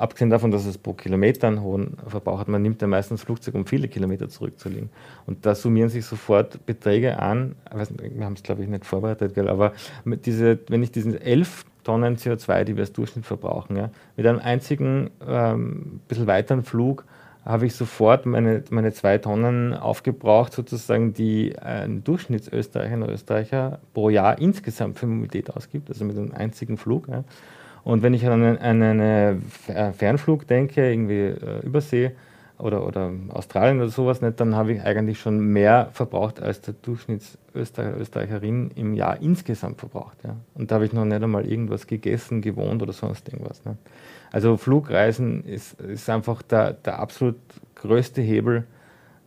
abgesehen 0.00 0.30
davon, 0.30 0.50
dass 0.50 0.64
es 0.64 0.78
pro 0.78 0.94
Kilometer 0.94 1.48
einen 1.48 1.62
hohen 1.62 1.96
Verbrauch 2.06 2.40
hat, 2.40 2.48
man 2.48 2.62
nimmt 2.62 2.80
ja 2.80 2.88
meistens 2.88 3.22
Flugzeug, 3.22 3.54
um 3.54 3.66
viele 3.66 3.88
Kilometer 3.88 4.28
zurückzulegen. 4.28 4.88
Und 5.26 5.44
da 5.44 5.54
summieren 5.54 5.90
sich 5.90 6.06
sofort 6.06 6.64
Beträge 6.64 7.18
an, 7.18 7.56
wir 7.70 8.24
haben 8.24 8.34
es 8.34 8.42
glaube 8.42 8.62
ich 8.62 8.68
nicht 8.68 8.86
vorbereitet, 8.86 9.36
aber 9.38 9.72
diese, 10.04 10.58
wenn 10.68 10.82
ich 10.82 10.90
diesen 10.90 11.20
11 11.20 11.66
Tonnen 11.82 12.16
CO2, 12.16 12.64
die 12.64 12.76
wir 12.76 12.82
als 12.82 12.92
Durchschnitt 12.92 13.26
verbrauchen, 13.26 13.76
ja, 13.76 13.90
mit 14.16 14.26
einem 14.26 14.38
einzigen 14.38 15.10
ähm, 15.26 16.00
bisschen 16.08 16.26
weiteren 16.26 16.62
Flug 16.62 17.04
habe 17.44 17.66
ich 17.66 17.74
sofort 17.74 18.26
meine, 18.26 18.62
meine 18.70 18.92
zwei 18.92 19.18
Tonnen 19.18 19.72
aufgebraucht, 19.74 20.52
sozusagen, 20.52 21.14
die 21.14 21.58
ein 21.58 22.04
Durchschnittsösterreicher 22.04 22.94
und 22.94 23.08
Österreicher 23.08 23.80
pro 23.94 24.10
Jahr 24.10 24.38
insgesamt 24.38 24.98
für 24.98 25.06
Mobilität 25.06 25.50
ausgibt, 25.56 25.88
also 25.88 26.04
mit 26.04 26.18
einem 26.18 26.32
einzigen 26.32 26.76
Flug. 26.76 27.08
Ja. 27.08 27.24
Und 27.82 28.02
wenn 28.02 28.12
ich 28.12 28.26
an 28.26 28.32
einen, 28.32 28.58
an 28.58 28.82
einen 28.82 29.42
Fernflug 29.94 30.46
denke, 30.46 30.90
irgendwie 30.90 31.28
äh, 31.28 31.64
Übersee 31.64 32.12
oder, 32.60 32.86
oder 32.86 33.10
Australien 33.30 33.78
oder 33.78 33.90
sowas, 33.90 34.20
nicht, 34.20 34.40
dann 34.40 34.54
habe 34.54 34.72
ich 34.72 34.82
eigentlich 34.82 35.18
schon 35.18 35.40
mehr 35.40 35.88
verbraucht 35.92 36.40
als 36.40 36.60
der 36.60 36.74
Durchschnittsösterreicherin 36.74 38.70
im 38.74 38.94
Jahr 38.94 39.20
insgesamt 39.20 39.78
verbraucht. 39.78 40.18
Ja. 40.24 40.36
Und 40.54 40.70
da 40.70 40.76
habe 40.76 40.86
ich 40.86 40.92
noch 40.92 41.04
nicht 41.04 41.22
einmal 41.22 41.46
irgendwas 41.46 41.86
gegessen, 41.86 42.42
gewohnt 42.42 42.82
oder 42.82 42.92
sonst 42.92 43.28
irgendwas. 43.28 43.64
Ne. 43.64 43.76
Also 44.32 44.56
Flugreisen 44.56 45.44
ist, 45.44 45.80
ist 45.80 46.08
einfach 46.08 46.42
der, 46.42 46.74
der 46.74 46.98
absolut 46.98 47.36
größte 47.74 48.22
Hebel. 48.22 48.64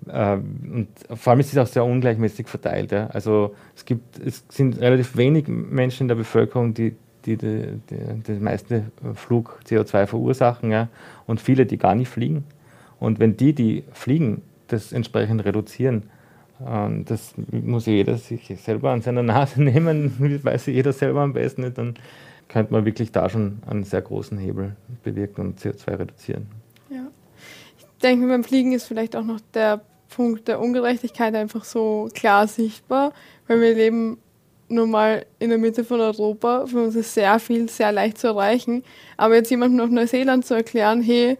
Äh, 0.07 0.36
und 0.36 0.88
vor 1.13 1.31
allem 1.31 1.39
ist 1.39 1.51
es 1.51 1.57
auch 1.57 1.67
sehr 1.67 1.86
ungleichmäßig 1.86 2.47
verteilt. 2.47 2.91
Ja. 2.91 3.07
Also 3.07 3.55
es 3.75 3.86
gibt, 3.86 4.19
es 4.19 4.45
sind 4.49 4.79
relativ 4.79 5.17
wenig 5.17 5.47
Menschen 5.47 6.03
in 6.03 6.07
der 6.07 6.15
Bevölkerung, 6.15 6.73
die 6.73 6.95
die, 7.25 7.38
die, 7.38 7.79
die, 7.89 8.23
die 8.27 8.34
meiste 8.34 8.84
Flug 9.15 9.59
CO2 9.65 10.07
verursachen, 10.07 10.71
ja, 10.71 10.89
und 11.25 11.39
viele, 11.39 11.65
die 11.65 11.77
gar 11.77 11.95
nicht 11.95 12.09
fliegen. 12.09 12.43
Und 13.04 13.20
wenn 13.20 13.36
die, 13.36 13.51
die 13.51 13.84
fliegen, 13.91 14.43
das 14.70 14.93
entsprechend 14.93 15.43
reduzieren, 15.43 16.04
äh, 16.66 17.04
das 17.04 17.34
muss 17.51 17.86
jeder 17.86 18.18
sich 18.18 18.54
selber 18.62 18.91
an 18.91 19.01
seiner 19.01 19.24
Nase 19.24 19.62
nehmen, 19.62 20.41
weiß 20.41 20.68
jeder 20.68 20.93
selber 20.93 21.20
am 21.20 21.34
besten 21.34 21.74
dann 21.74 21.95
könnte 22.47 22.72
man 22.72 22.86
wirklich 22.86 23.12
da 23.12 23.30
schon 23.30 23.62
einen 23.68 23.84
sehr 23.84 24.01
großen 24.01 24.38
Hebel 24.38 24.78
bewirken 25.04 25.41
und 25.41 25.60
CO2 25.60 25.99
reduzieren. 25.99 26.47
Ja. 26.89 27.08
Ich 27.78 27.86
denke, 28.01 28.26
beim 28.28 28.45
Fliegen 28.45 28.72
ist 28.72 28.86
vielleicht 28.86 29.18
auch 29.18 29.26
noch 29.26 29.41
der 29.54 29.82
Punkt 30.16 30.47
der 30.47 30.62
Ungerechtigkeit 30.62 31.36
einfach 31.36 31.66
so 31.66 32.08
klar 32.14 32.47
sichtbar, 32.47 33.12
weil 33.47 33.60
wir 33.60 33.74
leben 33.74 34.18
nun 34.70 34.91
mal 34.91 35.26
in 35.39 35.49
der 35.49 35.58
Mitte 35.58 35.84
von 35.84 35.99
Europa. 35.99 36.68
Für 36.68 36.84
uns 36.84 36.95
ist 36.95 37.14
sehr 37.14 37.38
viel 37.39 37.68
sehr 37.68 37.91
leicht 37.91 38.18
zu 38.18 38.28
erreichen. 38.28 38.82
Aber 39.18 39.36
jetzt 39.36 39.49
jemandem 39.49 39.82
auf 39.82 39.89
Neuseeland 39.89 40.45
zu 40.45 40.54
erklären, 40.54 41.01
hey, 41.01 41.38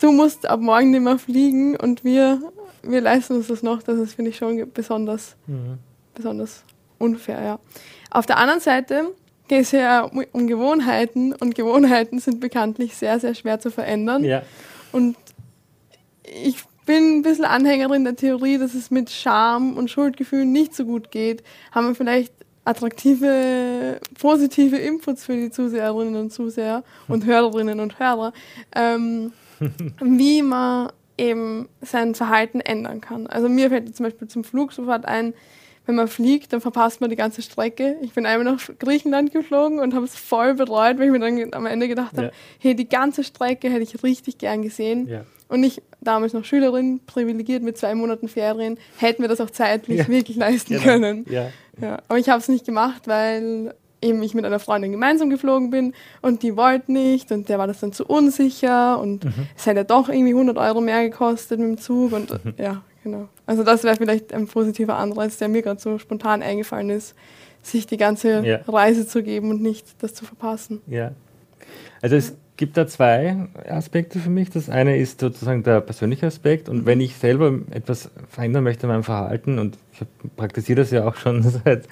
du 0.00 0.12
musst 0.12 0.48
ab 0.48 0.60
morgen 0.60 0.90
nicht 0.90 1.02
mehr 1.02 1.18
fliegen 1.18 1.76
und 1.76 2.04
wir, 2.04 2.40
wir 2.82 3.00
leisten 3.00 3.36
uns 3.36 3.48
das 3.48 3.62
noch, 3.62 3.82
das 3.82 3.98
ist, 3.98 4.14
finde 4.14 4.30
ich, 4.30 4.36
schon 4.36 4.70
besonders, 4.72 5.36
mhm. 5.46 5.78
besonders 6.14 6.62
unfair. 6.98 7.42
Ja. 7.42 7.58
Auf 8.10 8.26
der 8.26 8.38
anderen 8.38 8.60
Seite 8.60 9.12
geht 9.48 9.62
es 9.62 9.72
ja 9.72 10.02
um 10.32 10.46
Gewohnheiten 10.46 11.32
und 11.34 11.54
Gewohnheiten 11.54 12.18
sind 12.18 12.40
bekanntlich 12.40 12.96
sehr, 12.96 13.20
sehr 13.20 13.34
schwer 13.34 13.60
zu 13.60 13.70
verändern. 13.70 14.24
Ja. 14.24 14.42
Und 14.92 15.16
ich 16.22 16.56
bin 16.84 17.18
ein 17.18 17.22
bisschen 17.22 17.44
Anhängerin 17.44 18.04
der 18.04 18.16
Theorie, 18.16 18.58
dass 18.58 18.74
es 18.74 18.90
mit 18.90 19.10
Scham 19.10 19.76
und 19.76 19.90
Schuldgefühlen 19.90 20.50
nicht 20.52 20.74
so 20.74 20.84
gut 20.84 21.10
geht. 21.10 21.42
Haben 21.72 21.88
wir 21.88 21.94
vielleicht 21.94 22.32
attraktive, 22.64 24.00
positive 24.18 24.76
Inputs 24.76 25.24
für 25.24 25.36
die 25.36 25.50
Zuseherinnen 25.50 26.16
und 26.16 26.32
Zuseher 26.32 26.82
und 27.08 27.24
Hörerinnen 27.24 27.80
und 27.80 27.98
Hörer, 27.98 28.32
ähm, 28.74 29.32
wie 30.02 30.42
man 30.42 30.90
eben 31.18 31.68
sein 31.80 32.14
Verhalten 32.14 32.60
ändern 32.60 33.00
kann. 33.00 33.26
Also 33.26 33.48
mir 33.48 33.70
fällt 33.70 33.94
zum 33.96 34.04
Beispiel 34.04 34.28
zum 34.28 34.44
Flug 34.44 34.72
sofort 34.72 35.06
ein, 35.06 35.34
wenn 35.86 35.94
man 35.94 36.08
fliegt, 36.08 36.52
dann 36.52 36.60
verpasst 36.60 37.00
man 37.00 37.10
die 37.10 37.16
ganze 37.16 37.42
Strecke. 37.42 37.96
Ich 38.02 38.12
bin 38.12 38.26
einmal 38.26 38.52
nach 38.52 38.60
Griechenland 38.78 39.32
geflogen 39.32 39.78
und 39.78 39.94
habe 39.94 40.04
es 40.04 40.16
voll 40.16 40.54
bereut, 40.54 40.98
weil 40.98 41.06
ich 41.06 41.12
mir 41.12 41.20
dann 41.20 41.54
am 41.54 41.64
Ende 41.64 41.86
gedacht 41.86 42.16
habe, 42.16 42.26
ja. 42.26 42.32
hey, 42.58 42.74
die 42.74 42.88
ganze 42.88 43.22
Strecke 43.22 43.70
hätte 43.70 43.82
ich 43.82 44.02
richtig 44.02 44.38
gern 44.38 44.62
gesehen. 44.62 45.06
Ja. 45.06 45.24
Und 45.48 45.62
ich, 45.62 45.80
damals 46.00 46.32
noch 46.32 46.44
Schülerin, 46.44 47.00
privilegiert 47.06 47.62
mit 47.62 47.78
zwei 47.78 47.94
Monaten 47.94 48.26
Ferien, 48.26 48.78
hätte 48.98 49.22
mir 49.22 49.28
das 49.28 49.40
auch 49.40 49.50
zeitlich 49.50 49.98
ja. 49.98 50.08
wirklich 50.08 50.36
leisten 50.36 50.74
genau. 50.74 50.84
können. 50.84 51.24
Aber 52.08 52.18
ich 52.18 52.28
habe 52.28 52.40
es 52.40 52.48
nicht 52.48 52.66
gemacht, 52.66 53.06
weil 53.06 53.72
eben 54.02 54.22
ich 54.22 54.34
mit 54.34 54.44
einer 54.44 54.58
Freundin 54.58 54.92
gemeinsam 54.92 55.30
geflogen 55.30 55.70
bin 55.70 55.94
und 56.22 56.42
die 56.42 56.56
wollte 56.56 56.92
nicht 56.92 57.32
und 57.32 57.48
der 57.48 57.58
war 57.58 57.66
das 57.66 57.80
dann 57.80 57.92
zu 57.92 58.04
unsicher 58.04 58.98
und 59.00 59.24
mhm. 59.24 59.48
es 59.56 59.66
hätte 59.66 59.84
doch 59.84 60.08
irgendwie 60.08 60.32
100 60.32 60.58
Euro 60.58 60.80
mehr 60.80 61.02
gekostet 61.08 61.58
mit 61.58 61.68
dem 61.68 61.78
Zug 61.78 62.12
und 62.12 62.44
mhm. 62.44 62.54
ja, 62.58 62.82
genau. 63.02 63.28
Also 63.46 63.62
das 63.62 63.84
wäre 63.84 63.96
vielleicht 63.96 64.32
ein 64.32 64.46
positiver 64.46 64.96
Anreiz, 64.96 65.38
der 65.38 65.48
mir 65.48 65.62
gerade 65.62 65.80
so 65.80 65.98
spontan 65.98 66.42
eingefallen 66.42 66.90
ist, 66.90 67.14
sich 67.62 67.86
die 67.86 67.96
ganze 67.96 68.46
ja. 68.46 68.60
Reise 68.68 69.06
zu 69.06 69.22
geben 69.22 69.50
und 69.50 69.62
nicht 69.62 70.02
das 70.02 70.14
zu 70.14 70.24
verpassen. 70.24 70.82
Ja. 70.86 71.12
Also 72.02 72.16
es 72.16 72.36
gibt 72.56 72.76
da 72.76 72.86
zwei 72.86 73.48
Aspekte 73.68 74.18
für 74.18 74.30
mich. 74.30 74.50
Das 74.50 74.70
eine 74.70 74.96
ist 74.96 75.20
sozusagen 75.20 75.62
der 75.62 75.80
persönliche 75.80 76.26
Aspekt. 76.26 76.68
Und 76.68 76.86
wenn 76.86 77.00
ich 77.00 77.16
selber 77.16 77.58
etwas 77.70 78.10
verändern 78.28 78.64
möchte 78.64 78.84
in 78.84 78.92
meinem 78.92 79.04
Verhalten, 79.04 79.58
und 79.58 79.78
ich 79.92 80.06
praktiziere 80.36 80.80
das 80.80 80.90
ja 80.90 81.06
auch 81.06 81.16
schon 81.16 81.42
seit, 81.64 81.88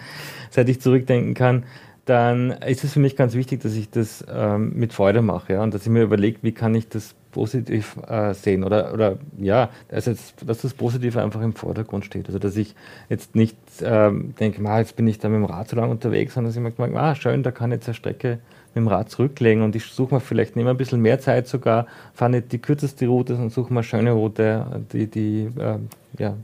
seit 0.50 0.68
ich 0.68 0.80
zurückdenken 0.80 1.34
kann, 1.34 1.64
dann 2.04 2.50
ist 2.50 2.84
es 2.84 2.92
für 2.92 3.00
mich 3.00 3.16
ganz 3.16 3.34
wichtig, 3.34 3.62
dass 3.62 3.74
ich 3.74 3.90
das 3.90 4.24
ähm, 4.28 4.72
mit 4.74 4.92
Freude 4.92 5.22
mache 5.22 5.54
ja, 5.54 5.62
und 5.62 5.72
dass 5.72 5.82
ich 5.82 5.88
mir 5.88 6.02
überlege, 6.02 6.38
wie 6.42 6.52
kann 6.52 6.74
ich 6.74 6.88
das 6.88 7.14
positiv 7.32 7.96
äh, 8.06 8.32
sehen 8.34 8.62
oder, 8.62 8.92
oder 8.92 9.18
ja, 9.38 9.70
also 9.90 10.12
jetzt, 10.12 10.34
dass 10.46 10.60
das 10.60 10.74
Positive 10.74 11.20
einfach 11.20 11.40
im 11.40 11.54
Vordergrund 11.54 12.04
steht. 12.04 12.26
Also 12.26 12.38
dass 12.38 12.56
ich 12.56 12.74
jetzt 13.08 13.34
nicht 13.34 13.56
ähm, 13.82 14.34
denke, 14.38 14.62
ah, 14.68 14.78
jetzt 14.78 14.96
bin 14.96 15.08
ich 15.08 15.18
da 15.18 15.28
mit 15.28 15.38
dem 15.38 15.44
Rad 15.44 15.68
so 15.68 15.76
lange 15.76 15.90
unterwegs, 15.90 16.34
sondern 16.34 16.50
dass 16.50 16.56
ich 16.56 16.62
mir 16.62 16.70
denke, 16.70 17.00
ah, 17.00 17.14
schön, 17.14 17.42
da 17.42 17.50
kann 17.50 17.72
ich 17.72 17.76
jetzt 17.76 17.88
eine 17.88 17.94
Strecke 17.94 18.38
mit 18.74 18.84
dem 18.84 18.88
Rad 18.88 19.10
zurücklegen 19.10 19.62
und 19.62 19.74
ich 19.74 19.84
suche 19.86 20.14
mir 20.14 20.20
vielleicht, 20.20 20.56
nehme 20.56 20.70
ein 20.70 20.76
bisschen 20.76 21.00
mehr 21.00 21.18
Zeit 21.20 21.48
sogar, 21.48 21.86
fahre 22.12 22.32
nicht 22.32 22.52
die 22.52 22.58
kürzeste 22.58 23.06
Route, 23.06 23.34
sondern 23.34 23.50
suche 23.50 23.72
mir 23.72 23.80
eine 23.80 23.84
schöne 23.84 24.12
Route, 24.12 24.84
die, 24.92 25.06
die, 25.06 25.50
äh, 25.58 25.78
ja, 26.18 26.34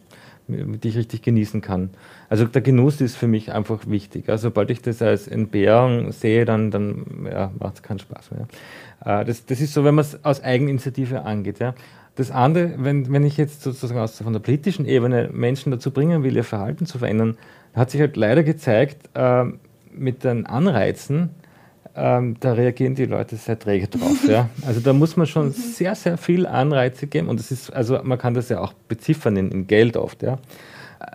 die 0.50 0.88
ich 0.88 0.96
richtig 0.96 1.22
genießen 1.22 1.60
kann. 1.60 1.90
Also 2.28 2.44
der 2.44 2.62
Genuss 2.62 3.00
ist 3.00 3.16
für 3.16 3.26
mich 3.26 3.52
einfach 3.52 3.86
wichtig. 3.86 4.28
Also 4.28 4.48
sobald 4.48 4.70
ich 4.70 4.82
das 4.82 5.02
als 5.02 5.28
Entbehrung 5.28 6.12
sehe, 6.12 6.44
dann, 6.44 6.70
dann 6.70 7.04
ja, 7.30 7.50
macht 7.58 7.76
es 7.76 7.82
keinen 7.82 7.98
Spaß 7.98 8.30
mehr. 8.30 8.46
Äh, 9.04 9.24
das, 9.24 9.46
das 9.46 9.60
ist 9.60 9.74
so, 9.74 9.84
wenn 9.84 9.94
man 9.94 10.04
es 10.04 10.24
aus 10.24 10.42
Eigeninitiative 10.42 11.22
angeht. 11.22 11.58
Ja. 11.58 11.74
Das 12.16 12.30
andere, 12.30 12.74
wenn, 12.78 13.12
wenn 13.12 13.24
ich 13.24 13.36
jetzt 13.36 13.62
sozusagen 13.62 14.00
aus, 14.00 14.18
von 14.18 14.32
der 14.32 14.40
politischen 14.40 14.84
Ebene 14.86 15.30
Menschen 15.32 15.70
dazu 15.70 15.90
bringen 15.90 16.22
will, 16.22 16.36
ihr 16.36 16.44
Verhalten 16.44 16.86
zu 16.86 16.98
verändern, 16.98 17.36
hat 17.74 17.90
sich 17.90 18.00
halt 18.00 18.16
leider 18.16 18.42
gezeigt, 18.42 19.08
äh, 19.14 19.44
mit 19.92 20.24
den 20.24 20.46
Anreizen, 20.46 21.30
ähm, 21.96 22.36
da 22.40 22.52
reagieren 22.52 22.94
die 22.94 23.06
Leute 23.06 23.36
sehr 23.36 23.58
träge 23.58 23.88
drauf. 23.88 24.28
ja. 24.28 24.48
Also 24.66 24.80
da 24.80 24.92
muss 24.92 25.16
man 25.16 25.26
schon 25.26 25.52
sehr, 25.52 25.94
sehr 25.94 26.16
viel 26.16 26.46
Anreize 26.46 27.06
geben 27.06 27.28
und 27.28 27.40
das 27.40 27.50
ist, 27.50 27.70
also 27.70 27.98
man 28.02 28.18
kann 28.18 28.34
das 28.34 28.48
ja 28.48 28.60
auch 28.60 28.72
beziffern 28.72 29.36
in, 29.36 29.50
in 29.50 29.66
Geld 29.66 29.96
oft, 29.96 30.22
ja. 30.22 30.38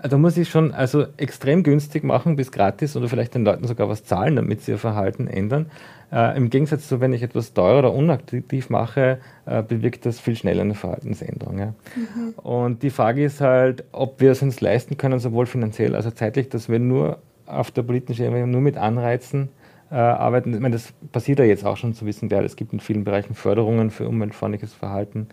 Da 0.02 0.18
muss 0.18 0.36
ich 0.36 0.50
schon 0.50 0.74
also 0.74 1.06
extrem 1.18 1.62
günstig 1.62 2.04
machen 2.04 2.36
bis 2.36 2.52
gratis 2.52 2.96
oder 2.96 3.08
vielleicht 3.08 3.36
den 3.36 3.46
Leuten 3.46 3.68
sogar 3.68 3.88
was 3.88 4.04
zahlen, 4.04 4.36
damit 4.36 4.62
sie 4.62 4.72
ihr 4.72 4.78
Verhalten 4.80 5.28
ändern. 5.28 5.68
Äh, 6.12 6.36
Im 6.38 6.50
Gegensatz 6.50 6.88
zu, 6.88 7.02
wenn 7.02 7.14
ich 7.14 7.22
etwas 7.22 7.54
teuer 7.54 7.80
oder 7.80 7.94
unattraktiv 7.94 8.70
mache, 8.70 9.20
äh, 9.46 9.62
bewirkt 9.62 10.06
das 10.06 10.20
viel 10.20 10.36
schneller 10.36 10.62
eine 10.62 10.74
Verhaltensänderung. 10.74 11.60
Ja. 11.60 11.74
Mhm. 11.96 12.34
Und 12.42 12.84
die 12.84 12.90
Frage 12.90 13.26
ist 13.26 13.42
halt, 13.42 13.84
ob 13.92 14.20
wir 14.22 14.32
es 14.32 14.42
uns 14.42 14.60
leisten 14.60 14.98
können, 14.98 15.20
sowohl 15.20 15.46
finanziell 15.46 15.96
als 15.96 16.08
auch 16.08 16.14
zeitlich, 16.14 16.50
dass 16.50 16.68
wir 16.68 16.80
nur 16.80 17.20
auf 17.46 17.70
der 17.70 17.84
politischen 17.84 18.26
Ebene 18.26 18.48
nur 18.48 18.62
mit 18.62 18.78
Anreizen 18.78 19.50
äh, 19.96 19.98
arbeiten. 19.98 20.54
Ich 20.54 20.60
meine, 20.60 20.76
das 20.76 20.94
passiert 21.14 21.40
ja 21.40 21.46
jetzt 21.46 21.66
auch 21.66 21.78
schon 21.78 21.94
zu 21.94 22.06
wissen, 22.06 22.30
es 22.30 22.58
gibt 22.58 22.74
in 22.74 22.82
vielen 22.82 23.06
Bereichen 23.06 23.34
Förderungen 23.34 23.92
für 23.92 24.10
umweltfreundliches 24.10 24.74
Verhalten. 24.74 25.30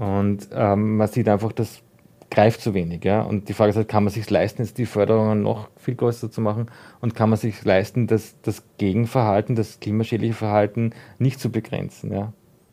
Und 0.00 0.48
ähm, 0.52 0.96
man 0.96 1.06
sieht 1.06 1.28
einfach, 1.28 1.52
dass 1.52 1.80
greift 2.28 2.60
zu 2.60 2.74
wenig. 2.74 3.04
Ja? 3.04 3.22
Und 3.22 3.48
die 3.48 3.52
Frage 3.52 3.70
ist 3.70 3.76
halt, 3.76 3.88
kann 3.88 4.02
man 4.02 4.12
sich 4.12 4.28
leisten, 4.28 4.62
jetzt 4.62 4.78
die 4.78 4.86
Förderungen 4.86 5.42
noch 5.42 5.68
viel 5.76 5.94
größer 5.94 6.28
zu 6.28 6.40
machen 6.40 6.66
und 7.00 7.14
kann 7.14 7.30
man 7.30 7.38
sich 7.38 7.64
leisten, 7.64 8.08
das, 8.08 8.34
das 8.42 8.64
Gegenverhalten, 8.78 9.54
das 9.54 9.78
klimaschädliche 9.78 10.34
Verhalten 10.34 10.90
nicht 11.20 11.38
zu 11.38 11.50
begrenzen. 11.50 12.12
Ja? 12.12 12.32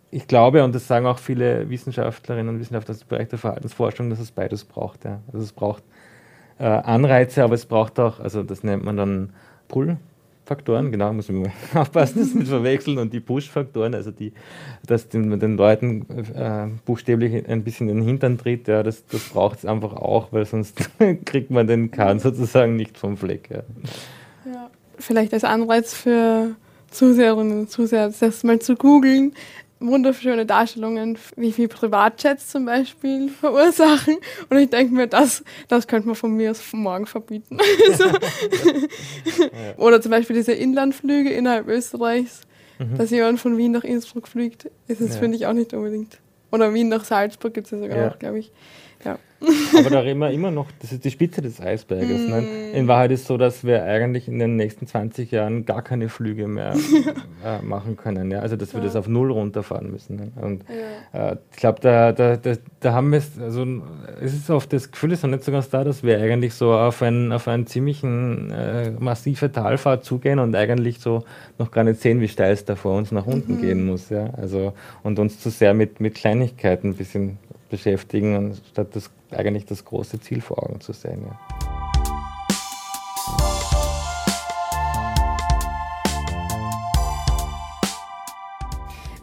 Ich 0.09 0.25
glaube, 0.25 0.63
und 0.63 0.73
das 0.73 0.87
sagen 0.87 1.05
auch 1.05 1.19
viele 1.19 1.69
Wissenschaftlerinnen 1.69 2.49
und 2.55 2.59
Wissenschaftler 2.59 2.95
aus 2.95 3.01
dem 3.01 3.09
Bereich 3.09 3.27
der 3.27 3.37
Verhaltensforschung, 3.37 4.09
dass 4.09 4.19
es 4.19 4.31
beides 4.31 4.65
braucht. 4.65 5.05
Ja? 5.05 5.19
Also 5.27 5.43
es 5.43 5.51
braucht 5.51 5.83
äh, 6.57 6.63
Anreize, 6.63 7.43
aber 7.43 7.53
es 7.53 7.67
braucht 7.67 7.99
auch, 7.99 8.19
also 8.19 8.41
das 8.41 8.63
nennt 8.63 8.83
man 8.83 8.97
dann 8.97 9.33
Pull, 9.67 9.97
Faktoren, 10.51 10.91
genau, 10.91 11.13
muss 11.13 11.29
man 11.29 11.49
aufpassen, 11.73 12.19
das 12.19 12.33
nicht 12.33 12.49
verwechseln, 12.49 12.97
und 12.97 13.13
die 13.13 13.21
Push-Faktoren, 13.21 13.95
also 13.95 14.11
die, 14.11 14.33
dass 14.85 15.07
man 15.13 15.39
den 15.39 15.55
Leuten 15.55 16.05
äh, 16.35 16.67
buchstäblich 16.83 17.47
ein 17.47 17.63
bisschen 17.63 17.87
in 17.87 17.99
den 17.99 18.05
Hintern 18.05 18.37
tritt, 18.37 18.67
ja, 18.67 18.83
das, 18.83 19.05
das 19.05 19.29
braucht 19.29 19.59
es 19.59 19.65
einfach 19.65 19.93
auch, 19.93 20.33
weil 20.33 20.45
sonst 20.45 20.89
kriegt 21.25 21.51
man 21.51 21.67
den 21.67 21.89
Kahn 21.89 22.19
sozusagen 22.19 22.75
nicht 22.75 22.97
vom 22.97 23.15
Fleck. 23.15 23.49
Ja. 23.49 23.63
ja. 24.51 24.69
Vielleicht 24.99 25.33
als 25.33 25.45
Anreiz 25.45 25.93
für 25.93 26.55
Zuseherinnen 26.89 27.61
und 27.61 27.69
Zuseher, 27.69 28.11
das 28.19 28.43
mal 28.43 28.59
zu 28.59 28.75
googeln, 28.75 29.31
wunderschöne 29.81 30.45
Darstellungen, 30.45 31.17
wie 31.35 31.51
viel 31.51 31.67
Privatjets 31.67 32.49
zum 32.49 32.65
Beispiel 32.65 33.29
verursachen. 33.39 34.17
Und 34.49 34.57
ich 34.57 34.69
denke 34.69 34.93
mir, 34.93 35.07
das, 35.07 35.43
das 35.67 35.87
könnte 35.87 36.07
man 36.07 36.15
von 36.15 36.31
mir 36.35 36.51
aus 36.51 36.61
morgen 36.73 37.05
verbieten. 37.05 37.57
Oder 39.77 40.01
zum 40.01 40.11
Beispiel 40.11 40.35
diese 40.35 40.53
Inlandflüge 40.53 41.31
innerhalb 41.31 41.67
Österreichs, 41.67 42.41
mhm. 42.79 42.97
dass 42.97 43.09
jemand 43.11 43.39
von 43.39 43.57
Wien 43.57 43.71
nach 43.71 43.83
Innsbruck 43.83 44.27
fliegt, 44.27 44.69
ist 44.87 45.01
das, 45.01 45.15
ja. 45.15 45.19
finde 45.19 45.37
ich, 45.37 45.45
auch 45.45 45.53
nicht 45.53 45.73
unbedingt. 45.73 46.19
Oder 46.51 46.73
Wien 46.73 46.89
nach 46.89 47.05
Salzburg 47.05 47.53
gibt 47.53 47.67
es 47.67 47.71
ja 47.71 47.79
sogar 47.79 47.97
ja. 47.97 48.09
auch, 48.09 48.19
glaube 48.19 48.39
ich. 48.39 48.51
Ja. 49.05 49.17
Aber 49.77 49.89
da 49.89 49.99
reden 50.01 50.19
wir 50.19 50.29
immer 50.29 50.51
noch, 50.51 50.67
das 50.79 50.91
ist 50.91 51.03
die 51.03 51.09
Spitze 51.09 51.41
des 51.41 51.59
Eisberges. 51.59 52.27
Mm. 52.27 52.29
Ne? 52.29 52.71
In 52.73 52.87
Wahrheit 52.87 53.09
ist 53.09 53.21
es 53.21 53.27
so, 53.27 53.37
dass 53.37 53.63
wir 53.63 53.83
eigentlich 53.83 54.27
in 54.27 54.37
den 54.37 54.55
nächsten 54.55 54.85
20 54.85 55.31
Jahren 55.31 55.65
gar 55.65 55.81
keine 55.81 56.09
Flüge 56.09 56.47
mehr 56.47 56.75
äh, 57.45 57.59
machen 57.63 57.97
können. 57.97 58.29
Ja? 58.29 58.39
Also, 58.39 58.55
dass 58.55 58.73
wir 58.73 58.81
ja. 58.81 58.85
das 58.85 58.95
auf 58.95 59.07
Null 59.07 59.31
runterfahren 59.31 59.89
müssen. 59.89 60.15
Ne? 60.17 60.31
Und 60.39 60.63
ja. 61.13 61.31
äh, 61.31 61.37
ich 61.51 61.57
glaube, 61.57 61.79
da, 61.81 62.11
da, 62.11 62.37
da, 62.37 62.53
da, 62.79 62.93
haben 62.93 63.11
wir 63.11 63.17
es, 63.17 63.39
also 63.39 63.65
es 64.21 64.33
ist 64.33 64.49
oft 64.51 64.71
das 64.73 64.91
Gefühl, 64.91 65.11
ist 65.11 65.23
noch 65.23 65.31
nicht 65.31 65.43
so 65.43 65.51
ganz 65.51 65.69
da, 65.69 65.83
dass 65.83 66.03
wir 66.03 66.19
eigentlich 66.19 66.53
so 66.53 66.73
auf, 66.73 67.01
ein, 67.01 67.31
auf 67.31 67.47
einen 67.47 67.65
ziemlichen 67.65 68.51
äh, 68.51 68.91
massive 68.91 69.51
Talfahrt 69.51 70.05
zugehen 70.05 70.37
und 70.37 70.55
eigentlich 70.55 70.99
so 70.99 71.23
noch 71.57 71.71
gar 71.71 71.83
nicht 71.83 71.99
sehen, 71.99 72.21
wie 72.21 72.27
steil 72.27 72.53
es 72.53 72.63
da 72.65 72.75
vor 72.75 72.95
uns 72.95 73.11
nach 73.11 73.25
unten 73.25 73.55
mhm. 73.55 73.61
gehen 73.61 73.85
muss. 73.87 74.09
Ja? 74.09 74.29
Also, 74.37 74.73
und 75.01 75.17
uns 75.17 75.39
zu 75.39 75.49
sehr 75.49 75.73
mit, 75.73 75.99
mit 75.99 76.13
Kleinigkeiten 76.13 76.89
ein 76.89 76.95
bisschen 76.95 77.39
beschäftigen, 77.71 78.35
anstatt 78.35 78.95
das, 78.95 79.09
eigentlich 79.31 79.65
das 79.65 79.83
große 79.83 80.19
Ziel 80.19 80.41
vor 80.41 80.61
Augen 80.61 80.79
zu 80.81 80.93
sehen. 80.93 81.25
Ja. 81.25 81.39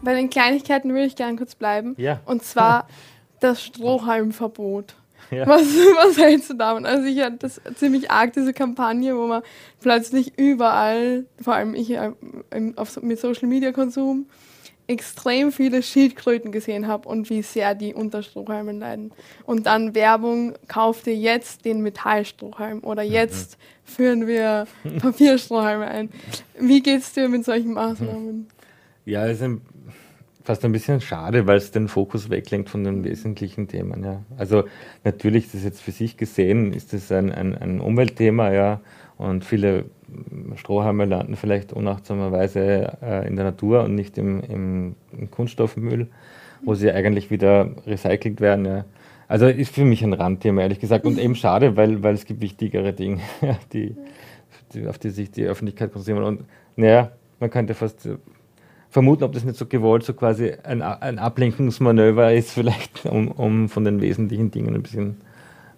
Bei 0.01 0.13
den 0.13 0.29
Kleinigkeiten 0.29 0.89
würde 0.89 1.05
ich 1.05 1.15
gerne 1.15 1.37
kurz 1.37 1.55
bleiben. 1.55 1.93
Ja. 1.97 2.19
Und 2.25 2.43
zwar 2.43 2.87
das 3.39 3.63
Strohhalmverbot. 3.63 4.95
Ja. 5.31 5.45
Was, 5.45 5.61
was 5.63 6.17
hältst 6.17 6.49
du 6.49 6.55
davon? 6.55 6.85
Also 6.85 7.05
ich 7.05 7.21
hatte 7.21 7.37
das 7.37 7.61
ziemlich 7.75 8.09
arg, 8.09 8.33
diese 8.33 8.53
Kampagne, 8.53 9.15
wo 9.15 9.27
man 9.27 9.43
plötzlich 9.79 10.37
überall, 10.37 11.25
vor 11.39 11.53
allem 11.53 11.75
ich 11.75 11.91
äh, 11.91 12.11
auf, 12.75 13.01
mit 13.01 13.19
Social 13.19 13.47
Media 13.47 13.71
Konsum, 13.71 14.25
extrem 14.89 15.51
viele 15.51 15.83
Schildkröten 15.83 16.51
gesehen 16.51 16.87
habe 16.87 17.07
und 17.07 17.29
wie 17.29 17.43
sehr 17.43 17.75
die 17.75 17.93
unter 17.93 18.23
Strohhalmen 18.23 18.79
leiden. 18.79 19.11
Und 19.45 19.67
dann 19.67 19.93
Werbung, 19.93 20.53
kauf 20.67 21.03
dir 21.03 21.15
jetzt 21.15 21.63
den 21.63 21.81
Metallstrohhalm 21.81 22.79
oder 22.79 23.03
mhm. 23.03 23.11
jetzt 23.11 23.57
mhm. 23.57 23.91
führen 23.91 24.27
wir 24.27 24.67
Papierstrohhalme 24.99 25.87
ein. 25.87 26.09
Wie 26.59 26.81
geht 26.81 27.01
es 27.01 27.13
dir 27.13 27.29
mit 27.29 27.45
solchen 27.45 27.73
Maßnahmen? 27.73 28.47
Ja, 29.05 29.27
es 29.27 29.37
ist 29.37 29.43
ein, 29.43 29.61
fast 30.43 30.65
ein 30.65 30.71
bisschen 30.71 31.01
schade, 31.01 31.45
weil 31.45 31.57
es 31.57 31.69
den 31.71 31.87
Fokus 31.87 32.31
weglenkt 32.31 32.69
von 32.69 32.83
den 32.83 33.03
wesentlichen 33.03 33.67
Themen. 33.67 34.03
Ja. 34.03 34.23
Also 34.37 34.63
natürlich, 35.03 35.51
das 35.51 35.63
jetzt 35.63 35.81
für 35.81 35.91
sich 35.91 36.17
gesehen, 36.17 36.73
ist 36.73 36.93
das 36.93 37.11
ein, 37.11 37.31
ein, 37.31 37.55
ein 37.55 37.79
Umweltthema, 37.79 38.51
ja, 38.51 38.81
und 39.19 39.43
viele 39.43 39.83
Strohhalme 40.55 41.03
landen 41.03 41.35
vielleicht 41.35 41.73
unachtsamerweise 41.73 42.97
äh, 43.01 43.27
in 43.27 43.35
der 43.35 43.43
Natur 43.43 43.83
und 43.83 43.93
nicht 43.93 44.17
im, 44.17 44.39
im, 44.39 44.95
im, 45.11 45.29
Kunststoffmüll, 45.29 46.07
wo 46.63 46.73
sie 46.73 46.89
eigentlich 46.89 47.29
wieder 47.29 47.69
recycelt 47.85 48.39
werden. 48.39 48.65
Ja. 48.65 48.85
Also 49.27 49.47
ist 49.47 49.75
für 49.75 49.83
mich 49.83 50.03
ein 50.03 50.13
Randthema, 50.13 50.61
ehrlich 50.61 50.79
gesagt. 50.79 51.05
Und 51.05 51.19
eben 51.19 51.35
schade, 51.35 51.75
weil, 51.75 52.01
weil 52.01 52.13
es 52.13 52.25
gibt 52.25 52.39
wichtigere 52.39 52.93
Dinge, 52.93 53.19
die, 53.73 53.97
die, 54.73 54.87
auf 54.87 54.97
die 54.97 55.09
sich 55.09 55.31
die 55.31 55.43
Öffentlichkeit 55.43 55.91
konzentriert. 55.91 56.25
Und 56.25 56.45
naja, 56.77 57.11
man 57.41 57.49
könnte 57.49 57.73
fast 57.73 58.07
vermuten, 58.89 59.25
ob 59.25 59.33
das 59.33 59.43
nicht 59.43 59.57
so 59.57 59.65
gewollt, 59.65 60.03
so 60.03 60.13
quasi 60.13 60.53
ein, 60.63 60.81
ein 60.81 61.19
Ablenkungsmanöver 61.19 62.33
ist, 62.33 62.51
vielleicht, 62.53 63.05
um, 63.05 63.27
um 63.31 63.67
von 63.67 63.83
den 63.83 63.99
wesentlichen 63.99 64.49
Dingen 64.49 64.75
ein 64.75 64.81
bisschen 64.81 65.17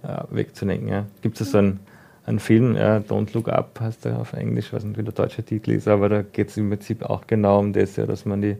äh, 0.04 0.22
wegzulenken. 0.30 0.90
Ja. 0.90 1.08
Gibt 1.24 1.42
es 1.42 1.50
so 1.50 1.58
ein 1.58 1.80
ein 2.26 2.40
Film, 2.40 2.76
ja, 2.76 2.98
Don't 2.98 3.34
Look 3.34 3.50
Up 3.50 3.80
heißt 3.80 4.06
er 4.06 4.20
auf 4.20 4.34
Englisch, 4.34 4.68
ich 4.68 4.74
weiß 4.74 4.84
nicht, 4.84 4.98
wie 4.98 5.04
der 5.04 5.14
deutsche 5.14 5.44
Titel 5.44 5.72
ist, 5.72 5.88
aber 5.88 6.10
da 6.10 6.22
geht 6.22 6.50
es 6.50 6.58
im 6.58 6.70
Prinzip 6.70 7.04
auch 7.04 7.26
genau 7.28 7.60
um 7.60 7.74
das, 7.74 7.96
ja, 7.96 8.06
dass 8.06 8.26
man 8.26 8.42
die 8.42 8.58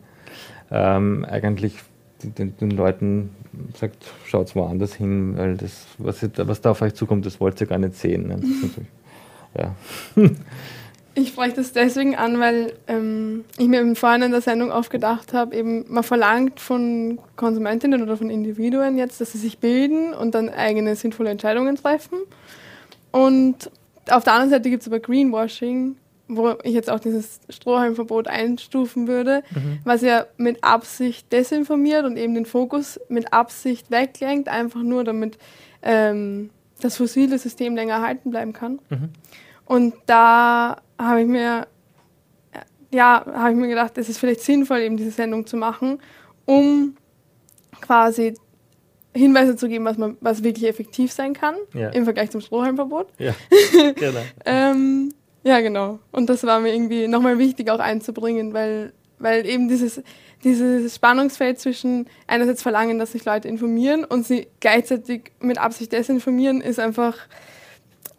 ähm, 0.72 1.26
eigentlich 1.30 1.76
den, 2.24 2.56
den, 2.58 2.72
Leuten 2.72 3.32
sagt, 3.76 4.06
schaut 4.26 4.56
woanders 4.56 4.94
hin, 4.94 5.38
weil 5.38 5.58
das, 5.58 5.86
was, 5.98 6.28
was 6.38 6.62
da 6.62 6.72
auf 6.72 6.82
euch 6.82 6.94
zukommt, 6.94 7.26
das 7.26 7.40
wollt 7.40 7.60
ihr 7.62 7.68
gar 7.68 7.80
nicht 7.80 7.96
sehen. 7.96 8.28
Ne? 8.28 8.42
ja. 9.58 9.76
Ich 11.14 11.30
spreche 11.30 11.56
das 11.56 11.74
deswegen 11.74 12.16
an, 12.16 12.40
weil 12.40 12.74
ähm, 12.88 13.44
ich 13.58 13.68
mir 13.68 13.96
vorhin 13.96 14.22
in 14.22 14.32
der 14.32 14.42
Sendung 14.42 14.72
oft 14.72 14.90
gedacht 14.90 15.34
habe, 15.34 15.56
eben 15.56 15.86
man 15.90 16.04
verlangt 16.04 16.60
von 16.60 17.20
Konsumentinnen 17.36 18.02
oder 18.02 18.16
von 18.16 18.30
Individuen 18.30 18.98
jetzt, 18.98 19.20
dass 19.20 19.34
sie 19.34 19.38
sich 19.38 19.58
bilden 19.58 20.14
und 20.14 20.36
dann 20.36 20.48
eigene 20.48 20.96
sinnvolle 20.96 21.32
Entscheidungen 21.32 21.76
treffen. 21.76 22.20
Und 23.12 23.72
auf 24.10 24.24
der 24.24 24.34
anderen 24.34 24.50
Seite 24.50 24.70
gibt 24.70 24.82
es 24.82 24.88
aber 24.88 25.00
Greenwashing, 25.00 25.96
wo 26.28 26.56
ich 26.64 26.74
jetzt 26.74 26.90
auch 26.90 27.00
dieses 27.00 27.42
Strohhalmverbot 27.50 28.28
einstufen 28.28 29.08
würde, 29.08 29.44
mhm. 29.54 29.80
was 29.84 30.02
ja 30.02 30.26
mit 30.38 30.64
Absicht 30.64 31.32
desinformiert 31.32 32.06
und 32.06 32.18
eben 32.18 32.34
den 32.34 32.46
Fokus 32.46 33.00
mit 33.10 33.34
Absicht 33.34 33.92
weglenkt, 33.92 34.48
einfach 34.48 34.82
nur 34.82 35.04
damit 35.04 35.38
ähm, 35.82 36.50
das 36.80 36.98
fossile 36.98 37.38
System 37.38 37.76
länger 37.76 37.96
erhalten 37.96 38.32
bleiben 38.32 38.54
kann. 38.54 38.80
Mhm. 38.90 39.10
Und 39.66 39.94
da 40.06 40.82
habe 40.98 41.22
ich 41.22 41.28
mir 41.28 41.68
ja, 42.94 43.26
habe 43.34 43.52
ich 43.52 43.58
mir 43.58 43.68
gedacht, 43.68 43.98
es 43.98 44.10
ist 44.10 44.18
vielleicht 44.18 44.42
sinnvoll, 44.42 44.80
eben 44.80 44.98
diese 44.98 45.12
Sendung 45.12 45.48
zu 45.48 45.58
machen, 45.58 46.00
um 46.46 46.96
quasi 47.80 48.34
Hinweise 49.14 49.56
zu 49.56 49.68
geben, 49.68 49.86
was, 49.86 49.98
man, 49.98 50.18
was 50.22 50.44
wirklich 50.44 50.68
effektiv 50.68 51.12
sein 51.12 51.34
kann 51.34 51.56
ja. 51.74 51.90
im 51.90 52.06
Vergleich 52.06 52.32
zum 52.32 52.42
Strohhalmverbot. 52.42 53.08
Ja, 53.18 53.36
genau. 53.96 54.22
ähm, 54.46 55.14
ja, 55.44 55.60
genau. 55.60 56.00
Und 56.12 56.30
das 56.30 56.44
war 56.44 56.60
mir 56.60 56.74
irgendwie 56.74 57.08
nochmal 57.08 57.38
wichtig 57.38 57.70
auch 57.70 57.80
einzubringen, 57.80 58.54
weil, 58.54 58.94
weil 59.20 59.46
eben 59.46 59.68
dieses, 59.68 60.02
dieses 60.44 60.96
Spannungsfeld 60.96 61.60
zwischen 61.60 62.08
einerseits 62.28 62.62
verlangen, 62.62 63.00
dass 63.00 63.12
sich 63.12 63.26
Leute 63.26 63.48
informieren 63.48 64.04
und 64.06 64.26
sie 64.26 64.48
gleichzeitig 64.60 65.32
mit 65.40 65.58
Absicht 65.58 65.92
desinformieren, 65.92 66.62
ist 66.62 66.80
einfach 66.80 67.18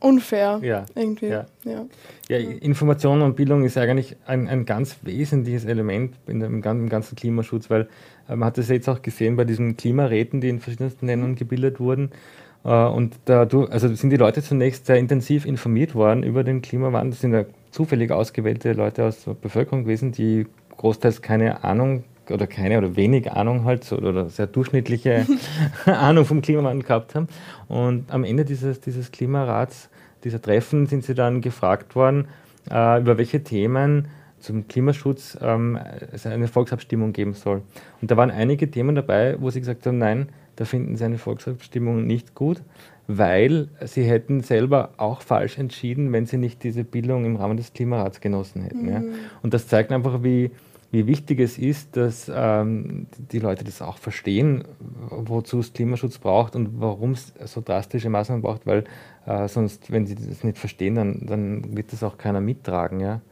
unfair. 0.03 0.61
Ja. 0.63 0.85
Irgendwie. 0.95 1.29
Ja. 1.29 1.47
Ja. 1.65 1.87
ja. 2.29 2.37
Information 2.39 3.23
und 3.23 3.37
Bildung 3.37 3.65
ist 3.65 3.79
eigentlich 3.79 4.17
ein, 4.27 4.49
ein 4.49 4.67
ganz 4.67 4.97
wesentliches 5.03 5.65
Element 5.65 6.17
in 6.27 6.41
dem, 6.41 6.63
im 6.63 6.89
ganzen 6.89 7.17
Klimaschutz, 7.17 7.71
weil 7.71 7.89
man 8.29 8.45
hat 8.45 8.59
das 8.59 8.69
jetzt 8.69 8.89
auch 8.89 9.03
gesehen 9.03 9.37
bei 9.37 9.45
diesen 9.45 9.77
Klimaräten, 9.77 10.41
die 10.41 10.49
in 10.49 10.61
verschiedensten 10.61 11.07
Ländern 11.07 11.35
gebildet 11.35 11.81
wurden. 11.81 12.11
Äh, 12.65 12.69
und 12.69 13.17
da 13.25 13.41
also 13.43 13.95
sind 13.95 14.11
die 14.11 14.17
Leute 14.17 14.43
zunächst 14.43 14.87
sehr 14.87 14.97
intensiv 14.97 15.47
informiert 15.47 15.95
worden 15.95 16.23
über 16.23 16.45
den 16.45 16.63
Klimawandel. 16.63 17.11
Das 17.11 17.21
sind 17.21 17.33
ja 17.33 17.45
zufällig 17.71 18.11
ausgewählte 18.11 18.73
Leute 18.73 19.05
aus 19.05 19.25
der 19.25 19.35
Bevölkerung 19.35 19.85
gewesen, 19.85 20.13
die 20.13 20.47
großteils 20.77 21.23
keine 21.23 21.65
Ahnung 21.65 22.05
oder 22.31 22.47
keine 22.47 22.79
oder 22.79 22.97
wenig 22.97 23.33
Ahnung 23.33 23.65
halt 23.65 23.91
oder 23.93 24.29
sehr 24.29 24.47
durchschnittliche 24.47 25.27
Ahnung 25.87 26.25
vom 26.25 26.43
Klimawandel 26.43 26.87
gehabt 26.87 27.15
haben. 27.15 27.29
Und 27.69 28.11
am 28.11 28.25
Ende 28.25 28.45
dieses, 28.45 28.81
dieses 28.81 29.11
Klimarats, 29.11 29.89
dieser 30.25 30.41
Treffen, 30.41 30.87
sind 30.87 31.05
sie 31.05 31.15
dann 31.15 31.41
gefragt 31.41 31.97
worden, 31.97 32.29
äh, 32.71 33.01
über 33.01 33.19
welche 33.19 33.43
Themen 33.43 34.09
zum 34.43 34.69
Klimaschutz 34.69 35.39
ähm, 35.41 35.79
es 36.13 36.27
eine 36.27 36.49
Volksabstimmung 36.49 37.13
geben 37.13 37.35
soll. 37.35 37.63
Und 38.01 38.11
da 38.11 38.17
waren 38.17 38.31
einige 38.31 38.71
Themen 38.71 38.95
dabei, 38.95 39.37
wo 39.41 39.51
sie 39.51 39.61
gesagt 39.61 39.87
haben, 39.87 39.99
nein, 39.99 40.29
da 40.57 40.65
finden 40.65 40.97
sie 40.97 41.05
eine 41.05 41.19
Volksabstimmung 41.19 42.07
nicht 42.07 42.35
gut, 42.35 42.63
weil 43.07 43.69
sie 43.85 44.05
hätten 44.05 44.41
selber 44.41 44.91
auch 44.97 45.23
falsch 45.23 45.59
entschieden, 45.59 46.13
wenn 46.13 46.27
sie 46.27 46.37
nicht 46.37 46.63
diese 46.63 46.85
Bildung 46.85 47.25
im 47.25 47.37
Rahmen 47.37 47.57
des 47.57 47.73
Klimarats 47.73 48.21
genossen 48.21 48.63
hätten. 48.63 48.83
Mhm. 48.83 48.93
Ja. 48.93 49.03
Und 49.43 49.55
das 49.55 49.67
zeigt 49.67 49.93
einfach, 49.93 50.23
wie, 50.23 50.51
wie 50.91 51.07
wichtig 51.07 51.41
es 51.41 51.59
ist, 51.59 51.97
dass 51.97 52.31
ähm, 52.33 53.07
die 53.17 53.39
Leute 53.39 53.65
das 53.65 53.81
auch 53.81 53.97
verstehen, 53.97 54.65
wozu 55.09 55.61
es 55.61 55.73
Klimaschutz 55.73 56.19
braucht 56.19 56.55
und 56.55 56.81
warum 56.81 57.13
es 57.13 57.33
so 57.47 57.63
drastische 57.65 58.11
Maßnahmen 58.11 58.43
braucht, 58.43 58.67
weil 58.67 58.85
äh, 59.27 59.49
sonst, 59.49 59.91
wenn 59.91 60.07
sie 60.07 60.15
das 60.15 60.45
nicht 60.45 60.59
verstehen, 60.59 60.95
dann, 60.95 61.27
dann 61.27 61.77
wird 61.77 61.93
das 61.93 62.03
auch 62.03 62.19
keiner 62.19 62.41
mittragen. 62.41 63.01
Ja? 63.01 63.23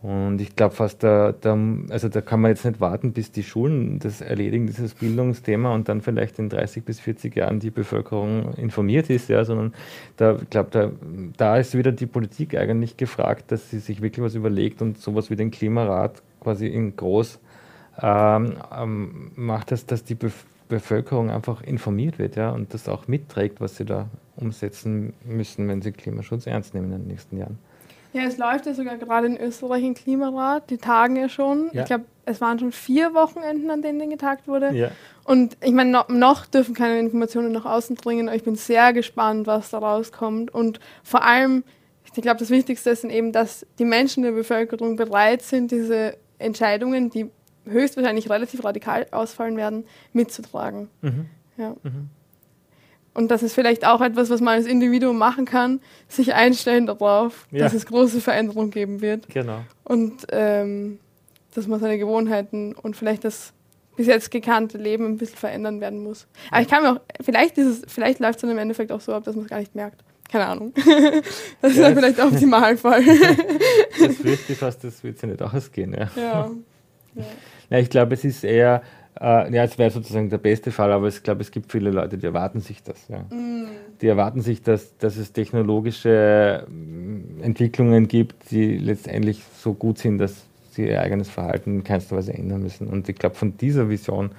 Und 0.00 0.40
ich 0.40 0.54
glaube 0.54 0.76
fast, 0.76 1.02
da, 1.02 1.32
da, 1.32 1.58
also 1.90 2.08
da 2.08 2.20
kann 2.20 2.40
man 2.40 2.52
jetzt 2.52 2.64
nicht 2.64 2.80
warten, 2.80 3.12
bis 3.12 3.32
die 3.32 3.42
Schulen 3.42 3.98
das 3.98 4.20
erledigen, 4.20 4.68
dieses 4.68 4.94
Bildungsthema, 4.94 5.74
und 5.74 5.88
dann 5.88 6.02
vielleicht 6.02 6.38
in 6.38 6.48
30 6.48 6.84
bis 6.84 7.00
40 7.00 7.34
Jahren 7.34 7.58
die 7.58 7.70
Bevölkerung 7.70 8.54
informiert 8.54 9.10
ist, 9.10 9.28
ja, 9.28 9.44
sondern 9.44 9.74
da, 10.16 10.36
ich 10.36 10.48
da, 10.48 10.92
da 11.36 11.56
ist 11.56 11.76
wieder 11.76 11.90
die 11.90 12.06
Politik 12.06 12.56
eigentlich 12.56 12.96
gefragt, 12.96 13.50
dass 13.50 13.70
sie 13.70 13.80
sich 13.80 14.00
wirklich 14.00 14.24
was 14.24 14.36
überlegt 14.36 14.82
und 14.82 14.98
sowas 14.98 15.30
wie 15.30 15.36
den 15.36 15.50
Klimarat 15.50 16.22
quasi 16.38 16.68
in 16.68 16.94
groß 16.94 17.40
ähm, 18.00 18.54
ähm, 18.72 19.32
macht, 19.34 19.72
dass, 19.72 19.84
dass 19.84 20.04
die 20.04 20.16
Bevölkerung 20.68 21.30
einfach 21.30 21.60
informiert 21.62 22.20
wird, 22.20 22.36
ja, 22.36 22.50
und 22.50 22.72
das 22.72 22.88
auch 22.88 23.08
mitträgt, 23.08 23.60
was 23.60 23.76
sie 23.76 23.84
da 23.84 24.08
umsetzen 24.36 25.14
müssen, 25.24 25.66
wenn 25.66 25.82
sie 25.82 25.90
Klimaschutz 25.90 26.46
ernst 26.46 26.74
nehmen 26.74 26.92
in 26.92 27.00
den 27.00 27.08
nächsten 27.08 27.36
Jahren. 27.36 27.58
Ja, 28.12 28.22
es 28.22 28.38
läuft 28.38 28.66
ja 28.66 28.74
sogar 28.74 28.96
gerade 28.96 29.26
in 29.26 29.36
Österreich 29.36 29.84
ein 29.84 29.94
Klimarat. 29.94 30.70
Die 30.70 30.78
tagen 30.78 31.16
ja 31.16 31.28
schon. 31.28 31.70
Ja. 31.72 31.82
Ich 31.82 31.86
glaube, 31.86 32.04
es 32.24 32.40
waren 32.40 32.58
schon 32.58 32.72
vier 32.72 33.14
Wochenenden, 33.14 33.70
an 33.70 33.82
denen 33.82 34.10
getagt 34.10 34.48
wurde. 34.48 34.70
Ja. 34.72 34.90
Und 35.24 35.56
ich 35.62 35.72
meine, 35.72 35.90
noch, 35.90 36.08
noch, 36.08 36.46
dürfen 36.46 36.74
keine 36.74 36.98
Informationen 36.98 37.52
nach 37.52 37.66
außen 37.66 37.96
dringen. 37.96 38.28
Aber 38.28 38.36
ich 38.36 38.44
bin 38.44 38.56
sehr 38.56 38.92
gespannt, 38.92 39.46
was 39.46 39.70
da 39.70 39.78
rauskommt. 39.78 40.52
Und 40.52 40.80
vor 41.02 41.22
allem, 41.22 41.64
ich 42.04 42.12
glaube, 42.12 42.38
das 42.38 42.50
Wichtigste 42.50 42.90
ist 42.90 43.04
eben, 43.04 43.32
dass 43.32 43.66
die 43.78 43.84
Menschen 43.84 44.22
der 44.22 44.32
Bevölkerung 44.32 44.96
bereit 44.96 45.42
sind, 45.42 45.70
diese 45.70 46.16
Entscheidungen, 46.38 47.10
die 47.10 47.30
höchstwahrscheinlich 47.66 48.30
relativ 48.30 48.64
radikal 48.64 49.06
ausfallen 49.10 49.56
werden, 49.56 49.84
mitzutragen. 50.12 50.88
Mhm. 51.02 51.26
Ja. 51.58 51.76
Mhm. 51.82 52.08
Und 53.18 53.32
das 53.32 53.42
ist 53.42 53.52
vielleicht 53.52 53.84
auch 53.84 54.00
etwas, 54.00 54.30
was 54.30 54.40
man 54.40 54.54
als 54.54 54.66
Individuum 54.66 55.18
machen 55.18 55.44
kann, 55.44 55.80
sich 56.06 56.34
einstellen 56.34 56.86
darauf, 56.86 57.48
ja. 57.50 57.64
dass 57.64 57.74
es 57.74 57.84
große 57.84 58.20
Veränderungen 58.20 58.70
geben 58.70 59.00
wird. 59.00 59.28
Genau. 59.28 59.58
Und 59.82 60.24
ähm, 60.30 61.00
dass 61.52 61.66
man 61.66 61.80
seine 61.80 61.98
Gewohnheiten 61.98 62.76
und 62.76 62.96
vielleicht 62.96 63.24
das 63.24 63.54
bis 63.96 64.06
jetzt 64.06 64.30
gekannte 64.30 64.78
Leben 64.78 65.04
ein 65.04 65.16
bisschen 65.16 65.36
verändern 65.36 65.80
werden 65.80 66.00
muss. 66.00 66.28
Aber 66.52 66.60
ich 66.60 66.68
kann 66.68 66.84
mir 66.84 66.92
auch, 66.92 67.00
vielleicht, 67.20 67.56
vielleicht 67.88 68.20
läuft 68.20 68.36
es 68.36 68.42
dann 68.42 68.50
im 68.52 68.58
Endeffekt 68.58 68.92
auch 68.92 69.00
so 69.00 69.12
ab, 69.12 69.24
dass 69.24 69.34
man 69.34 69.46
es 69.46 69.50
gar 69.50 69.58
nicht 69.58 69.74
merkt. 69.74 70.04
Keine 70.30 70.46
Ahnung. 70.46 70.72
das 71.60 71.72
ist 71.72 71.78
ja, 71.78 71.88
dann 71.88 71.96
vielleicht 71.96 72.18
der 72.18 72.26
Optimalfall. 72.28 73.02
das 74.00 74.14
fürchte 74.14 74.52
ich 74.52 74.58
fast, 74.58 74.84
das 74.84 75.02
wird 75.02 75.20
ja 75.20 75.26
nicht 75.26 75.42
ausgehen. 75.42 75.92
Ja. 75.92 76.08
ja. 76.14 76.50
ja. 77.16 77.24
ja 77.70 77.78
ich 77.78 77.90
glaube, 77.90 78.14
es 78.14 78.24
ist 78.24 78.44
eher 78.44 78.80
äh, 79.20 79.52
ja, 79.52 79.64
es 79.64 79.78
wäre 79.78 79.90
sozusagen 79.90 80.30
der 80.30 80.38
beste 80.38 80.70
Fall, 80.70 80.92
aber 80.92 81.08
ich 81.08 81.22
glaube, 81.22 81.42
es 81.42 81.50
gibt 81.50 81.72
viele 81.72 81.90
Leute, 81.90 82.18
die 82.18 82.26
erwarten 82.26 82.60
sich 82.60 82.82
das. 82.82 83.08
Ja. 83.08 83.18
Mm. 83.34 83.68
Die 84.00 84.06
erwarten 84.06 84.42
sich, 84.42 84.62
dass, 84.62 84.96
dass 84.98 85.16
es 85.16 85.32
technologische 85.32 86.64
mm, 86.68 87.42
Entwicklungen 87.42 88.06
gibt, 88.06 88.50
die 88.50 88.78
letztendlich 88.78 89.42
so 89.58 89.74
gut 89.74 89.98
sind, 89.98 90.18
dass 90.18 90.44
sie 90.70 90.86
ihr 90.86 91.00
eigenes 91.00 91.28
Verhalten 91.28 91.76
in 91.76 91.84
keinster 91.84 92.16
Weise 92.16 92.32
ändern 92.32 92.62
müssen. 92.62 92.86
Und 92.86 93.08
ich 93.08 93.16
glaube, 93.16 93.34
von 93.34 93.56
dieser 93.56 93.88
Vision, 93.88 94.30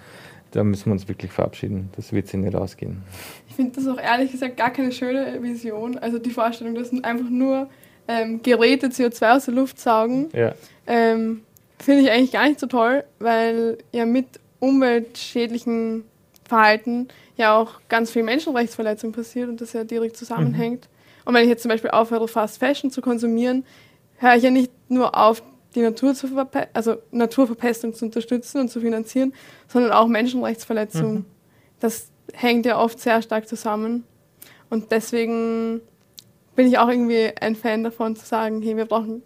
da 0.52 0.64
müssen 0.64 0.86
wir 0.86 0.94
uns 0.94 1.08
wirklich 1.08 1.32
verabschieden. 1.32 1.90
Das 1.96 2.14
wird 2.14 2.28
sich 2.28 2.40
nicht 2.40 2.56
ausgehen. 2.56 3.04
Ich 3.50 3.56
finde 3.56 3.74
das 3.76 3.88
auch 3.88 4.02
ehrlich 4.02 4.32
gesagt 4.32 4.56
gar 4.56 4.72
keine 4.72 4.94
schöne 4.94 5.44
Vision. 5.44 5.98
Also 5.98 6.20
die 6.20 6.32
Vorstellung, 6.32 6.76
dass 6.76 6.92
einfach 7.04 7.30
nur 7.30 7.70
ähm, 8.08 8.42
Geräte 8.42 8.88
CO2 8.88 9.36
aus 9.36 9.46
der 9.46 9.54
Luft 9.54 9.80
saugen, 9.80 10.30
ja. 10.34 10.54
ähm, 10.88 11.42
finde 11.78 12.04
ich 12.04 12.12
eigentlich 12.12 12.32
gar 12.32 12.48
nicht 12.48 12.60
so 12.60 12.68
toll, 12.68 13.04
weil 13.20 13.78
ja 13.92 14.06
mit 14.06 14.39
umweltschädlichen 14.60 16.04
Verhalten 16.44 17.08
ja 17.38 17.58
auch 17.58 17.80
ganz 17.88 18.12
viel 18.12 18.24
Menschenrechtsverletzung 18.24 19.12
passiert 19.12 19.50
und 19.50 19.62
das 19.62 19.74
ja 19.74 19.84
direkt 19.84 20.18
zusammenhängt. 20.18 20.90
Mhm. 20.90 21.26
Und 21.26 21.34
wenn 21.36 21.44
ich 21.44 21.50
jetzt 21.50 21.62
zum 21.62 21.70
Beispiel 21.70 21.92
aufhöre, 21.92 22.28
Fast 22.28 22.58
Fashion 22.60 22.92
zu 22.92 23.02
konsumieren, 23.02 23.66
höre 24.18 24.36
ich 24.36 24.44
ja 24.44 24.50
nicht 24.50 24.72
nur 24.90 25.16
auf, 25.16 25.44
die 25.76 25.82
Natur 25.82 26.16
zu 26.16 26.28
also 26.74 26.96
Naturverpestung 27.12 27.94
zu 27.94 28.06
unterstützen 28.06 28.62
und 28.62 28.70
zu 28.70 28.82
finanzieren, 28.82 29.34
sondern 29.68 29.92
auch 29.92 30.08
Menschenrechtsverletzung. 30.08 31.14
Mhm. 31.14 31.26
Das 31.80 32.08
hängt 32.34 32.66
ja 32.66 32.80
oft 32.80 33.00
sehr 33.00 33.22
stark 33.22 33.48
zusammen. 33.48 34.04
Und 34.70 34.92
deswegen 34.92 35.82
bin 36.56 36.68
ich 36.68 36.78
auch 36.78 36.90
irgendwie 36.90 37.32
ein 37.40 37.56
Fan 37.56 37.84
davon 37.84 38.16
zu 38.16 38.26
sagen, 38.26 38.62
hey, 38.62 38.76
wir 38.76 38.86
brauchen 38.86 39.24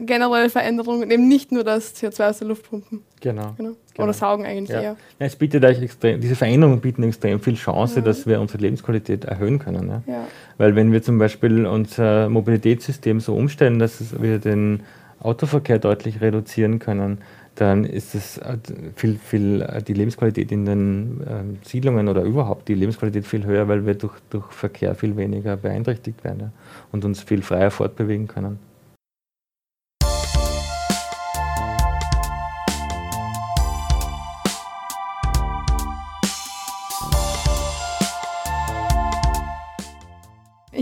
generelle 0.00 0.50
Veränderungen, 0.50 1.10
eben 1.10 1.28
nicht 1.28 1.52
nur 1.52 1.64
das 1.64 1.94
CO2 1.94 2.30
aus 2.30 2.38
der 2.38 2.48
Luft 2.48 2.68
pumpen. 2.68 3.02
Genau. 3.20 3.54
genau. 3.56 3.76
Oder 3.98 4.12
saugen 4.12 4.44
eigentlich 4.44 4.70
ja. 4.70 4.82
eher. 4.82 4.96
Ja, 5.18 5.26
es 5.26 5.36
bietet 5.36 5.64
euch 5.64 5.80
extrem, 5.80 6.20
diese 6.20 6.34
Veränderungen 6.34 6.80
bieten 6.80 7.02
extrem 7.04 7.40
viel 7.40 7.54
Chance, 7.54 7.96
ja. 7.96 8.02
dass 8.02 8.26
wir 8.26 8.40
unsere 8.40 8.60
Lebensqualität 8.60 9.24
erhöhen 9.24 9.58
können. 9.58 9.88
Ja? 9.88 10.02
ja? 10.06 10.26
Weil 10.58 10.74
wenn 10.74 10.92
wir 10.92 11.02
zum 11.02 11.18
Beispiel 11.18 11.66
unser 11.66 12.28
Mobilitätssystem 12.28 13.20
so 13.20 13.34
umstellen, 13.34 13.78
dass 13.78 14.20
wir 14.20 14.38
den 14.38 14.82
Autoverkehr 15.20 15.78
deutlich 15.78 16.20
reduzieren 16.20 16.80
können, 16.80 17.18
dann 17.54 17.84
ist 17.84 18.14
es 18.14 18.38
äh, 18.38 18.58
viel, 18.96 19.16
viel 19.16 19.62
äh, 19.62 19.82
die 19.82 19.94
Lebensqualität 19.94 20.50
in 20.50 20.64
den 20.64 21.24
ähm, 21.28 21.58
Siedlungen 21.62 22.08
oder 22.08 22.22
überhaupt 22.22 22.68
die 22.68 22.74
Lebensqualität 22.74 23.26
viel 23.26 23.44
höher, 23.44 23.68
weil 23.68 23.86
wir 23.86 23.94
durch, 23.94 24.14
durch 24.30 24.50
Verkehr 24.52 24.94
viel 24.94 25.16
weniger 25.16 25.56
beeinträchtigt 25.56 26.24
werden 26.24 26.40
ja? 26.40 26.50
und 26.90 27.04
uns 27.04 27.22
viel 27.22 27.42
freier 27.42 27.70
fortbewegen 27.70 28.26
können. 28.26 28.58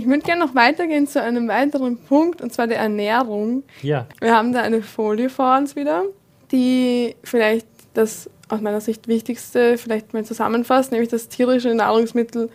Ich 0.03 0.09
würde 0.09 0.23
gerne 0.23 0.45
noch 0.45 0.57
weitergehen 0.57 1.07
zu 1.07 1.23
einem 1.23 1.47
weiteren 1.47 1.97
Punkt, 1.97 2.43
und 2.43 2.53
zwar 2.53 2.67
der 2.67 2.79
Ernährung. 2.79 3.63
Ja. 3.83 4.09
Wir 4.21 4.35
haben 4.35 4.53
da 4.53 4.61
eine 4.61 4.83
Folie 4.83 5.31
vor 5.31 5.57
uns 5.57 5.77
wieder, 5.77 6.03
die 6.51 7.15
vielleicht 7.23 7.69
das 7.95 8.29
aus 8.49 8.61
meiner 8.61 8.81
Sicht 8.81 9.07
Wichtigste 9.07 9.79
vielleicht 9.79 10.13
mal 10.13 10.25
zusammenfasst, 10.25 10.91
nämlich 10.91 11.09
dass 11.09 11.29
tierische 11.29 11.73
Nahrungsmittel 11.73 12.51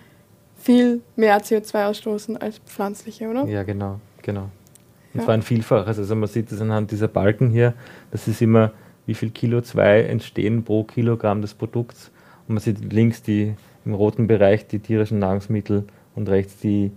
viel 0.58 1.00
mehr 1.16 1.40
CO2 1.42 1.86
ausstoßen 1.86 2.36
als 2.36 2.60
pflanzliche, 2.60 3.30
oder? 3.30 3.46
Ja, 3.46 3.64
genau, 3.64 4.02
genau. 4.24 4.50
Und 5.14 5.22
ja. 5.22 5.24
zwar 5.24 5.36
ein 5.36 5.42
Vielfaches. 5.42 6.00
Also 6.00 6.16
man 6.18 6.28
sieht 6.28 6.52
das 6.52 6.60
anhand 6.60 6.92
dieser 6.92 7.08
Balken 7.08 7.50
hier, 7.50 7.76
das 8.12 8.28
ist 8.28 8.42
immer, 8.42 8.74
wie 9.06 9.14
viel 9.14 9.30
Kilo 9.30 9.62
2 9.62 10.02
entstehen 10.02 10.66
pro 10.66 10.84
Kilogramm 10.84 11.42
des 11.42 11.54
Produkts. 11.54 12.12
Und 12.50 12.56
man 12.56 12.62
sieht 12.62 12.92
links 12.92 13.24
die 13.24 13.56
im 13.86 13.94
roten 13.94 14.28
Bereich 14.28 14.68
die 14.68 14.80
tierischen 14.80 15.20
Nahrungsmittel 15.20 15.86
und 16.14 16.28
rechts 16.28 16.58
die 16.58 16.92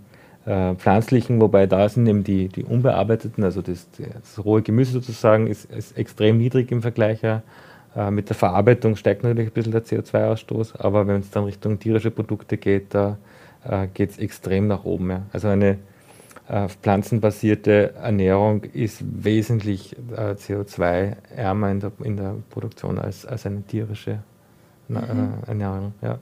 äh, 0.45 0.75
pflanzlichen, 0.75 1.39
wobei 1.39 1.67
da 1.67 1.87
sind 1.87 2.07
eben 2.07 2.23
die, 2.23 2.47
die 2.47 2.63
unbearbeiteten, 2.63 3.43
also 3.43 3.61
das, 3.61 3.87
das 3.97 4.43
rohe 4.43 4.61
Gemüse 4.61 4.91
sozusagen, 4.91 5.47
ist, 5.47 5.65
ist, 5.65 5.97
extrem 5.97 6.37
niedrig 6.37 6.71
im 6.71 6.81
Vergleich. 6.81 7.21
Ja. 7.21 7.43
Äh, 7.95 8.11
mit 8.11 8.29
der 8.29 8.35
Verarbeitung 8.35 8.95
steigt 8.95 9.23
natürlich 9.23 9.49
ein 9.49 9.53
bisschen 9.53 9.71
der 9.71 9.83
CO2-Ausstoß, 9.83 10.79
aber 10.79 11.07
wenn 11.07 11.21
es 11.21 11.29
dann 11.29 11.43
Richtung 11.43 11.77
tierische 11.79 12.11
Produkte 12.11 12.57
geht, 12.57 12.93
da 12.95 13.17
äh, 13.63 13.87
geht 13.93 14.11
es 14.11 14.17
extrem 14.17 14.67
nach 14.67 14.83
oben. 14.83 15.09
Ja. 15.09 15.21
Also 15.31 15.47
eine 15.47 15.77
äh, 16.47 16.67
pflanzenbasierte 16.67 17.93
Ernährung 17.95 18.63
ist 18.63 19.03
wesentlich 19.23 19.95
äh, 20.15 20.31
CO2-ärmer 20.31 21.71
in 21.71 21.79
der, 21.79 21.91
in 22.03 22.17
der 22.17 22.35
Produktion 22.49 22.97
als, 22.97 23.25
als 23.25 23.45
eine 23.45 23.61
tierische 23.61 24.19
mhm. 24.87 24.97
Äh, 24.97 25.49
Ernährung. 25.49 25.93
Ja. 26.01 26.19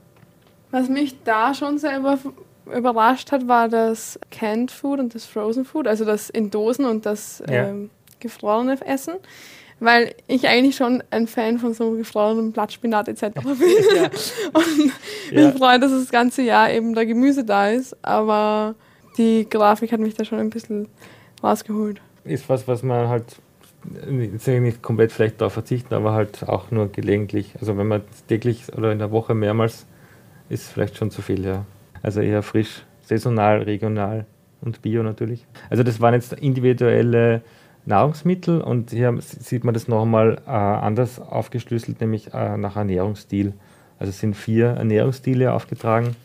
Was 0.70 0.88
mich 0.88 1.22
da 1.24 1.54
schon 1.54 1.78
selber 1.78 2.18
überrascht 2.66 3.32
hat, 3.32 3.48
war 3.48 3.68
das 3.68 4.18
Canned 4.30 4.70
Food 4.70 5.00
und 5.00 5.14
das 5.14 5.24
Frozen 5.24 5.64
Food, 5.64 5.86
also 5.86 6.04
das 6.04 6.30
in 6.30 6.50
Dosen 6.50 6.84
und 6.84 7.06
das 7.06 7.42
ja. 7.48 7.68
ähm, 7.68 7.90
gefrorene 8.20 8.78
Essen. 8.86 9.14
Weil 9.82 10.14
ich 10.26 10.46
eigentlich 10.46 10.76
schon 10.76 11.02
ein 11.10 11.26
Fan 11.26 11.58
von 11.58 11.72
so 11.72 11.92
gefrorenem 11.92 12.52
Blattspinat 12.52 13.08
etc. 13.08 13.22
bin. 13.42 13.56
Ja. 13.96 14.10
und 14.52 14.92
ja. 15.30 15.46
mich 15.46 15.80
dass 15.80 15.90
das 15.90 16.10
ganze 16.10 16.42
Jahr 16.42 16.70
eben 16.70 16.94
da 16.94 17.04
Gemüse 17.04 17.44
da 17.44 17.70
ist. 17.70 17.96
Aber 18.02 18.74
die 19.16 19.48
Grafik 19.48 19.90
hat 19.92 20.00
mich 20.00 20.14
da 20.14 20.24
schon 20.24 20.38
ein 20.38 20.50
bisschen 20.50 20.88
rausgeholt. 21.42 22.00
Ist 22.24 22.48
was, 22.50 22.68
was 22.68 22.82
man 22.82 23.08
halt 23.08 23.24
nicht 24.06 24.82
komplett 24.82 25.12
vielleicht 25.12 25.40
darauf 25.40 25.54
verzichten, 25.54 25.94
aber 25.94 26.12
halt 26.12 26.46
auch 26.46 26.70
nur 26.70 26.92
gelegentlich. 26.92 27.54
Also 27.58 27.78
wenn 27.78 27.88
man 27.88 28.02
täglich 28.28 28.64
oder 28.76 28.92
in 28.92 28.98
der 28.98 29.10
Woche 29.10 29.34
mehrmals 29.34 29.86
ist 30.50 30.68
vielleicht 30.68 30.96
schon 30.96 31.10
zu 31.10 31.22
viel, 31.22 31.44
ja. 31.44 31.64
Also 32.02 32.20
eher 32.20 32.42
frisch, 32.42 32.84
saisonal, 33.02 33.62
regional 33.62 34.26
und 34.60 34.82
bio 34.82 35.02
natürlich. 35.02 35.46
Also 35.68 35.82
das 35.82 36.00
waren 36.00 36.14
jetzt 36.14 36.32
individuelle 36.32 37.42
Nahrungsmittel 37.86 38.60
und 38.60 38.90
hier 38.90 39.16
sieht 39.20 39.64
man 39.64 39.74
das 39.74 39.88
nochmal 39.88 40.40
äh, 40.46 40.50
anders 40.50 41.18
aufgeschlüsselt, 41.18 42.00
nämlich 42.00 42.32
äh, 42.34 42.56
nach 42.56 42.76
Ernährungsstil. 42.76 43.54
Also 43.98 44.10
es 44.10 44.20
sind 44.20 44.34
vier 44.34 44.68
Ernährungsstile 44.68 45.52
aufgetragen. 45.52 46.16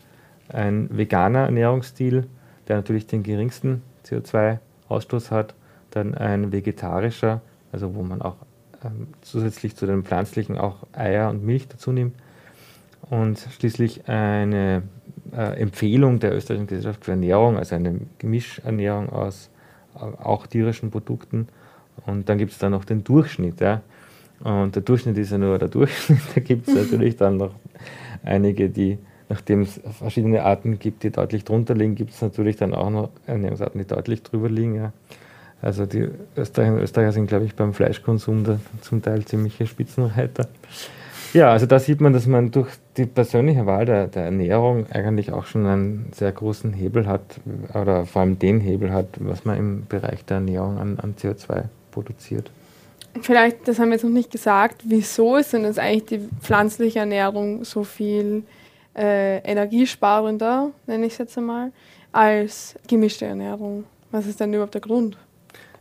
Ein 0.50 0.90
veganer 0.92 1.46
Ernährungsstil, 1.46 2.28
der 2.68 2.78
natürlich 2.78 3.08
den 3.08 3.24
geringsten 3.24 3.82
CO2-Ausstoß 4.06 5.32
hat. 5.32 5.56
Dann 5.92 6.14
ein 6.14 6.52
vegetarischer, 6.52 7.42
also 7.72 7.96
wo 7.96 8.04
man 8.04 8.22
auch 8.22 8.36
ähm, 8.84 9.08
zusätzlich 9.22 9.76
zu 9.76 9.86
den 9.86 10.04
pflanzlichen 10.04 10.58
auch 10.58 10.86
Eier 10.92 11.30
und 11.30 11.44
Milch 11.44 11.68
dazu 11.68 11.92
nimmt. 11.92 12.16
Und 13.10 13.40
schließlich 13.58 14.08
eine 14.10 14.84
äh, 15.36 15.60
Empfehlung 15.60 16.20
der 16.20 16.36
Österreichischen 16.36 16.68
Gesellschaft 16.68 17.06
für 17.06 17.12
Ernährung, 17.12 17.58
also 17.58 17.76
eine 17.76 18.02
Gemischernährung 18.20 19.10
aus 19.10 19.50
äh, 19.96 20.00
auch 20.00 20.48
tierischen 20.48 20.92
Produkten. 20.92 21.48
Und 22.06 22.30
dann 22.30 22.38
gibt 22.38 22.52
es 22.52 22.58
dann 22.58 22.72
noch 22.72 22.86
den 22.86 23.04
Durchschnitt. 23.04 23.62
Ja. 23.62 23.82
Und 24.44 24.76
der 24.76 24.82
Durchschnitt 24.82 25.18
ist 25.18 25.32
ja 25.32 25.38
nur 25.38 25.58
der 25.58 25.70
Durchschnitt. 25.70 26.20
Da 26.36 26.42
gibt 26.42 26.68
es 26.68 26.76
natürlich 26.90 27.16
dann 27.16 27.38
noch 27.38 27.52
einige, 28.24 28.70
die, 28.70 28.98
nachdem 29.30 29.62
es 29.62 29.80
verschiedene 29.98 30.44
Arten 30.44 30.80
gibt, 30.80 31.04
die 31.04 31.12
deutlich 31.12 31.44
drunter 31.44 31.74
liegen, 31.74 31.96
gibt 31.96 32.12
es 32.12 32.22
natürlich 32.22 32.58
dann 32.58 32.74
auch 32.74 32.90
noch 32.90 33.10
Ernährungsarten, 33.26 33.80
die 33.80 33.88
deutlich 33.88 34.24
drüber 34.24 34.50
liegen. 34.50 34.76
Ja. 34.76 34.94
Also 35.62 35.86
die 35.86 36.10
Österreicher, 36.36 36.82
Österreicher 36.82 37.12
sind, 37.14 37.28
glaube 37.28 37.46
ich, 37.46 37.56
beim 37.56 37.74
Fleischkonsum 37.74 38.44
da 38.44 38.60
zum 38.82 39.02
Teil 39.02 39.26
ziemliche 39.26 39.66
Spitzenreiter. 39.66 40.48
Ja, 41.34 41.52
also 41.52 41.66
da 41.66 41.80
sieht 41.80 42.02
man, 42.02 42.14
dass 42.14 42.28
man 42.28 42.52
durch 42.52 42.70
die 42.98 43.06
persönliche 43.06 43.66
Wahl 43.66 43.86
der, 43.86 44.08
der, 44.08 44.24
Ernährung 44.24 44.88
eigentlich 44.92 45.32
auch 45.32 45.46
schon 45.46 45.66
einen 45.66 46.12
sehr 46.14 46.32
großen 46.32 46.74
Hebel 46.74 47.08
hat, 47.08 47.40
oder 47.74 48.06
vor 48.06 48.22
allem 48.22 48.40
den 48.40 48.60
Hebel 48.62 48.94
hat, 48.94 49.08
was 49.20 49.46
man 49.46 49.58
im 49.58 49.86
Bereich 49.88 50.24
der 50.26 50.38
Ernährung 50.38 50.78
an, 50.78 51.00
an 51.00 51.16
CO2 51.16 51.66
produziert. 51.92 52.50
Vielleicht, 53.22 53.68
das 53.68 53.80
haben 53.80 53.90
wir 53.90 53.94
jetzt 53.96 54.04
noch 54.04 54.12
nicht 54.12 54.32
gesagt, 54.32 54.84
wieso 54.86 55.38
ist 55.38 55.54
denn 55.54 55.64
jetzt 55.64 55.80
eigentlich 55.80 56.06
die 56.06 56.30
pflanzliche 56.42 57.00
Ernährung 57.00 57.64
so 57.64 57.84
viel 57.84 58.44
äh, 58.96 59.38
energiesparender, 59.40 60.72
nenne 60.86 61.06
ich 61.06 61.14
es 61.14 61.20
jetzt 61.20 61.38
einmal, 61.38 61.72
als 62.12 62.76
gemischte 62.88 63.26
Ernährung? 63.26 63.86
Was 64.12 64.28
ist 64.28 64.40
denn 64.40 64.54
überhaupt 64.54 64.74
der 64.74 64.82
Grund? 64.82 65.18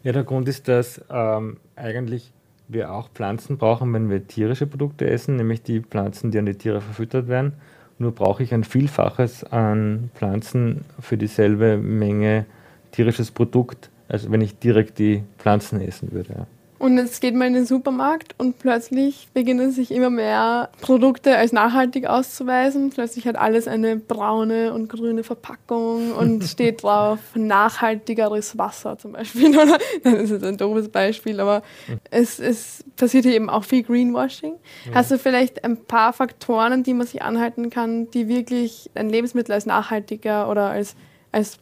Ja, 0.03 0.13
der 0.13 0.25
Grund 0.25 0.49
ist, 0.49 0.69
dass 0.69 1.01
ähm, 1.11 1.59
eigentlich 1.77 2.33
wir 2.69 2.93
auch 2.93 3.09
Pflanzen 3.11 3.59
brauchen, 3.59 3.93
wenn 3.93 4.11
wir 4.11 4.27
tierische 4.27 4.67
Produkte 4.67 5.09
essen, 5.09 5.37
nämlich 5.37 5.63
die 5.63 5.81
Pflanzen, 5.81 6.31
die 6.31 6.39
an 6.39 6.47
die 6.47 6.55
Tiere 6.55 6.81
verfüttert 6.81 7.29
werden. 7.29 7.55
Nur 7.99 8.13
brauche 8.13 8.43
ich 8.43 8.53
ein 8.53 8.65
Vielfaches 8.65 9.45
an 9.45 10.11
Pflanzen 10.15 10.85
für 10.99 11.17
dieselbe 11.17 11.77
Menge 11.77 12.47
tierisches 12.91 13.31
Produkt, 13.31 13.91
als 14.09 14.31
wenn 14.31 14.41
ich 14.41 14.59
direkt 14.59 14.99
die 14.99 15.23
Pflanzen 15.39 15.81
essen 15.81 16.13
würde. 16.13 16.47
Und 16.85 16.99
jetzt 16.99 17.23
geht 17.23 17.35
man 17.35 17.47
in 17.47 17.55
den 17.55 17.65
Supermarkt 17.65 18.35
und 18.37 18.59
plötzlich 18.59 19.29
beginnen 19.33 19.73
sich 19.73 19.91
immer 19.91 20.11
mehr 20.11 20.69
Produkte 20.83 21.35
als 21.35 21.51
nachhaltig 21.51 22.05
auszuweisen. 22.05 22.91
Plötzlich 22.91 23.27
hat 23.27 23.37
alles 23.37 23.67
eine 23.67 23.97
braune 23.97 24.75
und 24.75 24.89
grüne 24.91 25.25
Verpackung 25.25 26.13
und 26.13 26.45
steht 26.45 26.83
drauf 26.83 27.21
nachhaltigeres 27.35 28.59
Wasser 28.59 28.99
zum 28.99 29.13
Beispiel. 29.13 29.55
Das 30.05 30.13
ist 30.13 30.31
jetzt 30.31 30.45
ein 30.45 30.59
doofes 30.59 30.91
Beispiel, 30.91 31.41
aber 31.41 31.63
es, 32.11 32.39
es 32.39 32.85
passiert 32.97 33.25
hier 33.25 33.35
eben 33.35 33.49
auch 33.49 33.65
viel 33.65 33.83
Greenwashing. 33.83 34.57
Hast 34.93 35.11
du 35.11 35.19
vielleicht 35.19 35.65
ein 35.65 35.79
paar 35.87 36.13
Faktoren, 36.13 36.83
die 36.83 36.93
man 36.93 37.07
sich 37.07 37.23
anhalten 37.23 37.71
kann, 37.71 38.11
die 38.11 38.29
wirklich 38.29 38.91
ein 38.95 39.09
Lebensmittel 39.09 39.55
als 39.55 39.65
nachhaltiger 39.65 40.51
oder 40.51 40.69
als, 40.69 40.97
als 41.33 41.59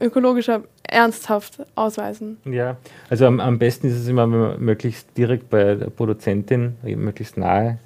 ökologischer 0.00 0.62
ernsthaft 0.88 1.64
ausweisen. 1.74 2.38
Ja, 2.44 2.76
also 3.08 3.26
am, 3.26 3.40
am 3.40 3.58
besten 3.58 3.88
ist 3.88 3.94
es 3.94 4.08
immer, 4.08 4.30
wenn 4.30 4.38
man 4.38 4.60
möglichst 4.60 5.16
direkt 5.16 5.50
bei 5.50 5.74
der 5.74 5.90
Produzentin, 5.90 6.76
möglichst 6.82 7.36
nahe 7.36 7.78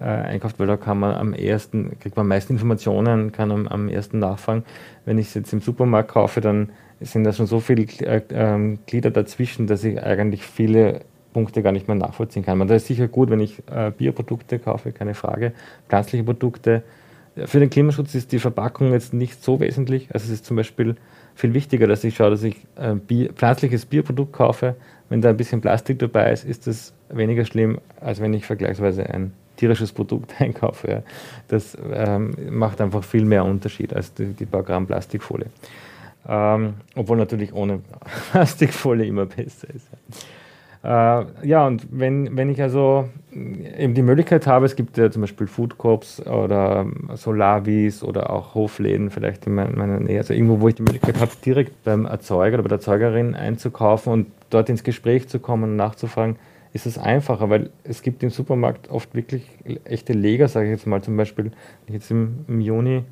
äh, 0.00 0.04
einkauft, 0.04 0.58
weil 0.58 0.66
da 0.66 0.76
kann 0.76 0.98
man 0.98 1.14
am 1.14 1.34
ersten, 1.34 1.98
kriegt 2.00 2.16
man 2.16 2.26
meist 2.26 2.50
Informationen, 2.50 3.32
kann 3.32 3.50
am, 3.50 3.68
am 3.68 3.88
ersten 3.88 4.18
nachfragen. 4.18 4.64
Wenn 5.04 5.18
ich 5.18 5.28
es 5.28 5.34
jetzt 5.34 5.52
im 5.52 5.60
Supermarkt 5.60 6.10
kaufe, 6.10 6.40
dann 6.40 6.70
sind 7.00 7.24
da 7.24 7.32
schon 7.32 7.46
so 7.46 7.60
viele 7.60 7.82
äh, 7.82 8.22
äh, 8.28 8.78
Glieder 8.86 9.10
dazwischen, 9.10 9.66
dass 9.66 9.84
ich 9.84 10.02
eigentlich 10.02 10.44
viele 10.44 11.00
Punkte 11.32 11.62
gar 11.62 11.72
nicht 11.72 11.88
mehr 11.88 11.96
nachvollziehen 11.96 12.44
kann. 12.44 12.58
Man, 12.58 12.68
da 12.68 12.76
ist 12.76 12.86
sicher 12.86 13.08
gut, 13.08 13.30
wenn 13.30 13.40
ich 13.40 13.62
äh, 13.70 13.90
Bioprodukte 13.96 14.58
kaufe, 14.58 14.92
keine 14.92 15.14
Frage. 15.14 15.52
Pflanzliche 15.88 16.24
Produkte. 16.24 16.82
Für 17.46 17.58
den 17.58 17.68
Klimaschutz 17.68 18.14
ist 18.14 18.30
die 18.30 18.38
Verpackung 18.38 18.92
jetzt 18.92 19.12
nicht 19.12 19.42
so 19.42 19.58
wesentlich. 19.58 20.08
Also 20.14 20.26
es 20.26 20.32
ist 20.32 20.44
zum 20.44 20.56
Beispiel 20.56 20.96
viel 21.34 21.54
wichtiger, 21.54 21.86
dass 21.86 22.04
ich 22.04 22.16
schaue, 22.16 22.30
dass 22.30 22.42
ich 22.42 22.56
ein 22.76 23.00
Bier, 23.00 23.32
pflanzliches 23.32 23.86
Bierprodukt 23.86 24.32
kaufe. 24.32 24.76
Wenn 25.08 25.20
da 25.20 25.30
ein 25.30 25.36
bisschen 25.36 25.60
Plastik 25.60 25.98
dabei 25.98 26.32
ist, 26.32 26.44
ist 26.44 26.66
das 26.66 26.94
weniger 27.08 27.44
schlimm, 27.44 27.78
als 28.00 28.20
wenn 28.20 28.32
ich 28.32 28.46
vergleichsweise 28.46 29.08
ein 29.08 29.32
tierisches 29.56 29.92
Produkt 29.92 30.34
einkaufe. 30.40 30.90
Ja. 30.90 31.02
Das 31.48 31.76
ähm, 31.92 32.34
macht 32.50 32.80
einfach 32.80 33.04
viel 33.04 33.24
mehr 33.24 33.44
Unterschied 33.44 33.94
als 33.94 34.14
die, 34.14 34.26
die 34.26 34.46
paar 34.46 34.62
Gramm 34.62 34.86
Plastikfolie. 34.86 35.46
Ähm, 36.26 36.74
obwohl 36.94 37.18
natürlich 37.18 37.52
ohne 37.52 37.80
Plastikfolie 38.32 39.06
immer 39.06 39.26
besser 39.26 39.68
ist. 39.74 39.88
Ja. 40.82 41.20
Äh, 41.20 41.26
ja, 41.42 41.66
und 41.66 41.86
wenn, 41.90 42.36
wenn 42.36 42.50
ich 42.50 42.60
also 42.60 43.08
eben 43.34 43.94
die 43.94 44.02
Möglichkeit 44.02 44.46
habe, 44.46 44.66
es 44.66 44.76
gibt 44.76 44.96
ja 44.96 45.10
zum 45.10 45.22
Beispiel 45.22 45.46
Food 45.46 45.78
Corps 45.78 46.20
oder 46.26 46.86
Solavis 47.14 48.02
oder 48.02 48.30
auch 48.30 48.54
Hofläden 48.54 49.10
vielleicht 49.10 49.46
in 49.46 49.54
meiner 49.54 50.00
Nähe, 50.00 50.18
also 50.18 50.34
irgendwo, 50.34 50.60
wo 50.60 50.68
ich 50.68 50.76
die 50.76 50.82
Möglichkeit 50.82 51.20
habe, 51.20 51.32
direkt 51.44 51.84
beim 51.84 52.06
Erzeuger 52.06 52.54
oder 52.54 52.62
bei 52.62 52.68
der 52.68 52.78
Erzeugerin 52.78 53.34
einzukaufen 53.34 54.12
und 54.12 54.26
dort 54.50 54.68
ins 54.68 54.84
Gespräch 54.84 55.28
zu 55.28 55.38
kommen 55.38 55.64
und 55.64 55.76
nachzufragen, 55.76 56.36
ist 56.72 56.86
es 56.86 56.98
einfacher, 56.98 57.50
weil 57.50 57.70
es 57.84 58.02
gibt 58.02 58.22
im 58.22 58.30
Supermarkt 58.30 58.90
oft 58.90 59.14
wirklich 59.14 59.48
echte 59.84 60.12
Leger, 60.12 60.48
sage 60.48 60.66
ich 60.66 60.72
jetzt 60.72 60.86
mal. 60.86 61.02
Zum 61.02 61.16
Beispiel, 61.16 61.44
wenn 61.46 61.54
ich 61.86 61.94
jetzt 61.94 62.10
im, 62.10 62.44
im 62.48 62.60
Juni 62.60 63.04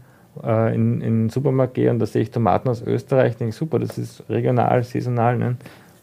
äh, 0.43 0.75
in, 0.75 1.01
in 1.01 1.25
den 1.25 1.29
Supermarkt 1.31 1.75
gehe 1.75 1.91
und 1.91 2.01
da 2.01 2.07
sehe 2.07 2.23
ich 2.23 2.31
Tomaten 2.31 2.69
aus 2.69 2.83
Österreich, 2.83 3.37
denke 3.37 3.51
ich, 3.51 3.57
super, 3.57 3.79
das 3.79 3.99
ist 3.99 4.25
regional, 4.29 4.83
saisonal, 4.83 5.39
ne? 5.39 5.57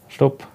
Stopp, 0.07 0.47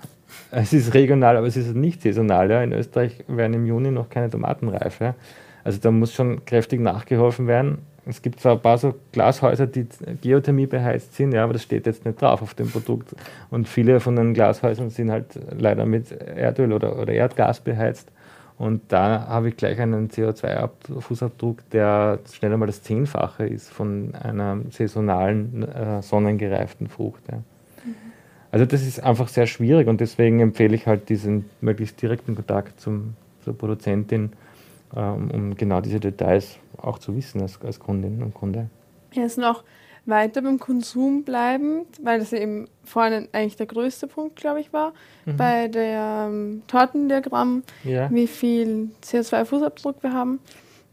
es 0.63 0.73
ist 0.73 0.95
regional, 0.95 1.37
aber 1.37 1.47
es 1.47 1.57
ist 1.57 1.75
nicht 1.75 2.03
saisonal. 2.03 2.51
Ja. 2.51 2.63
In 2.63 2.73
Österreich 2.73 3.25
werden 3.27 3.55
im 3.55 3.67
Juni 3.67 3.91
noch 3.91 4.09
keine 4.09 4.31
Tomaten 4.31 4.69
reif. 4.69 5.01
Ja. 5.01 5.15
Also 5.65 5.79
da 5.81 5.91
muss 5.91 6.13
schon 6.13 6.45
kräftig 6.45 6.81
nachgeholfen 6.81 7.47
werden. 7.47 7.79
Es 8.07 8.21
gibt 8.21 8.39
zwar 8.41 8.53
ein 8.53 8.61
paar 8.61 8.77
so 8.77 8.95
Glashäuser, 9.13 9.67
die 9.67 9.87
Geothermie 10.21 10.67
beheizt 10.67 11.15
sind, 11.15 11.33
ja, 11.33 11.43
aber 11.43 11.55
das 11.55 11.63
steht 11.63 11.87
jetzt 11.87 12.05
nicht 12.05 12.21
drauf 12.21 12.43
auf 12.43 12.53
dem 12.53 12.71
Produkt. 12.71 13.15
Und 13.51 13.67
viele 13.67 13.99
von 13.99 14.15
den 14.15 14.35
Glashäusern 14.35 14.91
sind 14.91 15.11
halt 15.11 15.41
leider 15.59 15.87
mit 15.87 16.13
Erdöl 16.13 16.75
oder, 16.75 16.99
oder 16.99 17.15
Erdgas 17.15 17.61
beheizt. 17.61 18.13
Und 18.59 18.83
da 18.93 19.27
habe 19.27 19.49
ich 19.49 19.57
gleich 19.57 19.81
einen 19.81 20.11
CO2-Fußabdruck, 20.11 21.61
der 21.73 22.19
schnell 22.31 22.53
einmal 22.53 22.67
das 22.67 22.83
Zehnfache 22.83 23.47
ist 23.47 23.73
von 23.73 24.15
einer 24.15 24.59
saisonalen, 24.71 25.67
äh, 25.67 26.03
sonnengereiften 26.03 26.89
Frucht. 26.89 27.23
Ja. 27.33 27.39
Also 28.55 28.67
das 28.67 28.83
ist 28.83 29.03
einfach 29.03 29.27
sehr 29.27 29.49
schwierig 29.49 29.89
und 29.89 30.01
deswegen 30.01 30.39
empfehle 30.39 30.77
ich 30.77 30.87
halt 30.87 31.09
diesen 31.09 31.51
möglichst 31.61 32.01
direkten 32.01 32.37
Kontakt 32.37 32.81
zum, 32.81 33.17
zur 33.43 33.59
Produzentin, 33.59 34.31
ähm, 34.97 35.31
um 35.33 35.57
genau 35.57 35.81
diese 35.81 35.99
Details 35.99 36.59
auch 36.77 37.01
zu 37.01 37.17
wissen 37.17 37.43
als, 37.43 37.61
als 37.63 37.81
Kundin 37.81 38.23
und 38.23 38.33
Kunde. 38.33 38.69
Jetzt 39.11 39.39
noch 39.39 39.65
weiter 40.07 40.41
beim 40.41 40.61
Konsum 40.61 41.25
bleiben, 41.25 41.81
weil 42.01 42.21
das 42.21 42.33
eben 42.33 42.69
vorhin 42.85 43.27
eigentlich 43.33 43.57
der 43.57 43.67
größte 43.67 44.07
Punkt, 44.07 44.37
glaube 44.37 44.61
ich, 44.61 44.73
war, 44.73 44.93
mhm. 45.25 45.37
bei 45.37 45.67
der 45.67 46.29
ähm, 46.29 46.63
Tortendiagramm, 46.69 47.65
ja. 47.83 48.09
wie 48.13 48.29
viel 48.29 48.91
CO2-Fußabdruck 49.03 49.97
wir 50.03 50.13
haben. 50.13 50.39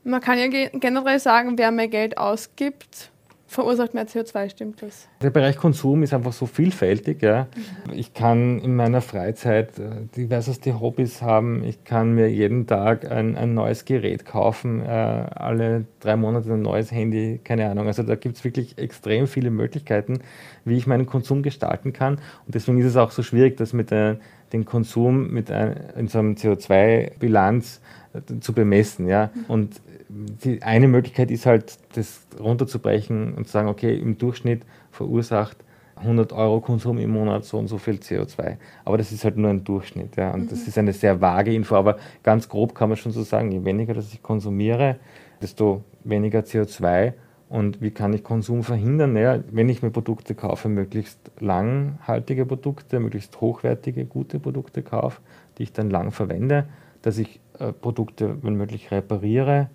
Man 0.04 0.20
kann 0.20 0.40
ja 0.40 0.48
generell 0.48 1.20
sagen, 1.20 1.60
wer 1.60 1.70
mehr 1.70 1.90
Geld 1.90 2.18
ausgibt, 2.18 3.12
verursacht 3.52 3.94
mehr 3.94 4.08
CO2, 4.08 4.50
stimmt 4.50 4.82
das? 4.82 5.10
Der 5.22 5.30
Bereich 5.30 5.58
Konsum 5.58 6.04
ist 6.04 6.14
einfach 6.14 6.32
so 6.32 6.46
vielfältig. 6.46 7.22
Ja. 7.22 7.48
Mhm. 7.88 7.94
Ich 7.94 8.14
kann 8.14 8.60
in 8.60 8.76
meiner 8.78 9.02
Freizeit 9.02 9.78
äh, 9.78 10.08
diverseste 10.16 10.80
Hobbys 10.80 11.22
haben. 11.22 11.62
Ich 11.66 11.84
kann 11.84 12.16
mir 12.16 12.32
jeden 12.32 12.66
Tag 12.66 13.12
ein, 13.12 13.36
ein 13.36 13.54
neues 13.54 13.84
Gerät 13.84 14.26
kaufen, 14.26 14.82
äh, 14.82 14.88
alle 14.88 15.86
drei 16.00 16.16
Monate 16.16 16.54
ein 16.54 16.62
neues 16.62 16.94
Handy, 16.94 17.42
keine 17.44 17.70
Ahnung. 17.70 17.88
Also 17.88 18.04
da 18.04 18.16
gibt 18.16 18.38
es 18.38 18.44
wirklich 18.46 18.78
extrem 18.78 19.28
viele 19.28 19.52
Möglichkeiten, 19.52 20.20
wie 20.64 20.78
ich 20.78 20.88
meinen 20.88 21.06
Konsum 21.06 21.44
gestalten 21.44 21.92
kann. 21.92 22.20
Und 22.46 22.56
deswegen 22.56 22.80
ist 22.80 22.86
es 22.86 22.96
auch 22.96 23.12
so 23.12 23.22
schwierig, 23.22 23.58
das 23.58 23.74
mit 23.74 23.92
der, 23.92 24.18
den 24.54 24.64
Konsum 24.64 25.30
mit 25.30 25.52
ein, 25.52 25.76
in 25.98 26.08
so 26.08 26.20
einem 26.20 26.36
CO2-Bilanz 26.36 27.82
äh, 28.14 28.40
zu 28.40 28.54
bemessen. 28.54 29.10
Ja. 29.10 29.30
Mhm. 29.34 29.46
Und 29.50 29.82
die 30.12 30.62
eine 30.62 30.88
Möglichkeit 30.88 31.32
ist 31.32 31.46
halt, 31.46 31.78
das 31.96 32.28
runterzubrechen 32.40 33.34
und 33.34 33.46
zu 33.46 33.52
sagen, 33.54 33.70
okay, 33.70 33.98
im 33.98 34.18
Durchschnitt 34.18 34.64
verursacht 34.92 35.58
100 35.96 36.34
Euro 36.34 36.60
Konsum 36.62 36.98
im 36.98 37.12
Monat 37.12 37.46
so 37.46 37.58
und 37.58 37.68
so 37.68 37.78
viel 37.78 37.96
CO2. 37.96 38.58
Aber 38.86 38.98
das 38.98 39.12
ist 39.12 39.24
halt 39.24 39.38
nur 39.38 39.50
ein 39.50 39.64
Durchschnitt. 39.64 40.16
Ja. 40.16 40.32
Und 40.32 40.44
mhm. 40.44 40.48
das 40.50 40.68
ist 40.68 40.78
eine 40.78 40.94
sehr 40.94 41.22
vage 41.22 41.54
Info, 41.54 41.76
aber 41.76 41.98
ganz 42.24 42.50
grob 42.50 42.76
kann 42.76 42.90
man 42.90 42.98
schon 42.98 43.12
so 43.12 43.24
sagen, 43.24 43.52
je 43.52 43.64
weniger 43.64 43.94
das 43.94 44.14
ich 44.14 44.22
konsumiere, 44.22 44.98
desto 45.42 45.84
weniger 46.04 46.40
CO2. 46.40 47.14
Und 47.50 47.82
wie 47.82 47.92
kann 47.92 48.14
ich 48.14 48.24
Konsum 48.24 48.64
verhindern? 48.64 49.14
Naja, 49.14 49.44
wenn 49.52 49.68
ich 49.70 49.82
mir 49.82 49.92
Produkte 49.92 50.36
kaufe, 50.36 50.70
möglichst 50.70 51.32
langhaltige 51.40 52.46
Produkte, 52.46 53.00
möglichst 53.00 53.40
hochwertige, 53.42 54.06
gute 54.06 54.40
Produkte 54.40 54.82
kaufe, 54.82 55.22
die 55.58 55.64
ich 55.64 55.74
dann 55.74 55.90
lang 55.90 56.12
verwende, 56.12 56.68
dass 57.02 57.18
ich 57.18 57.42
äh, 57.60 57.74
Produkte, 57.74 58.38
wenn 58.42 58.56
möglich, 58.56 58.92
repariere, 58.92 59.70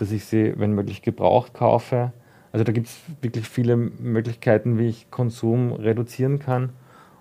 dass 0.00 0.12
ich 0.12 0.24
sie, 0.24 0.54
wenn 0.56 0.72
möglich, 0.72 1.02
gebraucht 1.02 1.54
kaufe. 1.54 2.12
Also 2.52 2.64
da 2.64 2.72
gibt 2.72 2.88
es 2.88 2.98
wirklich 3.20 3.46
viele 3.46 3.76
Möglichkeiten, 3.76 4.78
wie 4.78 4.88
ich 4.88 5.10
Konsum 5.10 5.72
reduzieren 5.72 6.38
kann. 6.38 6.70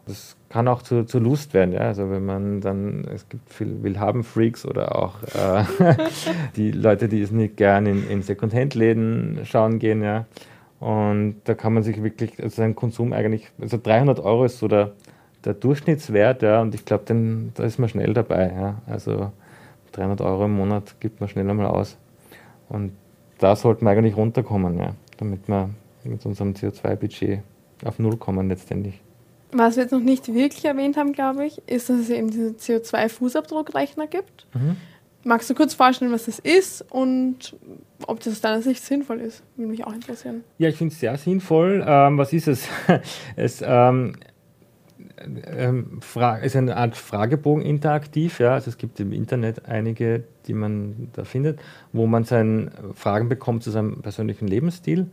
das 0.08 0.38
kann 0.48 0.68
auch 0.68 0.82
zur, 0.82 1.06
zur 1.06 1.22
Lust 1.22 1.54
werden. 1.54 1.74
Ja? 1.74 1.82
Also 1.82 2.10
wenn 2.10 2.26
man 2.26 2.62
dann, 2.62 3.06
es 3.14 3.28
gibt 3.30 3.54
viel 3.54 3.84
Willhaben-Freaks 3.84 4.66
oder 4.66 4.96
auch 4.96 5.22
äh, 5.24 5.64
die 6.56 6.72
Leute, 6.72 7.10
die 7.10 7.22
es 7.22 7.32
nicht 7.32 7.58
gern 7.58 7.86
in, 7.86 8.10
in 8.10 8.22
Secondhand-Läden 8.24 9.42
schauen 9.44 9.78
gehen. 9.78 10.02
Ja? 10.02 10.26
Und 10.80 11.42
da 11.44 11.54
kann 11.54 11.74
man 11.74 11.84
sich 11.84 12.02
wirklich, 12.02 12.42
also 12.42 12.56
seinen 12.56 12.76
Konsum 12.76 13.12
eigentlich, 13.12 13.52
also 13.60 13.78
300 13.78 14.22
Euro 14.22 14.46
ist 14.46 14.58
so 14.58 14.68
der, 14.70 14.94
der 15.44 15.54
Durchschnittswert, 15.54 16.42
ja, 16.42 16.62
und 16.62 16.76
ich 16.76 16.86
glaube, 16.86 17.04
da 17.54 17.64
ist 17.64 17.80
man 17.80 17.90
schnell 17.90 18.14
dabei. 18.14 18.52
Ja. 18.54 18.82
Also 18.88 19.32
300 19.92 20.22
Euro 20.22 20.46
im 20.46 20.56
Monat 20.56 20.96
gibt 21.00 21.20
man 21.20 21.30
schnell 21.30 21.50
einmal 21.50 21.68
aus. 21.68 21.98
Und 22.70 22.94
da 23.40 23.56
sollten 23.56 23.86
wir 23.86 23.92
eigentlich 23.92 24.16
runterkommen, 24.16 24.78
ja, 24.78 24.94
damit 25.18 25.48
wir 25.48 25.70
mit 26.04 26.26
unserem 26.26 26.54
CO2-Budget 26.54 27.42
auf 27.84 28.00
Null 28.00 28.18
kommen 28.18 28.50
letztendlich. 28.50 29.02
Was 29.52 29.76
wir 29.76 29.84
jetzt 29.84 29.92
noch 29.92 30.00
nicht 30.00 30.34
wirklich 30.34 30.66
erwähnt 30.66 30.96
haben, 30.96 31.14
glaube 31.14 31.46
ich, 31.46 31.62
ist, 31.68 31.90
dass 31.90 32.00
es 32.00 32.10
eben 32.10 32.30
diesen 32.30 32.58
CO2-Fußabdruckrechner 32.58 34.08
gibt. 34.08 34.46
Mhm. 34.54 34.78
Magst 35.24 35.50
du 35.50 35.56
kurz 35.56 35.74
vorstellen, 35.74 36.12
was 36.12 36.26
das 36.26 36.40
ist 36.40 36.86
und 36.90 37.56
ob 38.08 38.20
das 38.20 38.34
aus 38.34 38.42
deiner 38.42 38.62
Sicht 38.62 38.82
sinnvoll 38.84 39.20
ist? 39.20 39.44
Würde 39.58 39.72
mich 39.72 39.86
auch 39.86 39.92
interessieren. 39.92 40.44
Ja, 40.60 40.70
ich 40.70 40.76
finde 40.76 40.94
es 40.94 41.00
sehr 41.00 41.18
sinnvoll. 41.18 41.84
Ähm, 41.86 42.18
was 42.18 42.32
ist 42.32 42.48
es? 42.48 42.68
es 43.36 43.62
ähm, 43.66 44.16
ähm, 45.46 46.00
ist 46.42 46.56
eine 46.56 46.78
Art 46.78 46.96
Fragebogen 46.96 47.64
interaktiv. 47.64 48.40
Ja? 48.40 48.54
Also 48.54 48.70
es 48.70 48.78
gibt 48.78 49.00
im 49.00 49.12
Internet 49.12 49.66
einige, 49.66 50.24
die 50.48 50.54
man 50.54 51.10
da 51.14 51.24
findet, 51.24 51.60
wo 51.94 52.08
man 52.08 52.24
seine 52.24 52.72
Fragen 52.94 53.30
bekommt 53.30 53.64
zu 53.64 53.72
seinem 53.72 54.02
persönlichen 54.02 54.48
Lebensstil, 54.48 55.08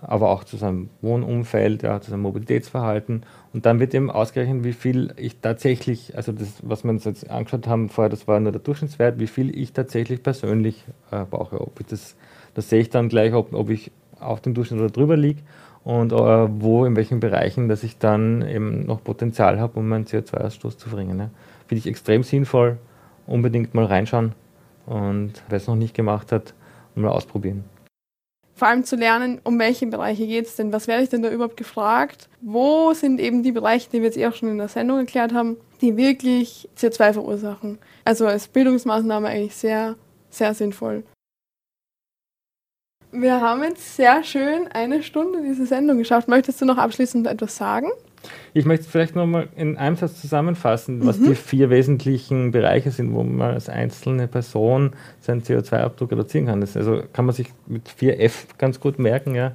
aber 0.00 0.30
auch 0.30 0.44
zu 0.44 0.56
seinem 0.56 0.90
Wohnumfeld, 1.02 1.82
ja, 1.82 2.00
zu 2.00 2.10
seinem 2.10 2.22
Mobilitätsverhalten. 2.22 3.24
Und 3.52 3.66
dann 3.66 3.80
wird 3.80 3.94
eben 3.94 4.10
ausgerechnet, 4.10 4.64
wie 4.64 4.72
viel 4.72 5.12
ich 5.16 5.40
tatsächlich, 5.40 6.16
also 6.16 6.32
das, 6.32 6.60
was 6.62 6.84
wir 6.84 6.90
uns 6.90 7.04
jetzt 7.04 7.28
angeschaut 7.30 7.66
haben 7.66 7.88
vorher, 7.88 8.08
das 8.08 8.28
war 8.28 8.38
nur 8.38 8.52
der 8.52 8.60
Durchschnittswert, 8.60 9.18
wie 9.18 9.26
viel 9.26 9.56
ich 9.56 9.72
tatsächlich 9.72 10.22
persönlich 10.22 10.84
äh, 11.10 11.24
brauche. 11.24 11.60
Ob 11.60 11.80
ich 11.80 11.86
das, 11.86 12.16
das 12.54 12.68
sehe 12.68 12.80
ich 12.80 12.90
dann 12.90 13.08
gleich, 13.08 13.34
ob, 13.34 13.52
ob 13.52 13.70
ich 13.70 13.90
auf 14.20 14.40
dem 14.40 14.54
Durchschnitt 14.54 14.80
oder 14.80 14.90
drüber 14.90 15.16
liege 15.16 15.42
und 15.88 16.12
äh, 16.12 16.16
wo, 16.16 16.84
in 16.84 16.96
welchen 16.96 17.18
Bereichen, 17.18 17.70
dass 17.70 17.82
ich 17.82 17.96
dann 17.96 18.46
eben 18.46 18.84
noch 18.84 19.02
Potenzial 19.02 19.58
habe, 19.58 19.80
um 19.80 19.88
meinen 19.88 20.04
CO2-Ausstoß 20.04 20.76
zu 20.76 20.90
verringern. 20.90 21.18
Ja. 21.18 21.30
Finde 21.66 21.78
ich 21.78 21.86
extrem 21.86 22.22
sinnvoll, 22.22 22.76
unbedingt 23.26 23.72
mal 23.72 23.86
reinschauen 23.86 24.32
und 24.84 25.42
wer 25.48 25.56
es 25.56 25.66
noch 25.66 25.76
nicht 25.76 25.94
gemacht 25.94 26.30
hat, 26.30 26.52
mal 26.94 27.08
ausprobieren. 27.08 27.64
Vor 28.54 28.68
allem 28.68 28.84
zu 28.84 28.96
lernen, 28.96 29.40
um 29.44 29.58
welche 29.58 29.86
Bereiche 29.86 30.26
geht 30.26 30.44
es 30.44 30.56
denn? 30.56 30.74
Was 30.74 30.88
werde 30.88 31.04
ich 31.04 31.08
denn 31.08 31.22
da 31.22 31.30
überhaupt 31.30 31.56
gefragt? 31.56 32.28
Wo 32.42 32.92
sind 32.92 33.18
eben 33.18 33.42
die 33.42 33.52
Bereiche, 33.52 33.88
die 33.90 34.00
wir 34.00 34.08
jetzt 34.08 34.18
eh 34.18 34.26
auch 34.26 34.34
schon 34.34 34.50
in 34.50 34.58
der 34.58 34.68
Sendung 34.68 34.98
erklärt 34.98 35.32
haben, 35.32 35.56
die 35.80 35.96
wirklich 35.96 36.68
CO2 36.76 37.14
verursachen? 37.14 37.78
Also 38.04 38.26
als 38.26 38.46
Bildungsmaßnahme 38.48 39.28
eigentlich 39.28 39.56
sehr, 39.56 39.96
sehr 40.28 40.52
sinnvoll. 40.52 41.04
Wir 43.10 43.40
haben 43.40 43.62
jetzt 43.62 43.96
sehr 43.96 44.22
schön 44.22 44.68
eine 44.72 45.02
Stunde 45.02 45.42
diese 45.42 45.66
Sendung 45.66 45.98
geschafft. 45.98 46.28
Möchtest 46.28 46.60
du 46.60 46.66
noch 46.66 46.76
abschließend 46.76 47.26
etwas 47.26 47.56
sagen? 47.56 47.88
Ich 48.52 48.64
möchte 48.64 48.88
vielleicht 48.88 49.14
nochmal 49.14 49.48
in 49.56 49.76
einem 49.76 49.96
Satz 49.96 50.20
zusammenfassen, 50.20 51.06
was 51.06 51.18
mhm. 51.18 51.26
die 51.26 51.34
vier 51.34 51.70
wesentlichen 51.70 52.50
Bereiche 52.50 52.90
sind, 52.90 53.14
wo 53.14 53.22
man 53.22 53.54
als 53.54 53.68
einzelne 53.68 54.28
Person 54.28 54.92
seinen 55.20 55.42
CO2-Abdruck 55.42 56.12
reduzieren 56.12 56.46
kann. 56.46 56.60
Das 56.60 56.76
also 56.76 57.02
kann 57.12 57.24
man 57.24 57.34
sich 57.34 57.48
mit 57.66 57.88
4F 57.88 58.46
ganz 58.58 58.80
gut 58.80 58.98
merken. 58.98 59.34
Ja. 59.34 59.52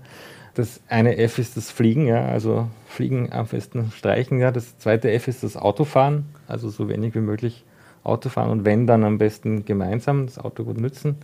Das 0.55 0.81
eine 0.87 1.17
F 1.17 1.37
ist 1.37 1.57
das 1.57 1.69
Fliegen, 1.69 2.07
ja, 2.07 2.25
also 2.25 2.67
Fliegen 2.87 3.31
am 3.33 3.47
festen 3.47 3.91
streichen. 3.95 4.39
Ja. 4.39 4.51
Das 4.51 4.77
zweite 4.77 5.11
F 5.11 5.27
ist 5.27 5.43
das 5.43 5.57
Autofahren, 5.57 6.25
also 6.47 6.69
so 6.69 6.89
wenig 6.89 7.13
wie 7.13 7.21
möglich 7.21 7.65
Autofahren 8.03 8.51
und 8.51 8.65
wenn, 8.65 8.87
dann 8.87 9.03
am 9.03 9.17
besten 9.17 9.65
gemeinsam 9.65 10.25
das 10.25 10.37
Auto 10.37 10.63
gut 10.63 10.79
nützen. 10.79 11.17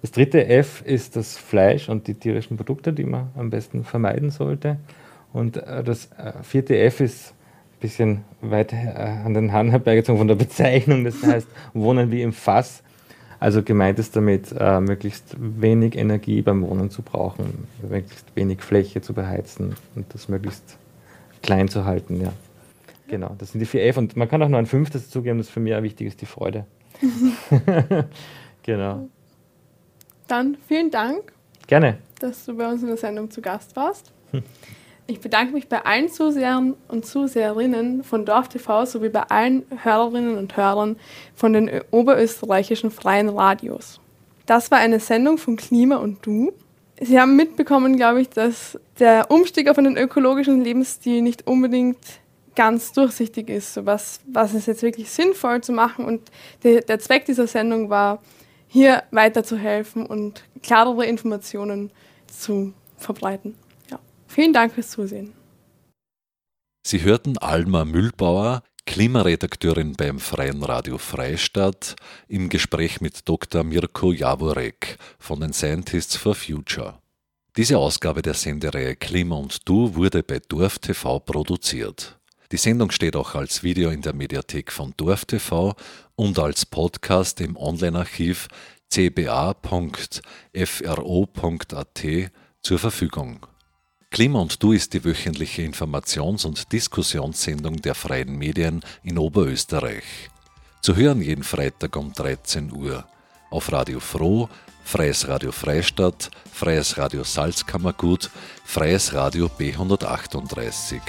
Das 0.00 0.12
dritte 0.12 0.46
F 0.46 0.82
ist 0.82 1.16
das 1.16 1.36
Fleisch 1.36 1.88
und 1.88 2.06
die 2.06 2.14
tierischen 2.14 2.56
Produkte, 2.56 2.92
die 2.92 3.04
man 3.04 3.30
am 3.36 3.50
besten 3.50 3.84
vermeiden 3.84 4.30
sollte. 4.30 4.76
Und 5.32 5.56
äh, 5.56 5.82
das 5.82 6.10
äh, 6.12 6.32
vierte 6.42 6.78
F 6.78 7.00
ist 7.00 7.30
ein 7.30 7.80
bisschen 7.80 8.24
weit 8.40 8.72
äh, 8.72 8.76
an 9.24 9.34
den 9.34 9.52
Haaren 9.52 9.70
herbeigezogen 9.70 10.18
von 10.18 10.28
der 10.28 10.34
Bezeichnung. 10.36 11.04
Das 11.04 11.22
heißt, 11.22 11.48
Wohnen 11.74 12.10
wie 12.10 12.22
im 12.22 12.32
Fass. 12.32 12.82
Also 13.40 13.62
gemeint 13.62 14.00
ist 14.00 14.16
damit, 14.16 14.52
möglichst 14.80 15.36
wenig 15.38 15.96
Energie 15.96 16.42
beim 16.42 16.60
Wohnen 16.62 16.90
zu 16.90 17.02
brauchen, 17.02 17.68
möglichst 17.88 18.26
wenig 18.34 18.62
Fläche 18.62 19.00
zu 19.00 19.14
beheizen 19.14 19.76
und 19.94 20.12
das 20.12 20.28
möglichst 20.28 20.76
klein 21.40 21.68
zu 21.68 21.84
halten. 21.84 22.20
Ja. 22.20 22.32
Genau, 23.06 23.36
das 23.38 23.52
sind 23.52 23.60
die 23.60 23.66
vier 23.66 23.86
F. 23.86 23.96
Und 23.96 24.16
man 24.16 24.28
kann 24.28 24.42
auch 24.42 24.48
noch 24.48 24.58
ein 24.58 24.66
fünftes 24.66 25.08
zugeben, 25.08 25.38
das 25.38 25.48
für 25.48 25.60
mich 25.60 25.72
auch 25.76 25.82
wichtig 25.82 26.08
ist, 26.08 26.20
die 26.20 26.26
Freude. 26.26 26.66
genau. 28.64 29.08
Dann 30.28 30.56
vielen 30.68 30.90
Dank. 30.90 31.32
Gerne. 31.66 31.98
Dass 32.20 32.44
du 32.44 32.56
bei 32.56 32.68
uns 32.68 32.82
in 32.82 32.88
der 32.88 32.96
Sendung 32.96 33.30
zu 33.30 33.40
Gast 33.40 33.74
warst. 33.76 34.12
Hm. 34.30 34.42
Ich 35.10 35.20
bedanke 35.20 35.54
mich 35.54 35.68
bei 35.68 35.86
allen 35.86 36.10
Zusehern 36.10 36.74
und 36.88 37.06
Zuseherinnen 37.06 38.04
von 38.04 38.26
Dorf 38.26 38.48
TV 38.48 38.84
sowie 38.84 39.08
bei 39.08 39.22
allen 39.22 39.64
Hörerinnen 39.82 40.36
und 40.36 40.54
Hörern 40.56 40.96
von 41.34 41.54
den 41.54 41.70
oberösterreichischen 41.90 42.90
freien 42.90 43.30
Radios. 43.30 44.00
Das 44.44 44.70
war 44.70 44.78
eine 44.78 45.00
Sendung 45.00 45.38
von 45.38 45.56
Klima 45.56 45.96
und 45.96 46.24
Du. 46.26 46.52
Sie 47.00 47.18
haben 47.18 47.36
mitbekommen, 47.36 47.96
glaube 47.96 48.20
ich, 48.20 48.28
dass 48.28 48.78
der 48.98 49.30
Umstieg 49.30 49.70
auf 49.70 49.78
einen 49.78 49.96
ökologischen 49.96 50.62
Lebensstil 50.62 51.22
nicht 51.22 51.46
unbedingt 51.46 51.98
ganz 52.54 52.92
durchsichtig 52.92 53.48
ist. 53.48 53.86
Was, 53.86 54.20
was 54.26 54.52
ist 54.52 54.66
jetzt 54.66 54.82
wirklich 54.82 55.08
sinnvoll 55.10 55.62
zu 55.62 55.72
machen? 55.72 56.04
Und 56.04 56.20
der, 56.64 56.82
der 56.82 56.98
Zweck 56.98 57.24
dieser 57.24 57.46
Sendung 57.46 57.88
war, 57.88 58.20
hier 58.68 59.02
weiterzuhelfen 59.10 60.06
und 60.06 60.44
klarere 60.62 61.06
Informationen 61.06 61.90
zu 62.26 62.72
verbreiten. 62.96 63.54
Ja. 63.90 63.98
Vielen 64.28 64.52
Dank 64.52 64.74
fürs 64.74 64.90
Zusehen. 64.90 65.32
Sie 66.86 67.02
hörten 67.02 67.36
Alma 67.38 67.84
Mühlbauer, 67.84 68.62
Klimaredakteurin 68.86 69.94
beim 69.94 70.18
Freien 70.18 70.62
Radio 70.62 70.96
Freistadt, 70.96 71.96
im 72.28 72.48
Gespräch 72.48 73.00
mit 73.00 73.28
Dr. 73.28 73.62
Mirko 73.62 74.12
Jaworek 74.12 74.96
von 75.18 75.40
den 75.40 75.52
Scientists 75.52 76.16
for 76.16 76.34
Future. 76.34 76.98
Diese 77.56 77.76
Ausgabe 77.76 78.22
der 78.22 78.34
Sendereihe 78.34 78.96
Klima 78.96 79.36
und 79.36 79.68
Du 79.68 79.94
wurde 79.94 80.22
bei 80.22 80.40
Dorf 80.48 80.78
TV 80.78 81.18
produziert. 81.18 82.18
Die 82.50 82.56
Sendung 82.56 82.90
steht 82.90 83.16
auch 83.16 83.34
als 83.34 83.62
Video 83.62 83.90
in 83.90 84.00
der 84.00 84.14
Mediathek 84.14 84.72
von 84.72 84.94
Dorf 84.96 85.26
TV 85.26 85.74
und 86.18 86.38
als 86.40 86.66
Podcast 86.66 87.40
im 87.40 87.56
Online-Archiv 87.56 88.48
cba.fro.at 88.92 89.52
zur 92.60 92.78
Verfügung. 92.80 93.46
Klima 94.10 94.40
und 94.40 94.60
Du 94.60 94.72
ist 94.72 94.94
die 94.94 95.04
wöchentliche 95.04 95.62
Informations- 95.62 96.44
und 96.44 96.72
Diskussionssendung 96.72 97.76
der 97.76 97.94
freien 97.94 98.36
Medien 98.36 98.80
in 99.04 99.16
Oberösterreich. 99.16 100.02
Zu 100.82 100.96
hören 100.96 101.22
jeden 101.22 101.44
Freitag 101.44 101.94
um 101.94 102.12
13 102.12 102.72
Uhr 102.72 103.06
auf 103.50 103.70
Radio 103.70 104.00
Froh, 104.00 104.48
Freies 104.82 105.28
Radio 105.28 105.52
Freistadt, 105.52 106.32
Freies 106.52 106.98
Radio 106.98 107.22
Salzkammergut, 107.22 108.28
Freies 108.64 109.12
Radio 109.14 109.46
B138 109.46 111.00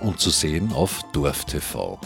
und 0.00 0.20
zu 0.20 0.30
sehen 0.30 0.72
auf 0.72 1.02
Dorf 1.12 1.44
TV. 1.44 2.00